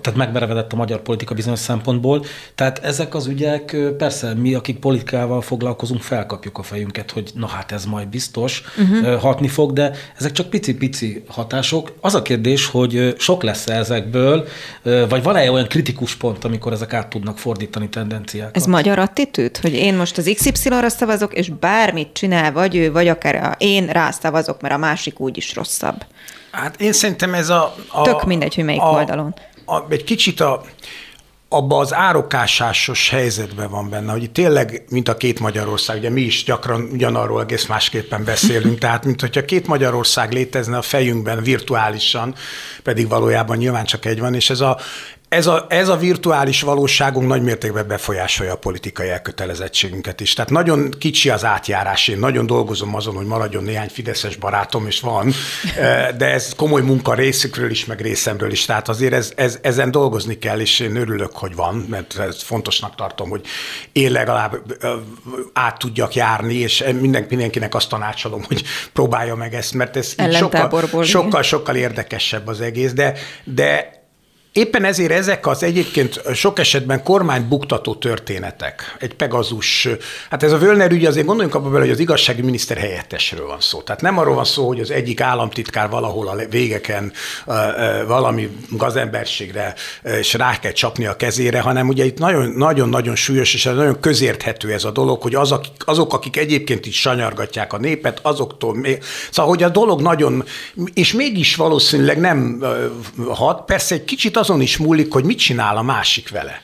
tehát 0.02 0.16
megmerevedett 0.16 0.74
a 0.74 0.76
magyar 0.76 1.02
politika 1.02 1.34
bizonyos 1.34 1.60
szempontból. 1.60 2.26
Tehát 2.56 2.80
ezek 2.84 3.16
az 3.16 3.28
ügyek, 3.28 3.76
persze 3.98 4.34
mi, 4.34 4.54
akik 4.54 4.80
politikával 4.80 5.42
foglalkozunk, 5.42 6.02
felkapjuk 6.02 6.58
a 6.58 6.64
fejünket, 6.64 7.12
hogy 7.12 7.32
na 7.34 7.48
hát 7.48 7.72
ez 7.72 7.86
majd 7.86 8.08
biztos 8.08 8.64
uh-huh. 8.78 9.20
hatni 9.20 9.48
fog, 9.48 9.74
de 9.74 9.92
ezek 10.18 10.32
csak 10.32 10.50
pici-pici 10.50 11.24
hatások. 11.28 11.94
Az 12.02 12.16
a 12.16 12.22
kérdés, 12.22 12.66
hogy 12.66 13.16
sok 13.18 13.44
lesz 13.44 13.68
ezekből, 13.68 14.48
vagy 14.84 15.24
van-e 15.24 15.52
olyan 15.52 15.68
kritikus 15.68 16.16
pont, 16.16 16.44
amikor 16.44 16.72
ezek 16.72 16.94
át 16.94 17.08
tudnak 17.08 17.38
fordítani 17.38 17.90
tendenciákat? 17.90 18.56
Ez 18.56 18.66
magyar 18.66 19.00
attitűd, 19.00 19.58
hogy 19.58 19.74
én 19.74 19.96
most 19.96 20.18
az 20.18 20.32
XY-ra 20.36 20.90
szavazok, 20.90 21.34
és 21.34 21.50
bármit 21.50 22.10
csinál, 22.14 22.52
vagy 22.52 22.76
ő, 22.76 22.92
vagy 22.92 23.08
akár 23.08 23.56
én 23.58 23.88
rá 23.88 24.12
szavazok, 24.12 24.62
mert 24.62 24.74
a 24.74 24.78
másik 24.78 25.20
úgyis 25.20 25.56
rosszabb. 25.56 26.06
Hát 26.58 26.82
én 26.82 26.94
szerintem 26.94 27.34
ez 27.34 27.50
a... 27.50 27.76
a 27.88 28.02
Tök 28.02 28.26
mindegy, 28.26 28.56
hogy 28.56 28.64
melyik 28.64 28.82
a, 28.82 28.90
oldalon. 28.90 29.36
A, 29.66 29.82
egy 29.90 30.04
kicsit 30.04 30.40
a, 30.40 30.62
abba 31.50 31.78
az 31.78 31.94
árokásásos 31.94 33.10
helyzetben 33.10 33.70
van 33.70 33.90
benne, 33.90 34.12
hogy 34.12 34.32
tényleg, 34.32 34.86
mint 34.90 35.10
a 35.10 35.18
két 35.18 35.40
Magyarország, 35.40 35.98
ugye 35.98 36.10
mi 36.10 36.22
is 36.22 36.44
gyakran 36.44 36.90
ugyanarról 36.92 37.42
egész 37.42 37.66
másképpen 37.66 38.24
beszélünk, 38.24 38.78
tehát 38.78 39.06
mint 39.06 39.22
hogyha 39.22 39.46
két 39.46 39.68
Magyarország 39.68 40.32
létezne 40.32 40.78
a 40.78 40.82
fejünkben 40.82 41.44
virtuálisan, 41.44 42.36
pedig 42.84 43.08
valójában 43.08 43.58
nyilván 43.58 43.86
csak 43.86 44.06
egy 44.06 44.20
van, 44.20 44.34
és 44.34 44.50
ez 44.50 44.60
a, 44.60 44.78
ez 45.30 45.48
a, 45.48 45.66
ez 45.70 45.90
a 45.90 45.98
virtuális 45.98 46.62
valóságunk 46.62 47.28
nagy 47.28 47.42
mértékben 47.42 47.88
befolyásolja 47.88 48.54
a 48.54 48.58
politikai 48.58 49.10
elkötelezettségünket 49.10 50.22
is. 50.22 50.34
Tehát 50.34 50.50
nagyon 50.50 50.94
kicsi 51.00 51.30
az 51.30 51.46
átjárás, 51.46 52.08
én 52.08 52.18
nagyon 52.18 52.46
dolgozom 52.46 52.96
azon, 52.96 53.16
hogy 53.16 53.26
maradjon 53.26 53.64
néhány 53.64 53.90
fideszes 53.90 54.36
barátom, 54.36 54.88
és 54.88 55.00
van, 55.00 55.34
de 56.18 56.26
ez 56.26 56.54
komoly 56.56 56.82
munka 56.82 57.14
részükről 57.14 57.70
is, 57.70 57.86
meg 57.86 58.02
részemről 58.02 58.52
is. 58.52 58.66
Tehát 58.66 58.90
azért 58.90 59.14
ez, 59.14 59.32
ez, 59.36 59.60
ezen 59.62 59.92
dolgozni 59.92 60.38
kell, 60.38 60.60
és 60.60 60.80
én 60.80 60.96
örülök, 60.96 61.32
hogy 61.32 61.56
van, 61.56 61.86
mert 61.90 62.20
ez 62.20 62.44
fontosnak 62.44 62.96
tartom, 62.96 63.30
hogy 63.30 63.46
én 63.92 64.12
legalább 64.12 64.58
át 65.54 65.80
tudjak 65.80 66.16
járni, 66.16 66.54
és 66.54 66.84
minden, 67.00 67.26
mindenkinek 67.30 67.76
azt 67.76 67.90
tanácsolom, 67.90 68.44
hogy 68.44 68.64
próbálja 68.94 69.36
meg 69.36 69.54
ezt, 69.54 69.74
mert 69.74 69.96
ez 69.98 70.16
sokkal, 70.32 71.04
sokkal, 71.04 71.42
sokkal 71.42 71.76
érdekesebb 71.76 72.48
az 72.48 72.62
egész, 72.62 72.94
de, 72.94 73.14
de 73.44 73.97
Éppen 74.58 74.84
ezért 74.84 75.12
ezek 75.12 75.48
az 75.48 75.64
egyébként 75.64 76.22
sok 76.34 76.60
esetben 76.60 77.04
kormány 77.04 77.48
buktató 77.48 77.96
történetek, 77.96 78.96
egy 79.00 79.14
Pegazus, 79.14 79.88
hát 80.30 80.44
ez 80.44 80.52
a 80.52 80.58
Völner 80.58 80.92
ügy, 80.92 81.06
azért 81.06 81.26
gondoljunk 81.26 81.56
abba 81.56 81.70
bele, 81.70 81.84
hogy 81.84 81.94
az 81.94 82.00
igazsági 82.00 82.42
miniszter 82.42 82.78
helyettesről 82.78 83.48
van 83.48 83.60
szó. 83.60 83.82
Tehát 83.82 84.02
nem 84.02 84.18
arról 84.18 84.36
van 84.36 84.46
szó, 84.46 84.68
hogy 84.68 84.80
az 84.80 84.92
egyik 84.92 85.22
államtitkár 85.22 85.90
valahol 85.90 86.28
a 86.28 86.36
végeken 86.50 87.12
valami 88.08 88.50
gazemberségre 88.70 89.74
és 90.20 90.34
rá 90.34 90.60
kell 90.60 90.72
csapni 90.72 91.06
a 91.06 91.16
kezére, 91.16 91.60
hanem 91.60 91.88
ugye 91.88 92.06
itt 92.06 92.20
nagyon-nagyon 92.56 93.16
súlyos 93.16 93.54
és 93.54 93.64
nagyon 93.64 94.00
közérthető 94.00 94.74
ez 94.74 94.84
a 94.84 94.92
dolog, 94.92 95.22
hogy 95.22 95.36
az, 95.36 95.52
akik, 95.52 95.72
azok, 95.86 96.14
akik 96.14 96.38
egyébként 96.38 96.86
is 96.86 97.00
sanyargatják 97.00 97.74
a 97.74 97.78
népet, 97.78 98.20
azoktól 98.22 98.76
még, 98.76 99.04
szóval, 99.32 99.52
hogy 99.52 99.64
a 99.64 99.70
dolog 99.70 100.02
nagyon, 100.02 100.44
és 100.94 101.14
mégis 101.14 101.56
valószínűleg 101.56 102.20
nem 102.20 102.64
hat, 103.28 103.66
persze 103.66 103.96
egy 103.96 104.06
kicsit 104.06 104.38
az 104.38 104.47
azon 104.50 104.62
is 104.62 104.78
múlik, 104.78 105.14
hogy 105.14 105.24
mit 105.24 105.38
csinál 105.38 105.78
a 105.78 105.82
másik 105.82 106.30
vele. 106.30 106.62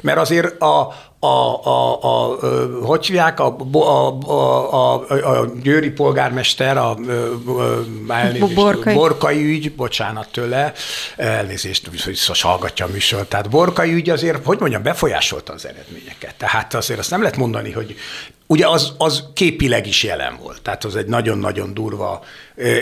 Mert 0.00 0.18
azért 0.18 0.60
a, 0.60 0.94
a, 1.18 1.26
a, 1.26 2.02
a, 2.02 2.30
a 2.30 2.38
hogy 2.82 3.06
hívják, 3.06 3.40
a, 3.40 3.56
a, 3.72 3.78
a, 3.78 5.06
a, 5.08 5.40
a 5.40 5.46
győri 5.62 5.90
polgármester, 5.90 6.76
a, 6.76 6.90
a, 6.90 6.96
a 8.40 8.46
Borkai. 8.54 8.94
Borkai 8.94 9.44
ügy, 9.44 9.74
bocsánat 9.74 10.28
tőle, 10.32 10.72
elnézést, 11.16 11.90
biztos 11.90 12.42
hallgatja 12.42 12.86
a 12.86 12.88
műsor, 12.88 13.26
tehát 13.26 13.50
Borkai 13.50 13.92
ügy 13.92 14.10
azért, 14.10 14.44
hogy 14.44 14.58
mondjam, 14.60 14.82
befolyásolta 14.82 15.52
az 15.52 15.66
eredményeket. 15.66 16.34
Tehát 16.34 16.74
azért 16.74 16.98
azt 16.98 17.10
nem 17.10 17.20
lehet 17.20 17.36
mondani, 17.36 17.72
hogy 17.72 17.96
ugye 18.46 18.68
az, 18.68 18.92
az 18.98 19.24
képileg 19.34 19.86
is 19.86 20.02
jelen 20.02 20.38
volt, 20.42 20.62
tehát 20.62 20.84
az 20.84 20.96
egy 20.96 21.06
nagyon-nagyon 21.06 21.74
durva 21.74 22.24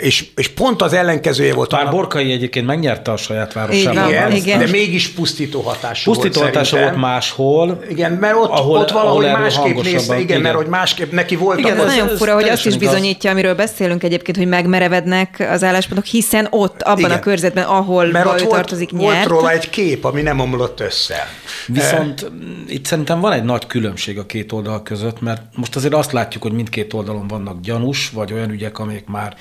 és, 0.00 0.26
és 0.36 0.48
pont 0.48 0.82
az 0.82 0.92
ellenkezője 0.92 1.54
volt. 1.54 1.70
Már 1.70 1.90
Borkai 1.90 2.32
egyébként 2.32 2.66
megnyerte 2.66 3.12
a 3.12 3.16
saját 3.16 3.52
városában. 3.52 4.08
Igen, 4.08 4.32
igen, 4.32 4.58
de 4.58 4.66
mégis 4.70 5.08
pusztító 5.08 5.60
hatású 5.60 6.12
pusztító 6.12 6.40
volt 6.40 6.52
hatása 6.52 6.78
volt 6.78 6.96
máshol. 6.96 7.84
Igen, 7.88 8.12
mert 8.12 8.34
ott, 8.34 8.50
ahol, 8.50 8.78
ott 8.78 8.90
valahogy 8.90 9.24
ahol 9.24 9.38
másképp 9.38 9.82
nézte, 9.82 10.14
igen, 10.14 10.20
igen, 10.20 10.40
mert 10.40 10.54
hogy 10.54 10.66
másképp 10.66 11.12
neki 11.12 11.36
volt. 11.36 11.58
Igen, 11.58 11.78
ez, 11.78 11.84
ez 11.84 11.96
nagyon 11.96 12.16
fura, 12.16 12.34
hogy 12.34 12.48
azt 12.48 12.66
is 12.66 12.76
bizonyítja, 12.76 13.30
amiről 13.30 13.54
beszélünk 13.54 14.02
egyébként, 14.02 14.36
hogy 14.36 14.46
megmerevednek 14.46 15.46
az 15.50 15.64
álláspontok, 15.64 16.04
hiszen 16.04 16.46
ott, 16.50 16.82
abban 16.82 16.98
igen. 16.98 17.10
a 17.10 17.18
körzetben, 17.18 17.64
ahol 17.64 18.06
mert 18.06 18.26
ott 18.26 18.40
volt, 18.40 18.50
tartozik, 18.50 18.90
nyert. 18.90 19.14
Volt 19.14 19.26
róla 19.26 19.50
egy 19.50 19.70
kép, 19.70 20.04
ami 20.04 20.22
nem 20.22 20.40
omlott 20.40 20.80
össze. 20.80 21.28
Viszont 21.66 22.30
itt 22.68 22.86
szerintem 22.86 23.20
van 23.20 23.32
egy 23.32 23.44
nagy 23.44 23.66
különbség 23.66 24.18
a 24.18 24.26
két 24.26 24.52
oldal 24.52 24.82
között, 24.82 25.20
mert 25.20 25.42
most 25.56 25.76
azért 25.76 25.94
azt 25.94 26.12
látjuk, 26.12 26.42
hogy 26.42 26.52
mindkét 26.52 26.92
oldalon 26.92 27.26
vannak 27.28 27.60
gyanús, 27.60 28.10
vagy 28.10 28.32
olyan 28.32 28.50
ügyek, 28.50 28.78
amik 28.78 29.06
már 29.06 29.36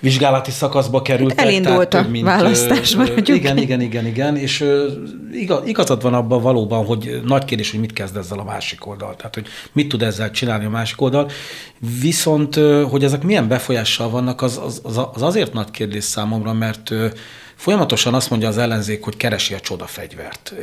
vizsgálati 0.00 0.50
szakaszba 0.50 1.02
kerültek. 1.02 1.46
Elindult 1.46 1.94
a 1.94 2.06
mint, 2.10 2.24
választásban. 2.24 3.08
Igen, 3.24 3.56
igen, 3.56 3.80
igen, 3.80 4.06
igen, 4.06 4.36
és 4.36 4.64
igazad 5.64 6.02
van 6.02 6.14
abban 6.14 6.42
valóban, 6.42 6.84
hogy 6.84 7.20
nagy 7.24 7.44
kérdés, 7.44 7.70
hogy 7.70 7.80
mit 7.80 7.92
kezd 7.92 8.16
ezzel 8.16 8.38
a 8.38 8.44
másik 8.44 8.86
oldal, 8.86 9.16
tehát 9.16 9.34
hogy 9.34 9.46
mit 9.72 9.88
tud 9.88 10.02
ezzel 10.02 10.30
csinálni 10.30 10.64
a 10.64 10.70
másik 10.70 11.00
oldal, 11.00 11.30
viszont 12.00 12.54
hogy 12.90 13.04
ezek 13.04 13.22
milyen 13.22 13.48
befolyással 13.48 14.10
vannak, 14.10 14.42
az, 14.42 14.60
az, 14.64 15.00
az 15.12 15.22
azért 15.22 15.52
nagy 15.52 15.70
kérdés 15.70 16.04
számomra, 16.04 16.52
mert 16.52 16.90
Folyamatosan 17.56 18.14
azt 18.14 18.30
mondja 18.30 18.48
az 18.48 18.58
ellenzék, 18.58 19.04
hogy 19.04 19.16
keresi 19.16 19.54
a 19.54 19.60
csodafegyvert. 19.60 20.54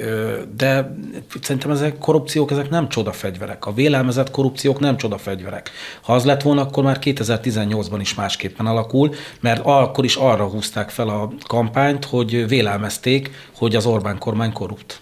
De 0.55 0.95
szerintem 1.41 1.71
ezek 1.71 1.97
korrupciók, 1.97 2.51
ezek 2.51 2.69
nem 2.69 2.89
csodafegyverek. 2.89 3.65
A 3.65 3.73
vélelmezett 3.73 4.31
korrupciók 4.31 4.79
nem 4.79 4.97
csodafegyverek. 4.97 5.71
Ha 6.01 6.13
az 6.13 6.25
lett 6.25 6.41
volna, 6.41 6.61
akkor 6.61 6.83
már 6.83 6.97
2018-ban 7.01 7.97
is 7.99 8.13
másképpen 8.13 8.65
alakul, 8.65 9.13
mert 9.39 9.61
akkor 9.65 10.03
is 10.03 10.15
arra 10.15 10.45
húzták 10.45 10.89
fel 10.89 11.07
a 11.07 11.31
kampányt, 11.47 12.05
hogy 12.05 12.47
vélelmezték, 12.47 13.31
hogy 13.55 13.75
az 13.75 13.85
Orbán 13.85 14.17
kormány 14.17 14.53
korrupt. 14.53 15.01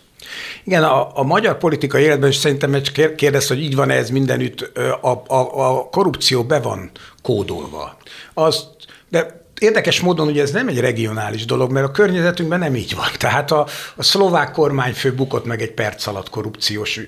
Igen, 0.64 0.84
a, 0.84 1.18
a 1.18 1.24
magyar 1.24 1.58
politikai 1.58 2.04
életben 2.04 2.30
is 2.30 2.36
szerintem 2.36 2.74
egy 2.74 3.16
kérdez, 3.16 3.48
hogy 3.48 3.62
így 3.62 3.76
van 3.76 3.90
ez 3.90 4.10
mindenütt, 4.10 4.78
a, 5.02 5.24
a, 5.28 5.68
a 5.68 5.90
korrupció 5.90 6.44
be 6.44 6.60
van 6.60 6.92
kódolva. 7.22 7.98
Azt, 8.34 8.68
de 9.10 9.48
Érdekes 9.60 10.00
módon 10.00 10.28
ugye 10.28 10.42
ez 10.42 10.52
nem 10.52 10.68
egy 10.68 10.80
regionális 10.80 11.46
dolog, 11.46 11.72
mert 11.72 11.86
a 11.86 11.92
környezetünkben 11.92 12.60
nem 12.60 12.76
így 12.76 12.96
van. 12.96 13.08
Tehát 13.18 13.52
a, 13.52 13.66
a 13.96 14.04
szlovák 14.04 14.52
kormányfő 14.52 15.14
bukott 15.14 15.46
meg 15.46 15.62
egy 15.62 15.72
perc 15.72 16.08
alatt 16.08 16.30
korrupciós, 16.30 17.00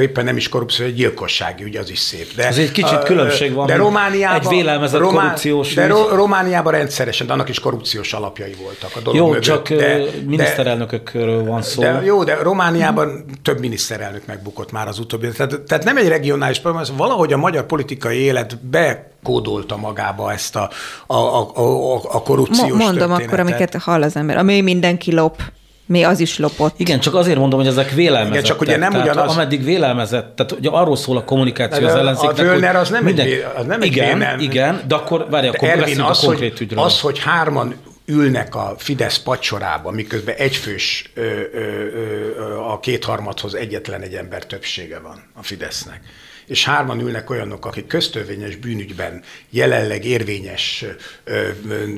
éppen 0.00 0.24
nem 0.24 0.36
is 0.36 0.48
korrupció, 0.48 0.86
egy 0.86 0.94
gyilkossági 0.94 1.64
ügy, 1.64 1.76
az 1.76 1.90
is 1.90 1.98
szép. 1.98 2.34
De, 2.34 2.46
ez 2.46 2.58
egy 2.58 2.72
kicsit 2.72 2.98
különbség 2.98 3.52
van. 3.52 3.66
De 3.66 3.76
Romániában, 3.76 4.40
egy 4.40 4.48
vélelmezett 4.48 5.00
Román, 5.00 5.24
korrupciós 5.24 5.74
De 5.74 5.86
Ro- 5.86 6.10
Romániában 6.10 6.72
rendszeresen, 6.72 7.26
de 7.26 7.32
annak 7.32 7.48
is 7.48 7.60
korrupciós 7.60 8.12
alapjai 8.12 8.54
voltak 8.62 8.90
a 8.94 9.00
dolog 9.00 9.18
Jó, 9.18 9.26
mögött. 9.26 9.42
csak 9.42 9.68
de, 9.68 10.04
miniszterelnökökről 10.26 11.44
van 11.44 11.62
szó. 11.62 11.82
De, 11.82 12.02
jó, 12.04 12.24
de 12.24 12.34
Romániában 12.34 13.08
hmm. 13.08 13.24
több 13.42 13.60
miniszterelnök 13.60 14.26
megbukott 14.26 14.72
már 14.72 14.88
az 14.88 14.98
utóbbi. 14.98 15.28
Tehát, 15.28 15.60
tehát 15.60 15.84
nem 15.84 15.96
egy 15.96 16.08
regionális 16.08 16.58
probléma, 16.58 16.86
valahogy 16.96 17.32
a 17.32 17.36
magyar 17.36 17.66
politikai 17.66 18.18
élet 18.18 18.58
be 18.64 19.10
kódolta 19.22 19.76
magába 19.76 20.32
ezt 20.32 20.56
a, 20.56 20.70
a, 21.06 21.16
a, 21.16 21.50
a, 21.54 22.00
a 22.02 22.22
korrupciós 22.22 22.68
Mondom 22.68 22.88
történetet. 22.88 23.26
akkor, 23.26 23.40
amiket 23.40 23.76
hall 23.76 24.02
az 24.02 24.16
ember, 24.16 24.36
ami 24.36 24.60
mindenki 24.60 25.12
lop. 25.12 25.42
Mi 25.86 26.02
az 26.02 26.20
is 26.20 26.38
lopott. 26.38 26.74
Igen, 26.76 27.00
csak 27.00 27.14
azért 27.14 27.38
mondom, 27.38 27.58
hogy 27.58 27.68
ezek 27.68 27.90
vélelmezettek. 27.90 28.44
Igen, 28.44 28.44
csak 28.44 28.60
ugye 28.60 28.76
nem 28.76 28.90
tehát, 28.90 29.06
ugyanaz... 29.06 29.32
Ameddig 29.32 29.64
vélelmezett, 29.64 30.36
tehát 30.36 30.52
ugye 30.52 30.68
arról 30.70 30.96
szól 30.96 31.16
a 31.16 31.24
kommunikáció 31.24 31.86
az 31.86 31.94
ellenzéknek, 31.94 32.38
A 32.38 32.42
Völner 32.42 32.76
az 32.76 32.88
nem 32.88 33.04
minden... 33.04 33.26
egy, 33.26 33.44
az 33.56 33.66
nem 33.66 33.82
igen, 33.82 34.22
egy 34.22 34.42
igen, 34.42 34.80
de 34.88 34.94
akkor 34.94 35.26
várj, 35.30 35.48
akkor 35.48 35.68
Ervin, 35.68 36.00
az, 36.00 36.22
a 36.22 36.26
konkrét 36.26 36.52
hogy, 36.52 36.60
ügyről. 36.60 36.84
Az, 36.84 37.00
hogy 37.00 37.18
hárman 37.18 37.74
ülnek 38.04 38.54
a 38.54 38.74
Fidesz 38.78 39.18
pacsorába, 39.18 39.90
miközben 39.90 40.34
egyfős 40.34 41.10
ö, 41.14 41.22
ö, 41.22 41.36
ö, 41.52 42.56
a 42.56 42.80
kétharmadhoz 42.80 43.54
egyetlen 43.54 44.00
egy 44.00 44.14
ember 44.14 44.46
többsége 44.46 44.98
van 44.98 45.22
a 45.34 45.42
Fidesznek 45.42 46.00
és 46.48 46.64
hárman 46.64 47.00
ülnek 47.00 47.30
olyanok, 47.30 47.66
akik 47.66 47.86
köztörvényes 47.86 48.56
bűnügyben 48.56 49.22
jelenleg 49.50 50.04
érvényes, 50.04 50.84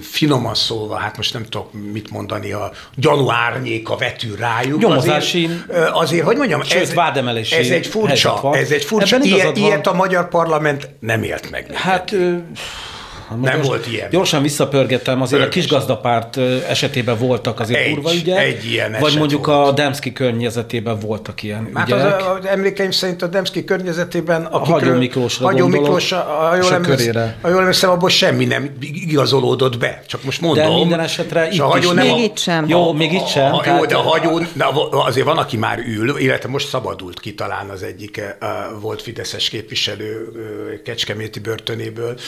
finoman 0.00 0.54
szólva, 0.54 0.96
hát 0.96 1.16
most 1.16 1.32
nem 1.32 1.42
tudok 1.42 1.72
mit 1.92 2.10
mondani, 2.10 2.52
a 2.52 2.72
gyanú 2.96 3.30
árnyéka 3.30 3.96
vetül 3.96 4.36
rájuk. 4.36 4.80
Nyomozási, 4.80 5.44
azért, 5.44 5.90
azért, 5.92 6.24
hogy 6.24 6.36
mondjam, 6.36 6.62
sőt, 6.62 6.80
ez, 6.80 6.94
vádemelési 6.94 7.54
ez 7.54 7.70
egy 7.70 7.86
furcsa, 7.86 8.50
ez 8.52 8.70
egy 8.70 8.84
furcsa, 8.84 9.18
ilyet, 9.22 9.56
ilyet 9.56 9.86
a 9.86 9.92
magyar 9.92 10.28
parlament 10.28 10.90
nem 11.00 11.22
élt 11.22 11.50
meg. 11.50 11.72
Hát 11.72 12.14
nem 13.40 13.54
gyors, 13.54 13.66
volt 13.66 13.86
ilyen. 13.86 14.10
Gyorsan 14.10 14.42
visszapörgettem, 14.42 15.22
azért 15.22 15.42
Pörges. 15.42 15.56
a 15.56 15.60
kisgazdapárt 15.60 16.36
esetében 16.68 17.18
voltak 17.18 17.60
azért 17.60 17.80
egy, 17.80 17.94
kurva 17.94 18.14
ügyek. 18.14 18.38
Egy 18.38 18.64
ilyen 18.64 18.96
Vagy 19.00 19.18
mondjuk 19.18 19.46
volt. 19.46 19.68
a 19.68 19.72
Demszki 19.72 20.12
környezetében 20.12 20.98
voltak 20.98 21.42
ilyen 21.42 21.70
hát 21.74 21.88
ügyek. 21.88 22.16
Az, 22.16 22.38
az 22.38 22.46
emlékeim 22.46 22.90
szerint 22.90 23.22
a 23.22 23.26
Demszki 23.26 23.64
környezetében, 23.64 24.44
a 24.44 24.58
Hagyó 24.58 24.94
Miklósra 24.94 25.46
Hagyó 25.46 25.66
Miklós, 25.66 26.12
a, 26.12 26.50
a 26.50 26.56
jól, 26.56 26.72
emlékszem, 26.72 27.34
a 27.40 27.48
jól 27.48 27.60
emlékszem, 27.60 27.90
abból 27.90 28.08
semmi 28.08 28.44
nem 28.44 28.70
igazolódott 28.80 29.78
be. 29.78 30.02
Csak 30.06 30.24
most 30.24 30.40
mondom. 30.40 30.68
De 30.68 30.74
minden 30.74 31.00
esetre 31.00 31.46
itt 31.46 31.52
is. 31.78 31.92
Még 31.92 31.94
nem 31.94 32.16
itt 32.16 32.38
sem. 32.38 32.68
Jó, 32.68 32.92
még 32.92 33.12
itt 33.12 33.26
sem. 33.26 33.54
A, 33.54 33.62
jó, 33.66 33.84
de 33.84 33.94
a 33.94 34.00
hagyó, 34.00 34.40
azért 34.90 35.26
van, 35.26 35.38
aki 35.38 35.56
már 35.56 35.78
ül, 35.78 36.18
illetve 36.18 36.48
most 36.48 36.68
szabadult 36.68 37.20
ki 37.20 37.34
talán 37.34 37.68
az 37.68 37.82
egyik 37.82 38.20
volt 38.80 39.02
Fideszes 39.02 39.48
képviselő 39.48 40.32
Kecskeméti 40.84 41.40
börtönéből 41.40 42.18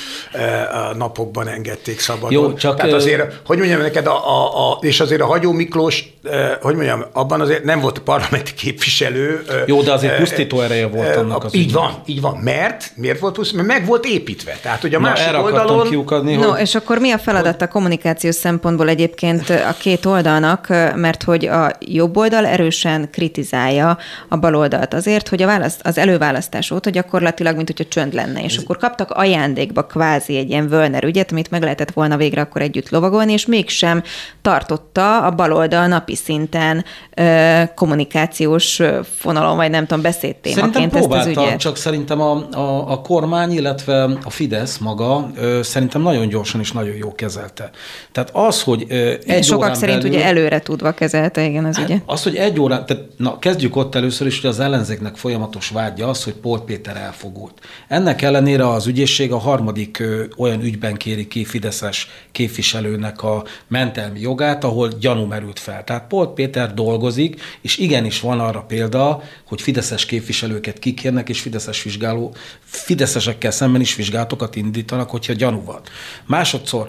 a 0.93 0.97
napokban 0.97 1.49
enged 1.49 1.73
engedték 1.73 2.01
szabadon. 2.01 2.33
Jó, 2.33 2.55
csak 2.55 2.77
Tehát 2.77 2.93
azért, 2.93 3.41
hogy 3.47 3.59
mondjam 3.59 3.81
neked, 3.81 4.07
a, 4.07 4.29
a, 4.29 4.71
a, 4.71 4.79
és 4.81 5.01
azért 5.01 5.21
a 5.21 5.27
Hagyó 5.27 5.53
Miklós, 5.53 6.13
hogy 6.61 6.75
mondjam, 6.75 7.05
abban 7.13 7.41
azért 7.41 7.65
nem 7.65 7.81
volt 7.81 7.99
parlamenti 7.99 8.55
képviselő. 8.55 9.43
Jó, 9.67 9.83
de 9.83 9.93
azért 9.93 10.17
pusztító 10.17 10.61
ereje 10.61 10.87
volt 10.87 11.17
annak 11.17 11.45
az 11.45 11.55
Így 11.55 11.67
ügyben. 11.67 11.83
van, 11.83 12.03
így 12.07 12.21
van. 12.21 12.37
Mert? 12.37 12.93
Miért 12.97 13.19
volt 13.19 13.35
pusztító? 13.35 13.63
Mert 13.63 13.79
meg 13.79 13.89
volt 13.89 14.05
építve. 14.05 14.59
Tehát, 14.63 14.81
hogy 14.81 14.95
a 14.95 14.99
Na, 15.01 15.09
másik 15.09 15.43
oldalon... 15.43 15.89
Kiukadni, 15.89 16.35
no, 16.35 16.51
hogy... 16.51 16.61
és 16.61 16.75
akkor 16.75 16.99
mi 16.99 17.11
a 17.11 17.19
feladat 17.19 17.63
a 17.63 17.69
kommunikációs 17.69 18.35
szempontból 18.35 18.89
egyébként 18.89 19.51
a 19.51 19.75
két 19.79 20.05
oldalnak, 20.05 20.69
mert 20.95 21.23
hogy 21.23 21.47
a 21.47 21.71
jobb 21.81 22.17
oldal 22.17 22.47
erősen 22.47 23.11
kritizálja 23.11 23.99
a 24.29 24.37
bal 24.37 24.55
oldalt 24.55 24.95
azért, 24.95 25.29
hogy 25.29 25.43
a 25.43 25.47
választ, 25.47 25.81
az 25.83 25.99
előválasztás 25.99 26.71
óta 26.71 26.91
gyakorlatilag, 26.91 27.57
mint 27.57 27.69
hogyha 27.69 27.85
csönd 27.89 28.15
lenne, 28.15 28.43
és 28.45 28.57
Ez... 28.57 28.63
akkor 28.63 28.77
kaptak 28.77 29.11
ajándékba 29.11 29.83
kvázi 29.85 30.37
egy 30.37 30.51
ilyen 30.51 30.69
Völner 30.83 31.05
ügyet, 31.05 31.33
amit 31.33 31.51
meg 31.51 31.63
lehetett 31.63 31.91
volna 31.91 32.17
végre 32.17 32.41
akkor 32.41 32.63
együtt 32.63 32.91
lovagolni, 32.91 33.33
és 33.33 33.47
mégsem 33.47 34.03
tartotta 34.43 35.23
a 35.23 35.31
baloldal 35.31 35.87
napi 35.87 36.15
szinten 36.15 36.85
ö, 37.15 37.63
kommunikációs 37.75 38.81
fonalon, 39.17 39.57
vagy 39.57 39.71
nem 39.71 39.87
tudom, 39.87 40.03
beszédtémaként 40.03 40.97
ezt 40.97 41.13
az 41.13 41.27
ügyet. 41.27 41.59
csak 41.59 41.77
szerintem 41.77 42.21
a, 42.21 42.49
a, 42.53 42.91
a 42.91 43.01
kormány, 43.01 43.53
illetve 43.53 44.03
a 44.25 44.31
Fidesz 44.31 44.79
maga 44.79 45.31
ö, 45.37 45.61
szerintem 45.63 46.03
nagyon 46.03 46.29
gyorsan 46.29 46.61
és 46.61 46.73
nagyon 46.73 46.97
jó 46.97 47.15
kezelte. 47.15 47.71
Tehát 48.13 48.31
az, 48.33 48.63
hogy 48.63 48.87
ö, 48.89 49.13
egy 49.27 49.45
Sokak 49.45 49.75
szerint 49.75 50.03
belül, 50.03 50.17
ugye 50.17 50.25
előre 50.25 50.61
tudva 50.61 50.93
kezelte, 50.93 51.45
igen, 51.45 51.65
az 51.65 51.77
hát 51.77 51.89
ügyet. 51.89 52.03
Az, 52.07 52.23
hogy 52.23 52.37
egy 52.37 52.61
órán, 52.61 52.87
tehát 52.87 53.03
na, 53.17 53.39
kezdjük 53.39 53.77
ott 53.77 53.95
először 53.95 54.27
is, 54.27 54.41
hogy 54.41 54.51
az 54.51 54.61
ellenzéknek 54.61 55.17
folyamatos 55.17 55.69
vágya 55.69 56.09
az, 56.09 56.25
hogy 56.25 56.33
Pol 56.35 56.61
Péter 56.61 56.97
elfogult. 56.97 57.53
Ennek 57.89 58.23
ellenére 58.23 58.69
az 58.69 58.87
ügyészség 58.87 59.33
a 59.33 59.39
harmadik 59.39 59.99
ö, 59.99 60.25
olyan 60.37 60.61
ügyben 60.73 60.97
kéri 60.97 61.29
ki 61.29 61.45
fideszes 61.45 62.09
képviselőnek 62.33 63.23
a 63.23 63.45
mentelmi 63.69 64.21
jogát, 64.21 64.65
ahol 64.65 64.89
gyanú 64.89 65.25
merült 65.25 65.59
fel. 65.59 65.85
Tehát 65.85 66.07
Polt 66.07 66.31
Péter 66.31 66.75
dolgozik, 66.75 67.41
és 67.61 67.79
igenis 67.79 68.21
van 68.21 68.41
arra 68.41 68.61
példa, 68.61 69.23
hogy 69.45 69.61
fideszes 69.61 70.07
képviselőket 70.07 70.79
kikérnek, 70.79 71.29
és 71.29 71.41
fideszes 71.41 71.83
vizsgáló, 71.83 72.35
fideszesekkel 72.65 73.51
szemben 73.51 73.81
is 73.81 73.95
vizsgálatokat 73.95 74.57
indítanak, 74.57 75.11
hogyha 75.11 75.33
gyanú 75.33 75.65
van. 75.65 75.81
Másodszor, 76.27 76.89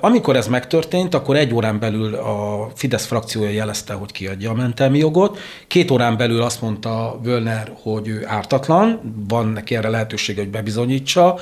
amikor 0.00 0.36
ez 0.36 0.46
megtörtént, 0.46 1.14
akkor 1.14 1.36
egy 1.36 1.54
órán 1.54 1.78
belül 1.78 2.14
a 2.14 2.70
Fidesz 2.74 3.06
frakciója 3.06 3.50
jelezte, 3.50 3.92
hogy 3.92 4.12
kiadja 4.12 4.50
a 4.50 4.54
mentelmi 4.54 4.98
jogot. 4.98 5.38
Két 5.66 5.90
órán 5.90 6.16
belül 6.16 6.42
azt 6.42 6.60
mondta 6.60 7.20
Völner, 7.22 7.72
hogy 7.82 8.08
ő 8.08 8.24
ártatlan, 8.26 9.14
van 9.28 9.48
neki 9.48 9.76
erre 9.76 9.88
lehetősége, 9.88 10.40
hogy 10.40 10.50
bebizonyítsa, 10.50 11.38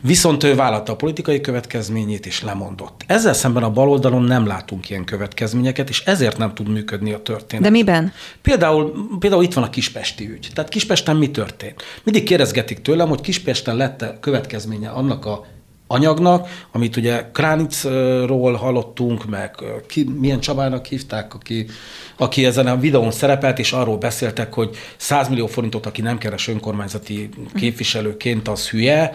viszont 0.00 0.44
ő 0.44 0.54
vállalta 0.54 0.92
a 0.92 0.96
politikai 1.08 1.40
következményét 1.40 2.26
és 2.26 2.42
lemondott. 2.42 3.04
Ezzel 3.06 3.32
szemben 3.32 3.62
a 3.62 3.70
baloldalon 3.70 4.22
nem 4.22 4.46
látunk 4.46 4.90
ilyen 4.90 5.04
következményeket, 5.04 5.88
és 5.88 6.04
ezért 6.04 6.38
nem 6.38 6.54
tud 6.54 6.68
működni 6.68 7.12
a 7.12 7.22
történet. 7.22 7.64
De 7.64 7.70
miben? 7.70 8.12
Például, 8.42 8.92
például 9.18 9.42
itt 9.42 9.52
van 9.52 9.64
a 9.64 9.70
Kispesti 9.70 10.30
ügy. 10.30 10.48
Tehát 10.54 10.70
Kispesten 10.70 11.16
mi 11.16 11.30
történt? 11.30 11.82
Mindig 12.02 12.24
kérdezgetik 12.24 12.82
tőlem, 12.82 13.08
hogy 13.08 13.20
Kispesten 13.20 13.76
lett 13.76 14.04
következménye 14.20 14.88
annak 14.88 15.24
a 15.24 15.46
anyagnak, 15.90 16.48
amit 16.72 16.96
ugye 16.96 17.30
Kránicról 17.32 18.54
hallottunk, 18.54 19.24
meg 19.24 19.54
ki, 19.86 20.04
milyen 20.18 20.40
Csabának 20.40 20.86
hívták, 20.86 21.34
aki, 21.34 21.66
aki 22.16 22.44
ezen 22.44 22.66
a 22.66 22.76
videón 22.76 23.10
szerepelt, 23.10 23.58
és 23.58 23.72
arról 23.72 23.96
beszéltek, 23.96 24.54
hogy 24.54 24.76
100 24.96 25.28
millió 25.28 25.46
forintot, 25.46 25.86
aki 25.86 26.00
nem 26.00 26.18
keres 26.18 26.48
önkormányzati 26.48 27.28
képviselőként, 27.54 28.48
az 28.48 28.68
hülye, 28.68 29.14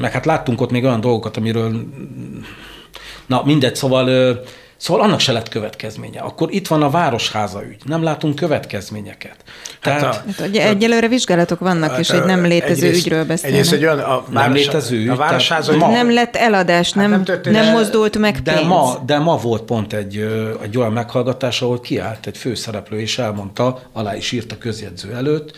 meg 0.00 0.12
hát 0.12 0.26
láttunk 0.26 0.60
ott 0.60 0.70
még 0.70 0.84
olyan 0.84 1.00
dolgokat, 1.00 1.36
amiről 1.36 1.86
na 3.26 3.42
mindegy, 3.44 3.76
szóval 3.76 4.40
Szóval 4.78 5.02
annak 5.02 5.20
se 5.20 5.32
lett 5.32 5.48
következménye. 5.48 6.20
Akkor 6.20 6.52
itt 6.52 6.66
van 6.66 6.82
a 6.82 6.90
Városháza 6.90 7.64
ügy. 7.64 7.82
Nem 7.84 8.02
látunk 8.02 8.34
következményeket. 8.34 9.36
Tehát, 9.80 10.00
hát 10.00 10.14
a, 10.14 10.22
hát, 10.36 10.48
ugye 10.48 10.66
egyelőre 10.66 11.08
vizsgálatok 11.08 11.58
vannak, 11.58 11.90
hát 11.90 11.98
és 11.98 12.10
egy 12.10 12.24
nem 12.24 12.44
létező 12.44 12.86
egyrészt, 12.86 13.06
ügyről 13.06 13.24
beszélnek. 13.24 13.58
Egyrészt 13.58 13.72
egy 13.72 13.84
olyan, 13.84 13.98
a 13.98 14.22
város, 14.28 14.32
nem 14.32 14.52
létező 14.52 14.96
ügy. 14.96 15.08
A 15.08 15.16
Városháza 15.16 15.72
ügy. 15.72 15.78
Nem 15.78 16.12
lett 16.12 16.36
eladás, 16.36 16.92
nem, 16.92 17.10
nem, 17.10 17.24
történt, 17.24 17.56
nem 17.56 17.72
mozdult 17.72 18.18
meg 18.18 18.42
de 18.42 18.52
pénz. 18.52 18.66
Ma, 18.66 19.02
de 19.06 19.18
ma 19.18 19.36
volt 19.36 19.62
pont 19.62 19.92
egy, 19.92 20.28
egy 20.62 20.78
olyan 20.78 20.92
meghallgatás, 20.92 21.62
ahol 21.62 21.80
kiállt 21.80 22.26
egy 22.26 22.36
főszereplő, 22.36 23.00
és 23.00 23.18
elmondta, 23.18 23.80
alá 23.92 24.16
is 24.16 24.32
írt 24.32 24.52
a 24.52 24.58
közjegyző 24.58 25.14
előtt, 25.14 25.56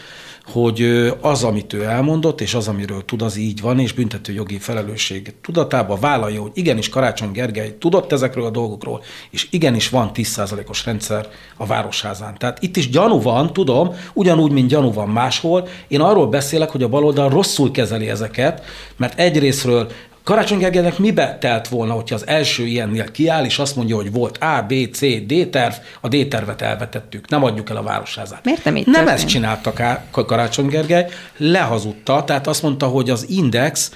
hogy 0.53 1.11
az, 1.21 1.45
amit 1.45 1.73
ő 1.73 1.85
elmondott, 1.85 2.41
és 2.41 2.55
az, 2.55 2.69
amiről 2.69 3.05
tud, 3.05 3.23
az 3.23 3.37
így 3.37 3.61
van, 3.61 3.79
és 3.79 3.93
büntető 3.93 4.33
jogi 4.33 4.59
felelősség 4.59 5.35
tudatában 5.43 6.01
vállalja, 6.01 6.41
hogy 6.41 6.51
igenis 6.55 6.89
Karácsony 6.89 7.31
Gergely 7.33 7.77
tudott 7.79 8.13
ezekről 8.13 8.45
a 8.45 8.51
dolgokról, 8.51 9.03
és 9.31 9.49
igenis 9.51 9.89
van 9.89 10.11
10%-os 10.15 10.85
rendszer 10.85 11.29
a 11.57 11.67
városházán. 11.67 12.35
Tehát 12.39 12.63
itt 12.63 12.77
is 12.77 12.91
gyanú 12.91 13.23
van, 13.23 13.53
tudom, 13.53 13.95
ugyanúgy, 14.13 14.53
mint 14.53 14.69
gyanú 14.69 14.93
van 14.93 15.09
máshol. 15.09 15.69
Én 15.89 16.01
arról 16.01 16.27
beszélek, 16.27 16.71
hogy 16.71 16.83
a 16.83 16.89
baloldal 16.89 17.29
rosszul 17.29 17.71
kezeli 17.71 18.09
ezeket, 18.09 18.65
mert 18.97 19.19
egyrésztről 19.19 19.91
Karácsony 20.31 20.59
Gergelynek 20.59 20.99
mibe 20.99 21.39
telt 21.41 21.69
volna, 21.69 21.93
hogyha 21.93 22.15
az 22.15 22.27
első 22.27 22.67
ilyennél 22.67 23.11
kiáll, 23.11 23.45
és 23.45 23.59
azt 23.59 23.77
mondja, 23.77 23.97
hogy 23.97 24.13
volt 24.13 24.39
A, 24.39 24.65
B, 24.69 24.75
C, 24.93 25.01
D 25.01 25.49
terv, 25.51 25.75
a 26.01 26.09
D 26.09 26.29
tervet 26.29 26.63
elvetettük, 26.63 27.29
nem 27.29 27.45
adjuk 27.45 27.71
el 27.71 27.77
a 27.77 27.83
városházát. 27.83 28.45
Miért 28.45 28.65
nem 28.65 28.77
így 28.77 28.87
Nem 28.87 28.95
történt? 28.95 29.19
ezt 29.19 29.29
csináltak 29.29 29.83
Karácsony 30.11 30.67
Gergely, 30.67 31.07
lehazudta, 31.37 32.25
tehát 32.25 32.47
azt 32.47 32.63
mondta, 32.63 32.87
hogy 32.87 33.11
az 33.11 33.29
Index 33.29 33.93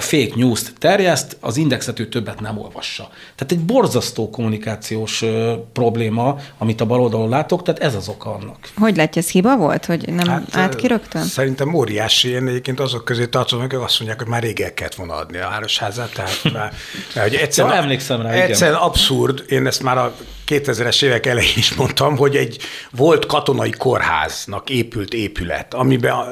fake 0.00 0.32
news-t 0.34 0.72
terjeszt, 0.78 1.36
az 1.40 1.56
indexet 1.56 1.98
ő 1.98 2.08
többet 2.08 2.40
nem 2.40 2.58
olvassa. 2.58 3.08
Tehát 3.34 3.52
egy 3.52 3.60
borzasztó 3.60 4.30
kommunikációs 4.30 5.24
probléma, 5.72 6.36
amit 6.58 6.80
a 6.80 6.84
baloldalon 6.84 7.28
látok, 7.28 7.62
tehát 7.62 7.80
ez 7.80 7.94
az 7.94 8.08
oka 8.08 8.34
annak. 8.34 8.58
Hogy 8.76 8.96
látja, 8.96 9.22
ez 9.22 9.30
hiba 9.30 9.56
volt, 9.56 9.84
hogy 9.84 10.08
nem 10.08 10.28
hát, 10.28 10.42
átkirögtön? 10.52 11.22
Szerintem 11.22 11.74
óriási. 11.74 12.28
Én 12.28 12.46
egyébként 12.48 12.80
azok 12.80 13.04
közé 13.04 13.26
tartozom, 13.26 13.64
akik 13.64 13.78
azt 13.78 13.98
mondják, 13.98 14.20
hogy 14.20 14.28
már 14.28 14.42
rég 14.42 14.60
el 14.60 14.74
kellett 14.74 14.94
volna 14.94 15.14
adni 15.14 15.38
a 15.38 15.48
városházát. 15.78 16.12
Tehát 16.12 16.52
már, 16.52 16.72
hogy 17.22 17.34
egyszerűen, 17.34 17.74
emlékszem 17.74 18.22
rá, 18.22 18.30
egyszerűen 18.30 18.78
abszurd, 18.78 19.44
én 19.48 19.66
ezt 19.66 19.82
már 19.82 19.98
a 19.98 20.14
2000-es 20.48 21.02
évek 21.02 21.26
elején 21.26 21.52
is 21.56 21.74
mondtam, 21.74 22.16
hogy 22.16 22.36
egy 22.36 22.58
volt 22.90 23.26
katonai 23.26 23.70
kórháznak 23.70 24.70
épült 24.70 25.14
épület, 25.14 25.74
amiben 25.74 26.12
a, 26.12 26.26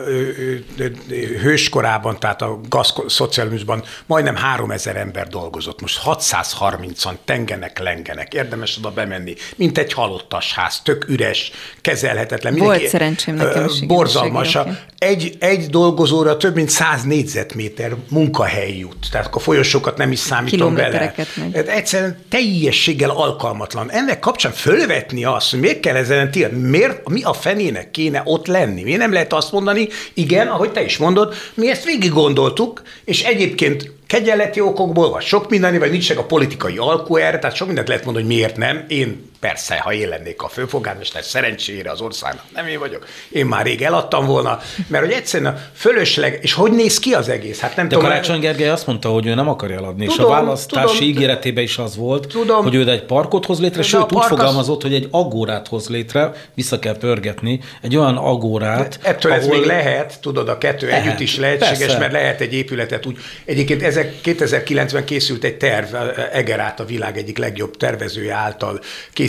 hőskorában, 1.43 2.19
tehát 2.19 2.43
a 2.43 2.61
gazszocializmusban 2.69 3.85
majdnem 4.07 4.37
3000 4.37 4.97
ember 4.97 5.29
dolgozott. 5.29 5.81
Most 5.81 6.01
630-an 6.05 7.13
tengenek, 7.25 7.79
lengenek. 7.79 8.35
Érdemes 8.35 8.77
oda 8.79 8.91
bemenni, 8.91 9.35
mint 9.57 9.79
egy 9.79 9.93
halottas 9.93 10.55
ház, 10.55 10.81
tök 10.83 11.09
üres, 11.09 11.51
kezelhetetlen. 11.81 12.53
Mindenki, 12.53 12.79
volt 12.79 12.91
szerencsém 12.91 13.35
nekem 13.35 13.65
is. 13.65 13.87
Borzalmas. 13.87 14.59
Egy, 14.99 15.37
egy 15.39 15.67
dolgozóra 15.67 16.37
több 16.37 16.55
mint 16.55 16.69
100 16.69 17.03
négyzetméter 17.03 17.95
munkahely 18.09 18.79
jut. 18.79 19.07
Tehát 19.11 19.35
a 19.35 19.39
folyosókat 19.39 19.97
nem 19.97 20.13
is 20.13 20.19
számítom 20.19 20.75
bele. 20.75 21.15
Megy. 21.35 21.69
Egyszerűen 21.69 22.19
teljességgel 22.29 23.11
alkalmatlan 23.11 23.91
ennek 23.91 24.10
kapcsán 24.19 24.53
fölvetni 24.53 25.25
azt, 25.25 25.51
hogy 25.51 25.61
miért 25.61 25.81
kell 25.81 25.97
ezen 25.97 26.31
tiltani, 26.31 26.69
miért, 26.69 27.09
mi 27.09 27.23
a 27.23 27.33
fenének 27.33 27.91
kéne 27.91 28.23
ott 28.25 28.47
lenni? 28.47 28.83
Miért 28.83 28.99
nem 28.99 29.13
lehet 29.13 29.33
azt 29.33 29.53
mondani, 29.53 29.89
igen, 30.15 30.49
ahogy 30.49 30.73
te 30.73 30.85
is 30.85 30.97
mondod, 30.97 31.35
mi 31.55 31.71
ezt 31.71 31.85
végig 31.85 32.13
gondoltuk, 32.13 32.83
és 33.05 33.23
egyébként 33.23 33.93
kegyeleti 34.07 34.61
okokból, 34.61 35.11
vagy 35.11 35.25
sok 35.25 35.51
mindenni, 35.51 35.79
vagy 35.79 35.91
nincs 35.91 36.11
a 36.11 36.25
politikai 36.25 36.77
alkú 36.77 37.17
erre, 37.17 37.39
tehát 37.39 37.57
sok 37.57 37.67
mindent 37.67 37.89
lehet 37.89 38.05
mondani, 38.05 38.27
hogy 38.27 38.35
miért 38.35 38.57
nem. 38.57 38.85
Én 38.89 39.30
persze, 39.41 39.79
ha 39.79 39.93
én 39.93 40.09
lennék 40.09 40.43
a 40.43 40.49
főfogármester, 40.49 41.25
szerencsére 41.25 41.91
az 41.91 42.01
országnak 42.01 42.45
nem 42.55 42.67
én 42.67 42.79
vagyok, 42.79 43.07
én 43.31 43.47
már 43.47 43.65
rég 43.65 43.83
eladtam 43.83 44.27
volna, 44.27 44.59
mert 44.87 45.05
hogy 45.05 45.13
egyszerűen 45.13 45.55
a 45.55 45.59
fölösleg, 45.75 46.39
és 46.43 46.53
hogy 46.53 46.73
néz 46.73 46.99
ki 46.99 47.13
az 47.13 47.29
egész? 47.29 47.61
Hát 47.61 47.77
nem 47.77 47.89
De 47.89 47.95
tudom, 47.95 48.11
Karácsony 48.11 48.41
Gergely 48.41 48.69
azt 48.69 48.87
mondta, 48.87 49.09
hogy 49.09 49.27
ő 49.27 49.35
nem 49.35 49.49
akarja 49.49 49.77
eladni, 49.77 50.07
tudom, 50.07 50.19
és 50.19 50.25
a 50.25 50.29
választási 50.29 50.97
tudom, 50.97 51.09
ígéretében 51.09 51.65
is 51.65 51.79
az 51.79 51.97
volt, 51.97 52.27
tudom, 52.27 52.63
hogy 52.63 52.75
ő 52.75 52.89
egy 52.89 53.05
parkot 53.05 53.47
hoz 53.47 53.61
létre, 53.61 53.83
sőt 53.83 54.13
úgy 54.13 54.25
fogalmazott, 54.25 54.77
az... 54.77 54.83
hogy 54.83 54.95
egy 54.95 55.09
agórát 55.11 55.69
hoz 55.69 55.89
létre, 55.89 56.33
vissza 56.55 56.79
kell 56.79 56.99
pörgetni, 56.99 57.61
egy 57.83 57.97
olyan 57.97 58.17
agórát. 58.17 58.99
De 59.03 59.09
ettől 59.09 59.33
ahol... 59.33 59.45
ez 59.45 59.51
még 59.51 59.65
lehet, 59.65 60.21
tudod, 60.21 60.49
a 60.49 60.59
kettő 60.59 60.87
lehet, 60.87 61.07
együtt 61.07 61.21
is 61.21 61.37
lehetséges, 61.37 61.79
persze. 61.79 61.99
mert 61.99 62.13
lehet 62.13 62.41
egy 62.41 62.55
épületet 62.55 63.07
úgy. 63.07 63.19
Egyébként 63.45 63.83
ez 63.83 63.99
2009-ben 64.25 65.05
készült 65.05 65.45
egy 65.45 65.57
terv, 65.57 65.95
Egerát 66.33 66.81
a 66.81 66.85
világ 66.85 67.19
egyik 67.19 67.39
legjobb 67.39 67.77
tervezője 67.77 68.35
által 68.35 68.81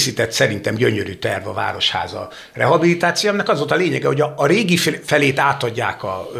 készített 0.01 0.31
szerintem 0.31 0.75
gyönyörű 0.75 1.13
terv 1.13 1.47
a 1.47 1.53
Városháza 1.53 2.29
rehabilitációnak. 2.53 3.49
Az 3.49 3.57
volt 3.57 3.71
a 3.71 3.75
lényege, 3.75 4.07
hogy 4.07 4.21
a, 4.21 4.33
a 4.37 4.45
régi 4.45 4.77
felét 5.03 5.39
átadják 5.39 6.03
a, 6.03 6.31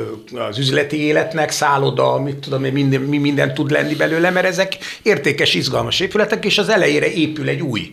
az 0.50 0.58
üzleti 0.58 1.02
életnek, 1.02 1.52
szálloda, 1.52 2.20
mit 2.20 2.36
tudom 2.36 2.64
én, 2.64 2.72
minden, 2.72 3.02
mi 3.02 3.18
minden 3.18 3.54
tud 3.54 3.72
lenni 3.72 3.96
belőle, 3.96 4.30
mert 4.30 4.46
ezek 4.46 4.78
értékes, 5.02 5.54
izgalmas 5.54 6.00
épületek, 6.00 6.46
és 6.46 6.58
az 6.58 6.70
elejére 6.70 7.12
épül 7.12 7.50
egy 7.50 7.62
új 7.62 7.92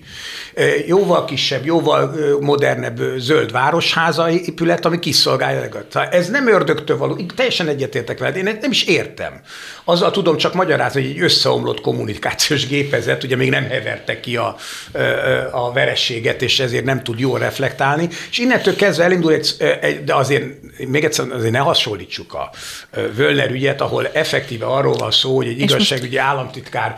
jóval 0.86 1.24
kisebb, 1.24 1.64
jóval 1.64 2.14
modernebb 2.40 3.00
zöld 3.16 3.52
városháza 3.52 4.30
épület, 4.30 4.84
ami 4.84 4.98
kiszolgálja. 4.98 5.68
Ez 6.10 6.28
nem 6.28 6.48
ördögtől 6.48 6.96
való, 6.96 7.20
teljesen 7.36 7.68
egyetértek 7.68 8.18
veled, 8.18 8.36
én 8.36 8.58
nem 8.60 8.70
is 8.70 8.84
értem. 8.84 9.40
Azzal 9.84 10.10
tudom 10.10 10.36
csak 10.36 10.54
magyarázni, 10.54 11.02
hogy 11.02 11.10
egy 11.10 11.20
összeomlott 11.20 11.80
kommunikációs 11.80 12.66
gépezet, 12.66 13.24
ugye 13.24 13.36
még 13.36 13.50
nem 13.50 13.64
heverte 13.64 14.20
ki 14.20 14.36
a 14.36 14.56
verességet, 15.72 16.42
és 16.42 16.60
ezért 16.60 16.84
nem 16.84 17.02
tud 17.02 17.18
jól 17.18 17.38
reflektálni, 17.38 18.08
és 18.30 18.38
innentől 18.38 18.76
kezdve 18.76 19.04
elindul 19.04 19.32
egy, 19.32 20.04
de 20.04 20.14
azért 20.14 20.44
még 20.88 21.04
egyszer 21.04 21.26
azért 21.32 21.52
ne 21.52 21.58
hasonlítsuk 21.58 22.34
a 22.34 22.50
Völner 23.16 23.50
ügyet, 23.50 23.80
ahol 23.80 24.08
effektíve 24.12 24.66
arról 24.66 24.94
van 24.94 25.10
szó, 25.10 25.36
hogy 25.36 25.46
egy 25.46 25.60
igazságügyi 25.60 26.16
államtitkár 26.16 26.96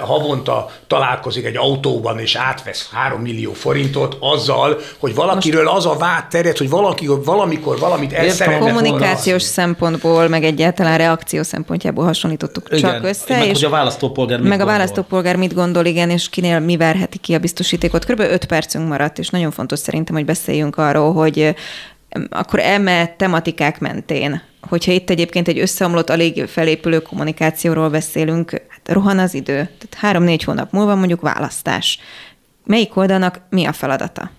havonta 0.00 0.70
találkozik 0.86 1.44
egy 1.44 1.56
autóban, 1.56 2.18
és 2.18 2.34
átvesz 2.34 2.88
3 2.92 3.20
millió 3.20 3.52
forintot 3.52 4.16
azzal, 4.20 4.78
hogy 4.98 5.14
valakiről 5.14 5.68
az 5.68 5.86
a 5.86 5.96
vád 5.96 6.26
terjed, 6.26 6.56
hogy 6.56 6.68
valaki, 6.68 7.06
valamikor 7.24 7.78
valamit 7.78 8.12
el 8.12 8.28
szeretne 8.30 8.66
Kommunikációs 8.66 9.42
szempontból, 9.42 10.28
meg 10.28 10.44
egyáltalán 10.44 10.98
reakció 10.98 11.42
szempontjából 11.42 12.04
hasonlítottuk 12.04 12.66
igen, 12.70 12.80
csak 12.80 13.04
össze. 13.04 13.38
Meg, 13.38 13.46
és 13.46 13.52
hogy 13.52 13.64
a 13.64 13.68
választópolgár 13.68 14.38
mit 14.38 14.48
Meg 14.48 14.58
gondol. 14.58 14.74
a 14.74 14.78
választópolgár 14.78 15.36
mit 15.36 15.54
gondol, 15.54 15.84
igen, 15.84 16.10
és 16.10 16.28
kinél 16.28 16.60
mi 16.60 16.76
verheti 16.76 17.18
ki 17.18 17.34
a 17.34 17.38
biztosítékot. 17.38 17.97
Körülbelül 18.02 18.32
5 18.32 18.44
percünk 18.44 18.88
maradt, 18.88 19.18
és 19.18 19.28
nagyon 19.28 19.50
fontos 19.50 19.78
szerintem, 19.78 20.14
hogy 20.14 20.24
beszéljünk 20.24 20.76
arról, 20.76 21.12
hogy 21.12 21.54
akkor 22.30 22.60
eme 22.60 23.14
tematikák 23.16 23.80
mentén, 23.80 24.42
hogyha 24.60 24.92
itt 24.92 25.10
egyébként 25.10 25.48
egy 25.48 25.58
összeomlott, 25.58 26.10
alig 26.10 26.46
felépülő 26.46 27.02
kommunikációról 27.02 27.90
beszélünk, 27.90 28.50
hát 28.50 28.80
rohan 28.84 29.18
az 29.18 29.34
idő. 29.34 29.54
Tehát 29.54 29.94
három-négy 29.96 30.44
hónap 30.44 30.72
múlva 30.72 30.94
mondjuk 30.94 31.20
választás 31.20 31.98
melyik 32.68 32.96
oldalnak 32.96 33.40
mi 33.50 33.64
a 33.64 33.72
feladata? 33.72 34.30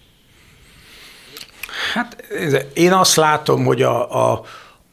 Hát 1.93 2.23
én 2.73 2.93
azt 2.93 3.15
látom, 3.15 3.65
hogy 3.65 3.81
a, 3.81 4.31
a, 4.31 4.43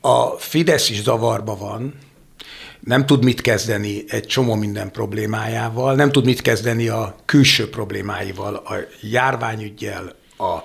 a 0.01 0.27
Fidesz 0.39 0.91
is 0.91 1.03
zavarba 1.03 1.57
van, 1.57 1.95
nem 2.87 3.07
tud 3.07 3.25
mit 3.25 3.41
kezdeni 3.41 4.05
egy 4.09 4.27
csomó 4.27 4.55
minden 4.55 4.91
problémájával, 4.91 5.95
nem 5.95 6.13
tud 6.13 6.25
mit 6.25 6.41
kezdeni 6.41 6.89
a 6.89 7.17
külső 7.25 7.71
problémáival, 7.71 8.55
a 8.55 8.75
járványügyel, 9.01 10.15
a 10.39 10.57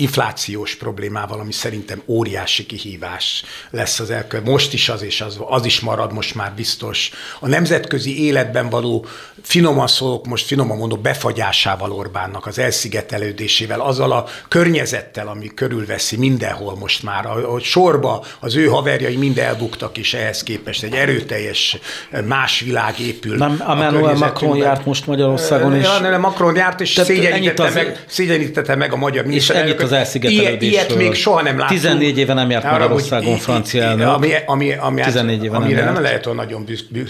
inflációs 0.00 0.74
problémával, 0.74 1.40
ami 1.40 1.52
szerintem 1.52 2.02
óriási 2.06 2.66
kihívás 2.66 3.44
lesz 3.70 4.00
az 4.00 4.10
elkövet. 4.10 4.46
Most 4.46 4.72
is 4.72 4.88
az, 4.88 5.02
és 5.02 5.20
az, 5.20 5.38
az 5.48 5.64
is 5.64 5.80
marad 5.80 6.12
most 6.12 6.34
már 6.34 6.52
biztos. 6.54 7.10
A 7.40 7.48
nemzetközi 7.48 8.24
életben 8.24 8.68
való 8.68 9.06
finoman 9.42 9.86
szólok, 9.86 10.26
most 10.26 10.46
finoman 10.46 10.76
mondok, 10.76 11.00
befagyásával 11.00 11.92
Orbánnak, 11.92 12.46
az 12.46 12.58
elszigetelődésével, 12.58 13.80
azzal 13.80 14.12
a 14.12 14.26
környezettel, 14.48 15.28
ami 15.28 15.46
körülveszi 15.54 16.16
mindenhol 16.16 16.76
most 16.76 17.02
már, 17.02 17.26
a, 17.26 17.54
a 17.54 17.60
sorba 17.60 18.24
az 18.40 18.56
ő 18.56 18.66
haverjai 18.66 19.16
mind 19.16 19.38
elbuktak, 19.38 19.98
és 19.98 20.14
ehhez 20.14 20.42
képest 20.42 20.82
egy 20.82 20.94
erőteljes 20.94 21.78
más 22.24 22.60
világ 22.60 22.98
épül. 22.98 23.36
Nem, 23.36 23.62
Emmanuel 23.68 24.14
Macron 24.14 24.56
járt 24.56 24.84
most 24.84 25.06
Magyarországon, 25.06 25.76
és... 25.76 25.84
Ja, 25.84 25.98
nem, 25.98 26.20
Macron 26.20 26.56
járt, 26.56 26.80
és 26.80 27.00
szégyenítette, 27.04 27.70
meg, 27.74 28.04
szégyenítette 28.08 28.74
meg 28.74 28.92
a 28.92 28.96
magyar 28.96 29.24
ennyit 29.48 29.82
az 29.90 29.96
elszigetelődésről. 29.96 30.70
Ilyet 30.70 30.96
még 30.96 31.14
soha 31.14 31.42
nem 31.42 31.58
láttunk. 31.58 31.80
14 31.80 32.18
éve 32.18 32.34
nem 32.34 32.50
járt 32.50 32.70
Magyarországon 32.70 33.36
francia 33.36 33.82
elnök. 33.82 34.06
Ami, 34.06 34.32
ami, 34.46 34.74
ami, 34.74 35.00
14 35.00 35.44
éve 35.44 35.56
amire 35.56 35.84
nem, 35.84 35.92
nem 35.92 36.02
lehet 36.02 36.26
olyan 36.26 36.38
nagyon 36.38 36.66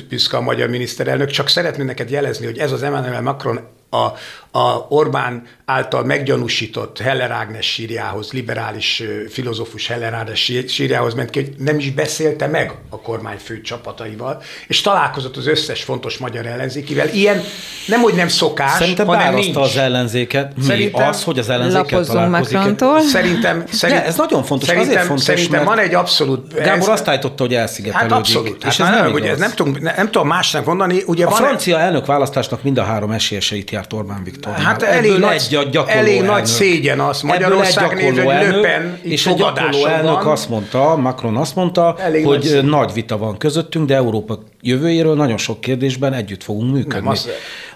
büszke 0.08 0.36
a 0.36 0.40
magyar 0.40 0.68
miniszterelnök, 0.68 1.30
csak 1.30 1.48
szeretném 1.48 1.86
neked 1.86 2.10
jelezni, 2.10 2.44
hogy 2.44 2.58
ez 2.58 2.72
az 2.72 2.82
Emmanuel 2.82 3.22
Macron 3.22 3.60
a, 3.90 4.12
a 4.58 4.86
Orbán 4.88 5.46
által 5.64 6.04
meggyanúsított 6.04 6.98
Heller 6.98 7.30
Ágnes 7.30 7.66
sírjához, 7.66 8.32
liberális 8.32 9.02
filozófus 9.28 9.86
Heller 9.86 10.14
Ágnes 10.14 10.52
sírjához 10.66 11.14
ment 11.14 11.30
ki, 11.30 11.40
hogy 11.40 11.54
nem 11.58 11.78
is 11.78 11.90
beszélte 11.90 12.46
meg 12.46 12.74
a 12.88 13.00
kormány 13.00 13.36
fő 13.36 13.60
csapataival, 13.60 14.42
és 14.66 14.80
találkozott 14.80 15.36
az 15.36 15.46
összes 15.46 15.82
fontos 15.82 16.18
magyar 16.18 16.46
ellenzékivel. 16.46 17.08
Ilyen 17.08 17.42
nem, 17.86 18.00
hogy 18.00 18.14
nem 18.14 18.28
szokás, 18.28 18.78
Szerintem 18.78 19.06
hanem 19.06 19.34
nincs. 19.34 19.56
az 19.56 19.76
ellenzéket. 19.76 20.56
Mi 20.56 20.62
szerintem, 20.62 21.08
az, 21.08 21.24
hogy 21.24 21.38
az 21.38 21.48
ellenzéket 21.48 22.06
találkozik? 22.06 22.56
Macrontól. 22.56 23.00
Szerintem, 23.00 23.64
szerint, 23.70 24.00
ne, 24.00 24.06
ez 24.06 24.16
nagyon 24.16 24.42
fontos. 24.42 24.68
Szerintem, 24.68 24.92
azért 24.92 25.06
fontos, 25.06 25.24
szerintem 25.24 25.64
van 25.64 25.78
egy 25.78 25.94
abszolút... 25.94 26.54
Gábor 26.54 26.72
ez, 26.72 26.88
azt 26.88 27.08
állította, 27.08 27.42
hogy 27.42 27.54
elszigetelődik. 27.54 28.10
Hát 28.10 28.18
abszolút. 28.18 28.64
És 28.64 28.76
hát 28.76 28.88
ez 28.88 28.94
nem, 28.94 29.04
nem, 29.04 29.12
ugye, 29.12 29.30
ez 29.30 29.38
nem, 29.38 29.50
tudom, 29.54 29.76
nem, 29.80 29.94
nem 29.96 30.10
tudom 30.10 30.26
másnak 30.26 30.64
mondani. 30.64 31.02
Ugye 31.06 31.26
a 31.26 31.30
van 31.30 31.38
francia 31.38 31.78
elnök 31.78 32.06
választásnak 32.06 32.62
mind 32.62 32.78
a 32.78 32.82
három 32.82 33.10
esélyeseit 33.10 33.70
járt 33.80 33.92
Orbán 33.92 34.24
Viktor. 34.24 34.52
Hát 34.52 34.82
elég, 34.82 35.18
nagy, 35.18 35.46
egy 35.50 35.78
elég 35.86 36.22
nagy 36.22 36.46
szégyen 36.46 37.00
az 37.00 37.20
Magyarország 37.20 37.94
nézve, 37.94 38.22
hogy 38.22 38.54
Löpen 38.54 38.98
és 39.02 39.26
a 39.26 39.32
gyakorló 39.32 39.86
elnök 39.86 40.22
van. 40.22 40.32
azt 40.32 40.48
mondta, 40.48 40.96
Macron 40.96 41.36
azt 41.36 41.54
mondta, 41.54 41.96
elég 41.98 42.24
hogy 42.24 42.50
nagy, 42.52 42.64
nagy 42.64 42.92
vita 42.92 43.18
van 43.18 43.36
közöttünk, 43.36 43.86
de 43.86 43.94
Európa 43.94 44.38
jövőjéről 44.60 45.14
nagyon 45.14 45.36
sok 45.36 45.60
kérdésben 45.60 46.12
együtt 46.12 46.42
fogunk 46.42 46.72
működni. 46.72 46.98
Nem, 46.98 47.08
az, 47.08 47.28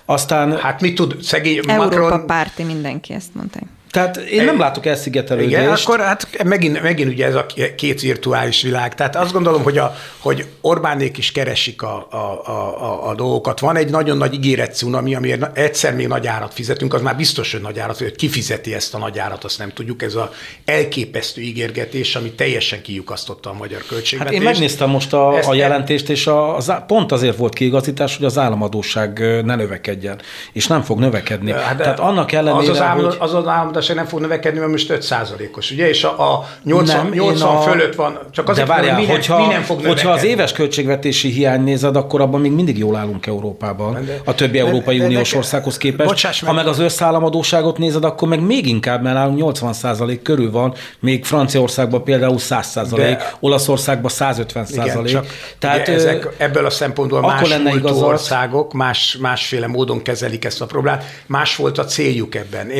Aztán... 0.04 0.56
Hát 0.56 0.80
mit 0.80 0.94
tud 0.94 1.16
szegény 1.22 1.60
Európa 1.66 2.00
Macron... 2.00 2.26
párti, 2.26 2.62
mindenki 2.62 3.12
ezt 3.12 3.34
mondta. 3.34 3.58
Tehát 3.94 4.16
én 4.16 4.44
nem 4.44 4.58
látok 4.58 4.86
elszigetelődést. 4.86 5.50
Igen, 5.50 5.70
akkor 5.70 6.00
hát 6.00 6.42
megint, 6.44 6.82
megint 6.82 7.10
ugye 7.10 7.26
ez 7.26 7.34
a 7.34 7.46
két 7.76 8.00
virtuális 8.00 8.62
világ. 8.62 8.94
Tehát 8.94 9.16
azt 9.16 9.32
gondolom, 9.32 9.62
hogy, 9.62 9.78
a, 9.78 9.94
hogy 10.18 10.46
Orbánék 10.60 11.18
is 11.18 11.32
keresik 11.32 11.82
a, 11.82 12.06
a, 12.10 12.16
a, 12.16 13.08
a 13.08 13.14
dolgokat. 13.14 13.60
Van 13.60 13.76
egy 13.76 13.90
nagyon 13.90 14.16
nagy 14.16 14.34
ígéret 14.34 14.76
cunami, 14.76 15.14
amiért 15.14 15.58
egyszer 15.58 15.94
még 15.94 16.06
nagy 16.06 16.26
árat 16.26 16.54
fizetünk, 16.54 16.94
az 16.94 17.00
már 17.00 17.16
biztos, 17.16 17.52
hogy 17.52 17.60
nagy 17.60 17.78
árat, 17.78 17.98
hogy 17.98 18.16
kifizeti 18.16 18.74
ezt 18.74 18.94
a 18.94 18.98
nagy 18.98 19.18
árat, 19.18 19.44
azt 19.44 19.58
nem 19.58 19.70
tudjuk. 19.70 20.02
Ez 20.02 20.14
a 20.14 20.30
elképesztő 20.64 21.40
ígérgetés, 21.40 22.14
ami 22.14 22.32
teljesen 22.32 22.82
kiukasztotta 22.82 23.50
a 23.50 23.52
magyar 23.52 23.82
költségvetést. 23.88 24.22
Hát 24.22 24.32
én 24.32 24.52
megnéztem 24.52 24.90
most 24.90 25.12
a, 25.12 25.48
a 25.48 25.54
jelentést, 25.54 26.08
és 26.08 26.26
a, 26.26 26.56
az, 26.56 26.72
pont 26.86 27.12
azért 27.12 27.36
volt 27.36 27.54
kiigazítás, 27.54 28.16
hogy 28.16 28.26
az 28.26 28.38
államadóság 28.38 29.18
ne 29.44 29.54
növekedjen, 29.54 30.20
és 30.52 30.66
nem 30.66 30.82
fog 30.82 30.98
növekedni. 30.98 31.52
Hát 31.52 31.76
Tehát 31.76 32.00
annak 32.00 32.32
ellenére, 32.32 32.62
az 32.62 32.68
az, 32.68 32.80
állam, 32.80 33.04
hogy... 33.04 33.16
az, 33.18 33.34
az 33.34 33.46
gazdaság 33.84 33.96
nem 33.96 34.06
fog 34.06 34.20
növekedni, 34.20 34.58
mert 34.58 34.70
most 34.70 34.90
5 34.90 35.14
os 35.56 35.70
ugye? 35.70 35.88
És 35.88 36.04
a, 36.04 36.32
a 36.32 36.48
80, 36.62 36.96
nem, 36.96 37.12
80 37.12 37.56
a... 37.56 37.60
fölött 37.60 37.94
van. 37.94 38.18
Csak 38.30 38.48
azért, 38.48 38.66
De 38.66 38.74
várjál, 38.74 38.98
mi, 38.98 39.06
hogyha, 39.06 39.46
mi 39.46 39.52
nem 39.52 39.62
fog 39.62 39.76
növekedni. 39.76 40.02
hogyha 40.02 40.10
az 40.10 40.24
éves 40.24 40.52
költségvetési 40.52 41.28
hiány 41.28 41.62
nézed, 41.62 41.96
akkor 41.96 42.20
abban 42.20 42.40
még 42.40 42.52
mindig 42.52 42.78
jól 42.78 42.96
állunk 42.96 43.26
Európában, 43.26 44.04
de, 44.04 44.20
a 44.24 44.34
többi 44.34 44.58
de, 44.58 44.64
Európai 44.64 44.98
de, 44.98 45.04
Uniós 45.04 45.30
de, 45.30 45.36
országhoz 45.36 45.76
képest. 45.76 46.08
Bocsáss 46.08 46.42
ha 46.42 46.52
meg 46.52 46.66
az 46.66 46.78
összállamadóságot 46.78 47.78
nézed, 47.78 48.04
akkor 48.04 48.28
meg 48.28 48.40
még 48.40 48.66
inkább, 48.66 49.02
mert 49.02 49.14
nálunk 49.14 49.56
80% 49.60 50.18
körül 50.22 50.50
van, 50.50 50.74
még 51.00 51.24
Franciaországban 51.24 52.04
például 52.04 52.36
100% 52.38 53.22
Olaszországban 53.40 54.10
150 54.10 54.66
igen, 54.70 55.04
csak 55.04 55.26
Tehát 55.58 55.88
ezek 55.88 56.28
ebből 56.36 56.66
a 56.66 56.70
szempontból 56.70 57.20
más 57.20 57.48
lenne 57.48 57.92
országok 57.92 58.72
más, 58.72 59.16
másféle 59.20 59.66
módon 59.66 60.02
kezelik 60.02 60.44
ezt 60.44 60.60
a 60.60 60.66
problémát. 60.66 61.04
Más 61.26 61.56
volt 61.56 61.78
a 61.78 61.84
céljuk 61.84 62.34
ebben. 62.34 62.70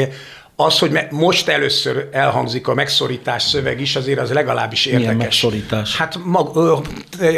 Az, 0.57 0.79
hogy 0.79 0.99
most 1.11 1.49
először 1.49 2.09
elhangzik 2.13 2.69
a 2.69 2.75
megszorítás 2.75 3.43
szöveg 3.43 3.81
is, 3.81 3.97
azért 3.97 4.19
az 4.19 4.33
legalábbis 4.33 4.87
érdekes. 4.87 5.07
Milyen 5.07 5.23
megszorítás? 5.23 5.97
Hát 5.97 6.19
mag, 6.25 6.59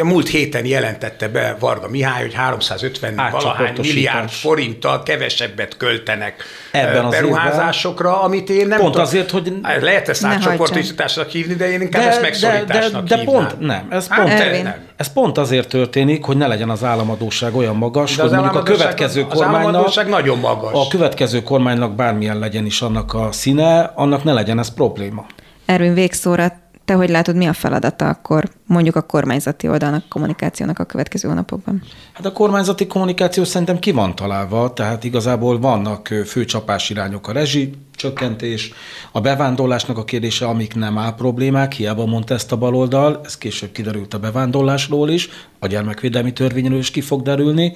múlt 0.03 0.27
héten 0.27 0.65
jelentette 0.65 1.27
be 1.27 1.57
Varga 1.59 1.89
Mihály, 1.89 2.21
hogy 2.21 2.33
350 2.33 3.15
valahány 3.31 3.73
milliárd 3.81 4.29
forinttal 4.29 5.03
kevesebbet 5.03 5.77
költenek 5.77 6.43
Ebben 6.77 7.09
beruházásokra, 7.09 8.09
évben. 8.09 8.23
amit 8.23 8.49
én 8.49 8.67
nem 8.67 8.79
Pont 8.79 8.91
tudom. 8.91 9.05
azért, 9.05 9.31
hogy... 9.31 9.53
Lehet 9.81 10.09
ezt 10.09 10.25
átcsoportosításnak 10.25 11.29
hívni, 11.29 11.53
de 11.53 11.71
én 11.71 11.81
inkább 11.81 12.01
de, 12.01 12.09
ezt 12.09 12.21
megszorításnak 12.21 13.03
de, 13.03 13.15
de, 13.15 13.23
de 13.23 13.31
pont 13.31 13.59
nem. 13.59 13.87
Ez 13.89 14.07
hát, 14.07 14.21
pont, 14.21 14.63
nem. 14.63 14.75
ez 14.95 15.13
pont 15.13 15.37
azért 15.37 15.67
történik, 15.69 16.25
hogy 16.25 16.37
ne 16.37 16.47
legyen 16.47 16.69
az 16.69 16.83
államadóság 16.83 17.55
olyan 17.55 17.75
magas, 17.75 18.15
de 18.15 18.21
hogy 18.21 18.31
mondjuk 18.31 18.55
a 18.55 18.63
következő 18.63 19.25
az 19.29 19.37
kormánynak... 19.37 19.85
Az 19.85 20.01
nagyon 20.07 20.39
magas. 20.39 20.73
A 20.73 20.87
következő 20.87 21.43
kormánynak 21.43 21.95
bármilyen 21.95 22.39
legyen 22.39 22.65
is 22.65 22.81
annak 22.81 23.13
a 23.13 23.31
színe, 23.31 23.91
annak 23.95 24.23
ne 24.23 24.33
legyen 24.33 24.59
ez 24.59 24.73
probléma. 24.73 25.25
Erőn 25.65 25.93
végszóra, 25.93 26.51
te 26.85 26.93
hogy 26.93 27.09
látod, 27.09 27.35
mi 27.35 27.45
a 27.45 27.53
feladata 27.53 28.07
akkor 28.07 28.43
mondjuk 28.67 28.95
a 28.95 29.01
kormányzati 29.01 29.67
oldalnak, 29.67 30.03
kommunikációnak 30.09 30.79
a 30.79 30.83
következő 30.83 31.27
hónapokban? 31.27 31.83
Hát 32.13 32.25
a 32.25 32.31
kormányzati 32.31 32.87
kommunikáció 32.87 33.43
szerintem 33.43 33.79
ki 33.79 33.91
van 33.91 34.15
találva, 34.15 34.73
tehát 34.73 35.03
igazából 35.03 35.59
vannak 35.59 36.07
fő 36.07 36.45
irányok 36.89 37.27
a 37.27 37.31
rezsi, 37.31 37.73
csökkentés, 37.97 38.73
a 39.11 39.21
bevándorlásnak 39.21 39.97
a 39.97 40.03
kérdése, 40.03 40.45
amik 40.45 40.75
nem 40.75 40.97
áll 40.97 41.15
problémák, 41.15 41.73
hiába 41.73 42.05
mondta 42.05 42.33
ezt 42.33 42.51
a 42.51 42.57
baloldal, 42.57 43.21
ez 43.23 43.37
később 43.37 43.71
kiderült 43.71 44.13
a 44.13 44.19
bevándorlásról 44.19 45.09
is, 45.09 45.29
a 45.59 45.67
gyermekvédelmi 45.67 46.33
törvényről 46.33 46.77
is 46.77 46.91
ki 46.91 47.01
fog 47.01 47.21
derülni. 47.21 47.73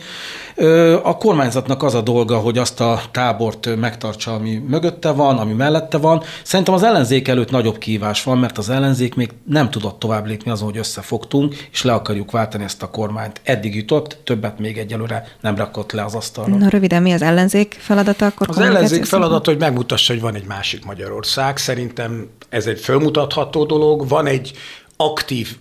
A 1.04 1.18
kormányzatnak 1.18 1.84
az 1.84 1.94
a 1.94 2.02
dolga, 2.02 2.38
hogy 2.38 2.58
azt 2.58 2.82
a 2.82 3.02
tábort 3.12 3.76
megtartsa, 3.76 4.34
ami 4.34 4.64
mögötte 4.68 5.12
van, 5.12 5.38
ami 5.38 5.54
mellette 5.54 5.98
van. 5.98 6.24
Szerintem 6.44 6.74
az 6.74 6.84
ellenzék 6.84 7.28
előtt 7.28 7.52
nagyobb 7.52 7.78
kívás 7.78 8.24
van, 8.24 8.38
mert 8.38 8.58
az 8.58 8.70
ellenzék 8.70 9.16
még 9.16 9.30
nem 9.46 9.70
tudott 9.70 10.00
tovább 10.00 10.26
lépni 10.26 10.52
azon, 10.52 10.70
hogy 10.70 10.78
összefogtunk, 10.82 11.56
és 11.72 11.84
le 11.84 11.94
akarjuk 11.94 12.32
váltani 12.32 12.64
ezt 12.64 12.84
a 12.84 12.90
kormányt. 12.90 13.42
Eddig 13.44 13.76
jutott, 13.76 14.18
többet 14.24 14.60
még 14.60 14.78
egyelőre 14.78 15.28
nem 15.42 15.56
rakott 15.56 15.92
le 15.92 16.04
az 16.04 16.16
asztalra. 16.16 16.56
Na 16.56 16.70
röviden, 16.70 17.02
mi 17.02 17.12
az 17.12 17.22
ellenzék 17.22 17.78
feladata? 17.80 18.26
Akkor 18.26 18.50
az 18.50 18.58
ellenzék 18.58 19.06
feladata, 19.06 19.50
hogy 19.50 19.60
megmutassa, 19.60 20.14
hogy 20.14 20.22
van 20.22 20.36
egy 20.36 20.46
másik 20.46 20.86
Magyarország. 20.86 21.58
Szerintem 21.58 22.30
ez 22.50 22.66
egy 22.66 22.80
fölmutatható 22.80 23.66
dolog. 23.66 24.08
Van 24.08 24.28
egy 24.28 24.52
aktív 24.98 25.58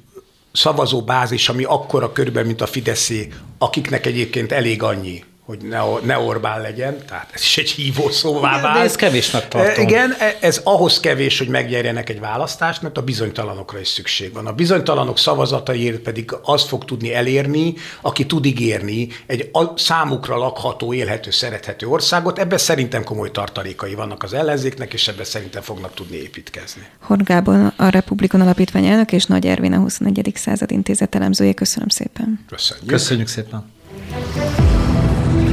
szavazóbázis, 0.52 1.48
ami 1.48 1.64
akkora 1.64 2.12
körben, 2.12 2.46
mint 2.46 2.60
a 2.60 2.66
Fideszé, 2.66 3.28
akiknek 3.58 4.06
egyébként 4.06 4.52
elég 4.52 4.82
annyi, 4.82 5.24
hogy 5.50 5.62
ne, 5.62 5.80
ne 6.02 6.18
Orbán 6.18 6.60
legyen, 6.60 7.04
tehát 7.06 7.30
ez 7.32 7.40
is 7.40 7.58
egy 7.58 7.70
hívó 7.70 8.10
szóvá 8.10 8.60
vált. 8.60 8.76
De 8.76 8.84
ez 8.84 8.94
kevésnek 8.94 9.48
tartom. 9.48 9.74
E, 9.76 9.80
igen, 9.80 10.14
e, 10.18 10.36
ez 10.40 10.60
ahhoz 10.64 11.00
kevés, 11.00 11.38
hogy 11.38 11.48
megnyerjenek 11.48 12.08
egy 12.08 12.20
választást, 12.20 12.82
mert 12.82 12.98
a 12.98 13.02
bizonytalanokra 13.02 13.78
is 13.80 13.88
szükség 13.88 14.32
van. 14.32 14.46
A 14.46 14.52
bizonytalanok 14.52 15.18
szavazataiért 15.18 15.98
pedig 15.98 16.32
azt 16.42 16.68
fog 16.68 16.84
tudni 16.84 17.14
elérni, 17.14 17.74
aki 18.00 18.26
tud 18.26 18.44
ígérni 18.44 19.08
egy 19.26 19.50
számukra 19.76 20.36
lakható, 20.36 20.92
élhető, 20.92 21.30
szerethető 21.30 21.86
országot. 21.86 22.38
Ebben 22.38 22.58
szerintem 22.58 23.04
komoly 23.04 23.30
tartalékai 23.30 23.94
vannak 23.94 24.22
az 24.22 24.32
ellenzéknek, 24.32 24.92
és 24.92 25.08
ebben 25.08 25.24
szerintem 25.24 25.62
fognak 25.62 25.94
tudni 25.94 26.16
építkezni. 26.16 26.82
Horgában 27.00 27.72
a 27.76 27.88
Republikon 27.88 28.40
Alapítvány 28.40 28.86
elnök 28.86 29.12
és 29.12 29.24
Nagy 29.24 29.46
Ervin 29.46 29.72
a 29.72 29.78
21. 29.78 30.32
század 30.34 30.70
intézet 30.70 31.14
elemzője. 31.14 31.52
Köszönöm 31.52 31.88
szépen. 31.88 32.44
Köszönjük. 32.48 32.86
Köszönjük 32.86 33.28
szépen. 33.28 33.78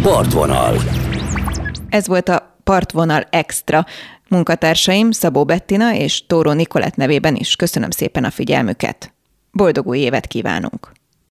Partvonal. 0.07 0.75
Ez 1.89 2.07
volt 2.07 2.29
a 2.29 2.55
Partvonal 2.63 3.27
Extra. 3.29 3.85
Munkatársaim 4.29 5.11
Szabó 5.11 5.45
Bettina 5.45 5.95
és 5.95 6.25
Tóró 6.25 6.51
Nikolett 6.51 6.95
nevében 6.95 7.35
is 7.35 7.55
köszönöm 7.55 7.89
szépen 7.89 8.23
a 8.23 8.29
figyelmüket. 8.29 9.13
Boldog 9.51 9.87
új 9.87 9.97
évet 9.97 10.27
kívánunk! 10.27 10.96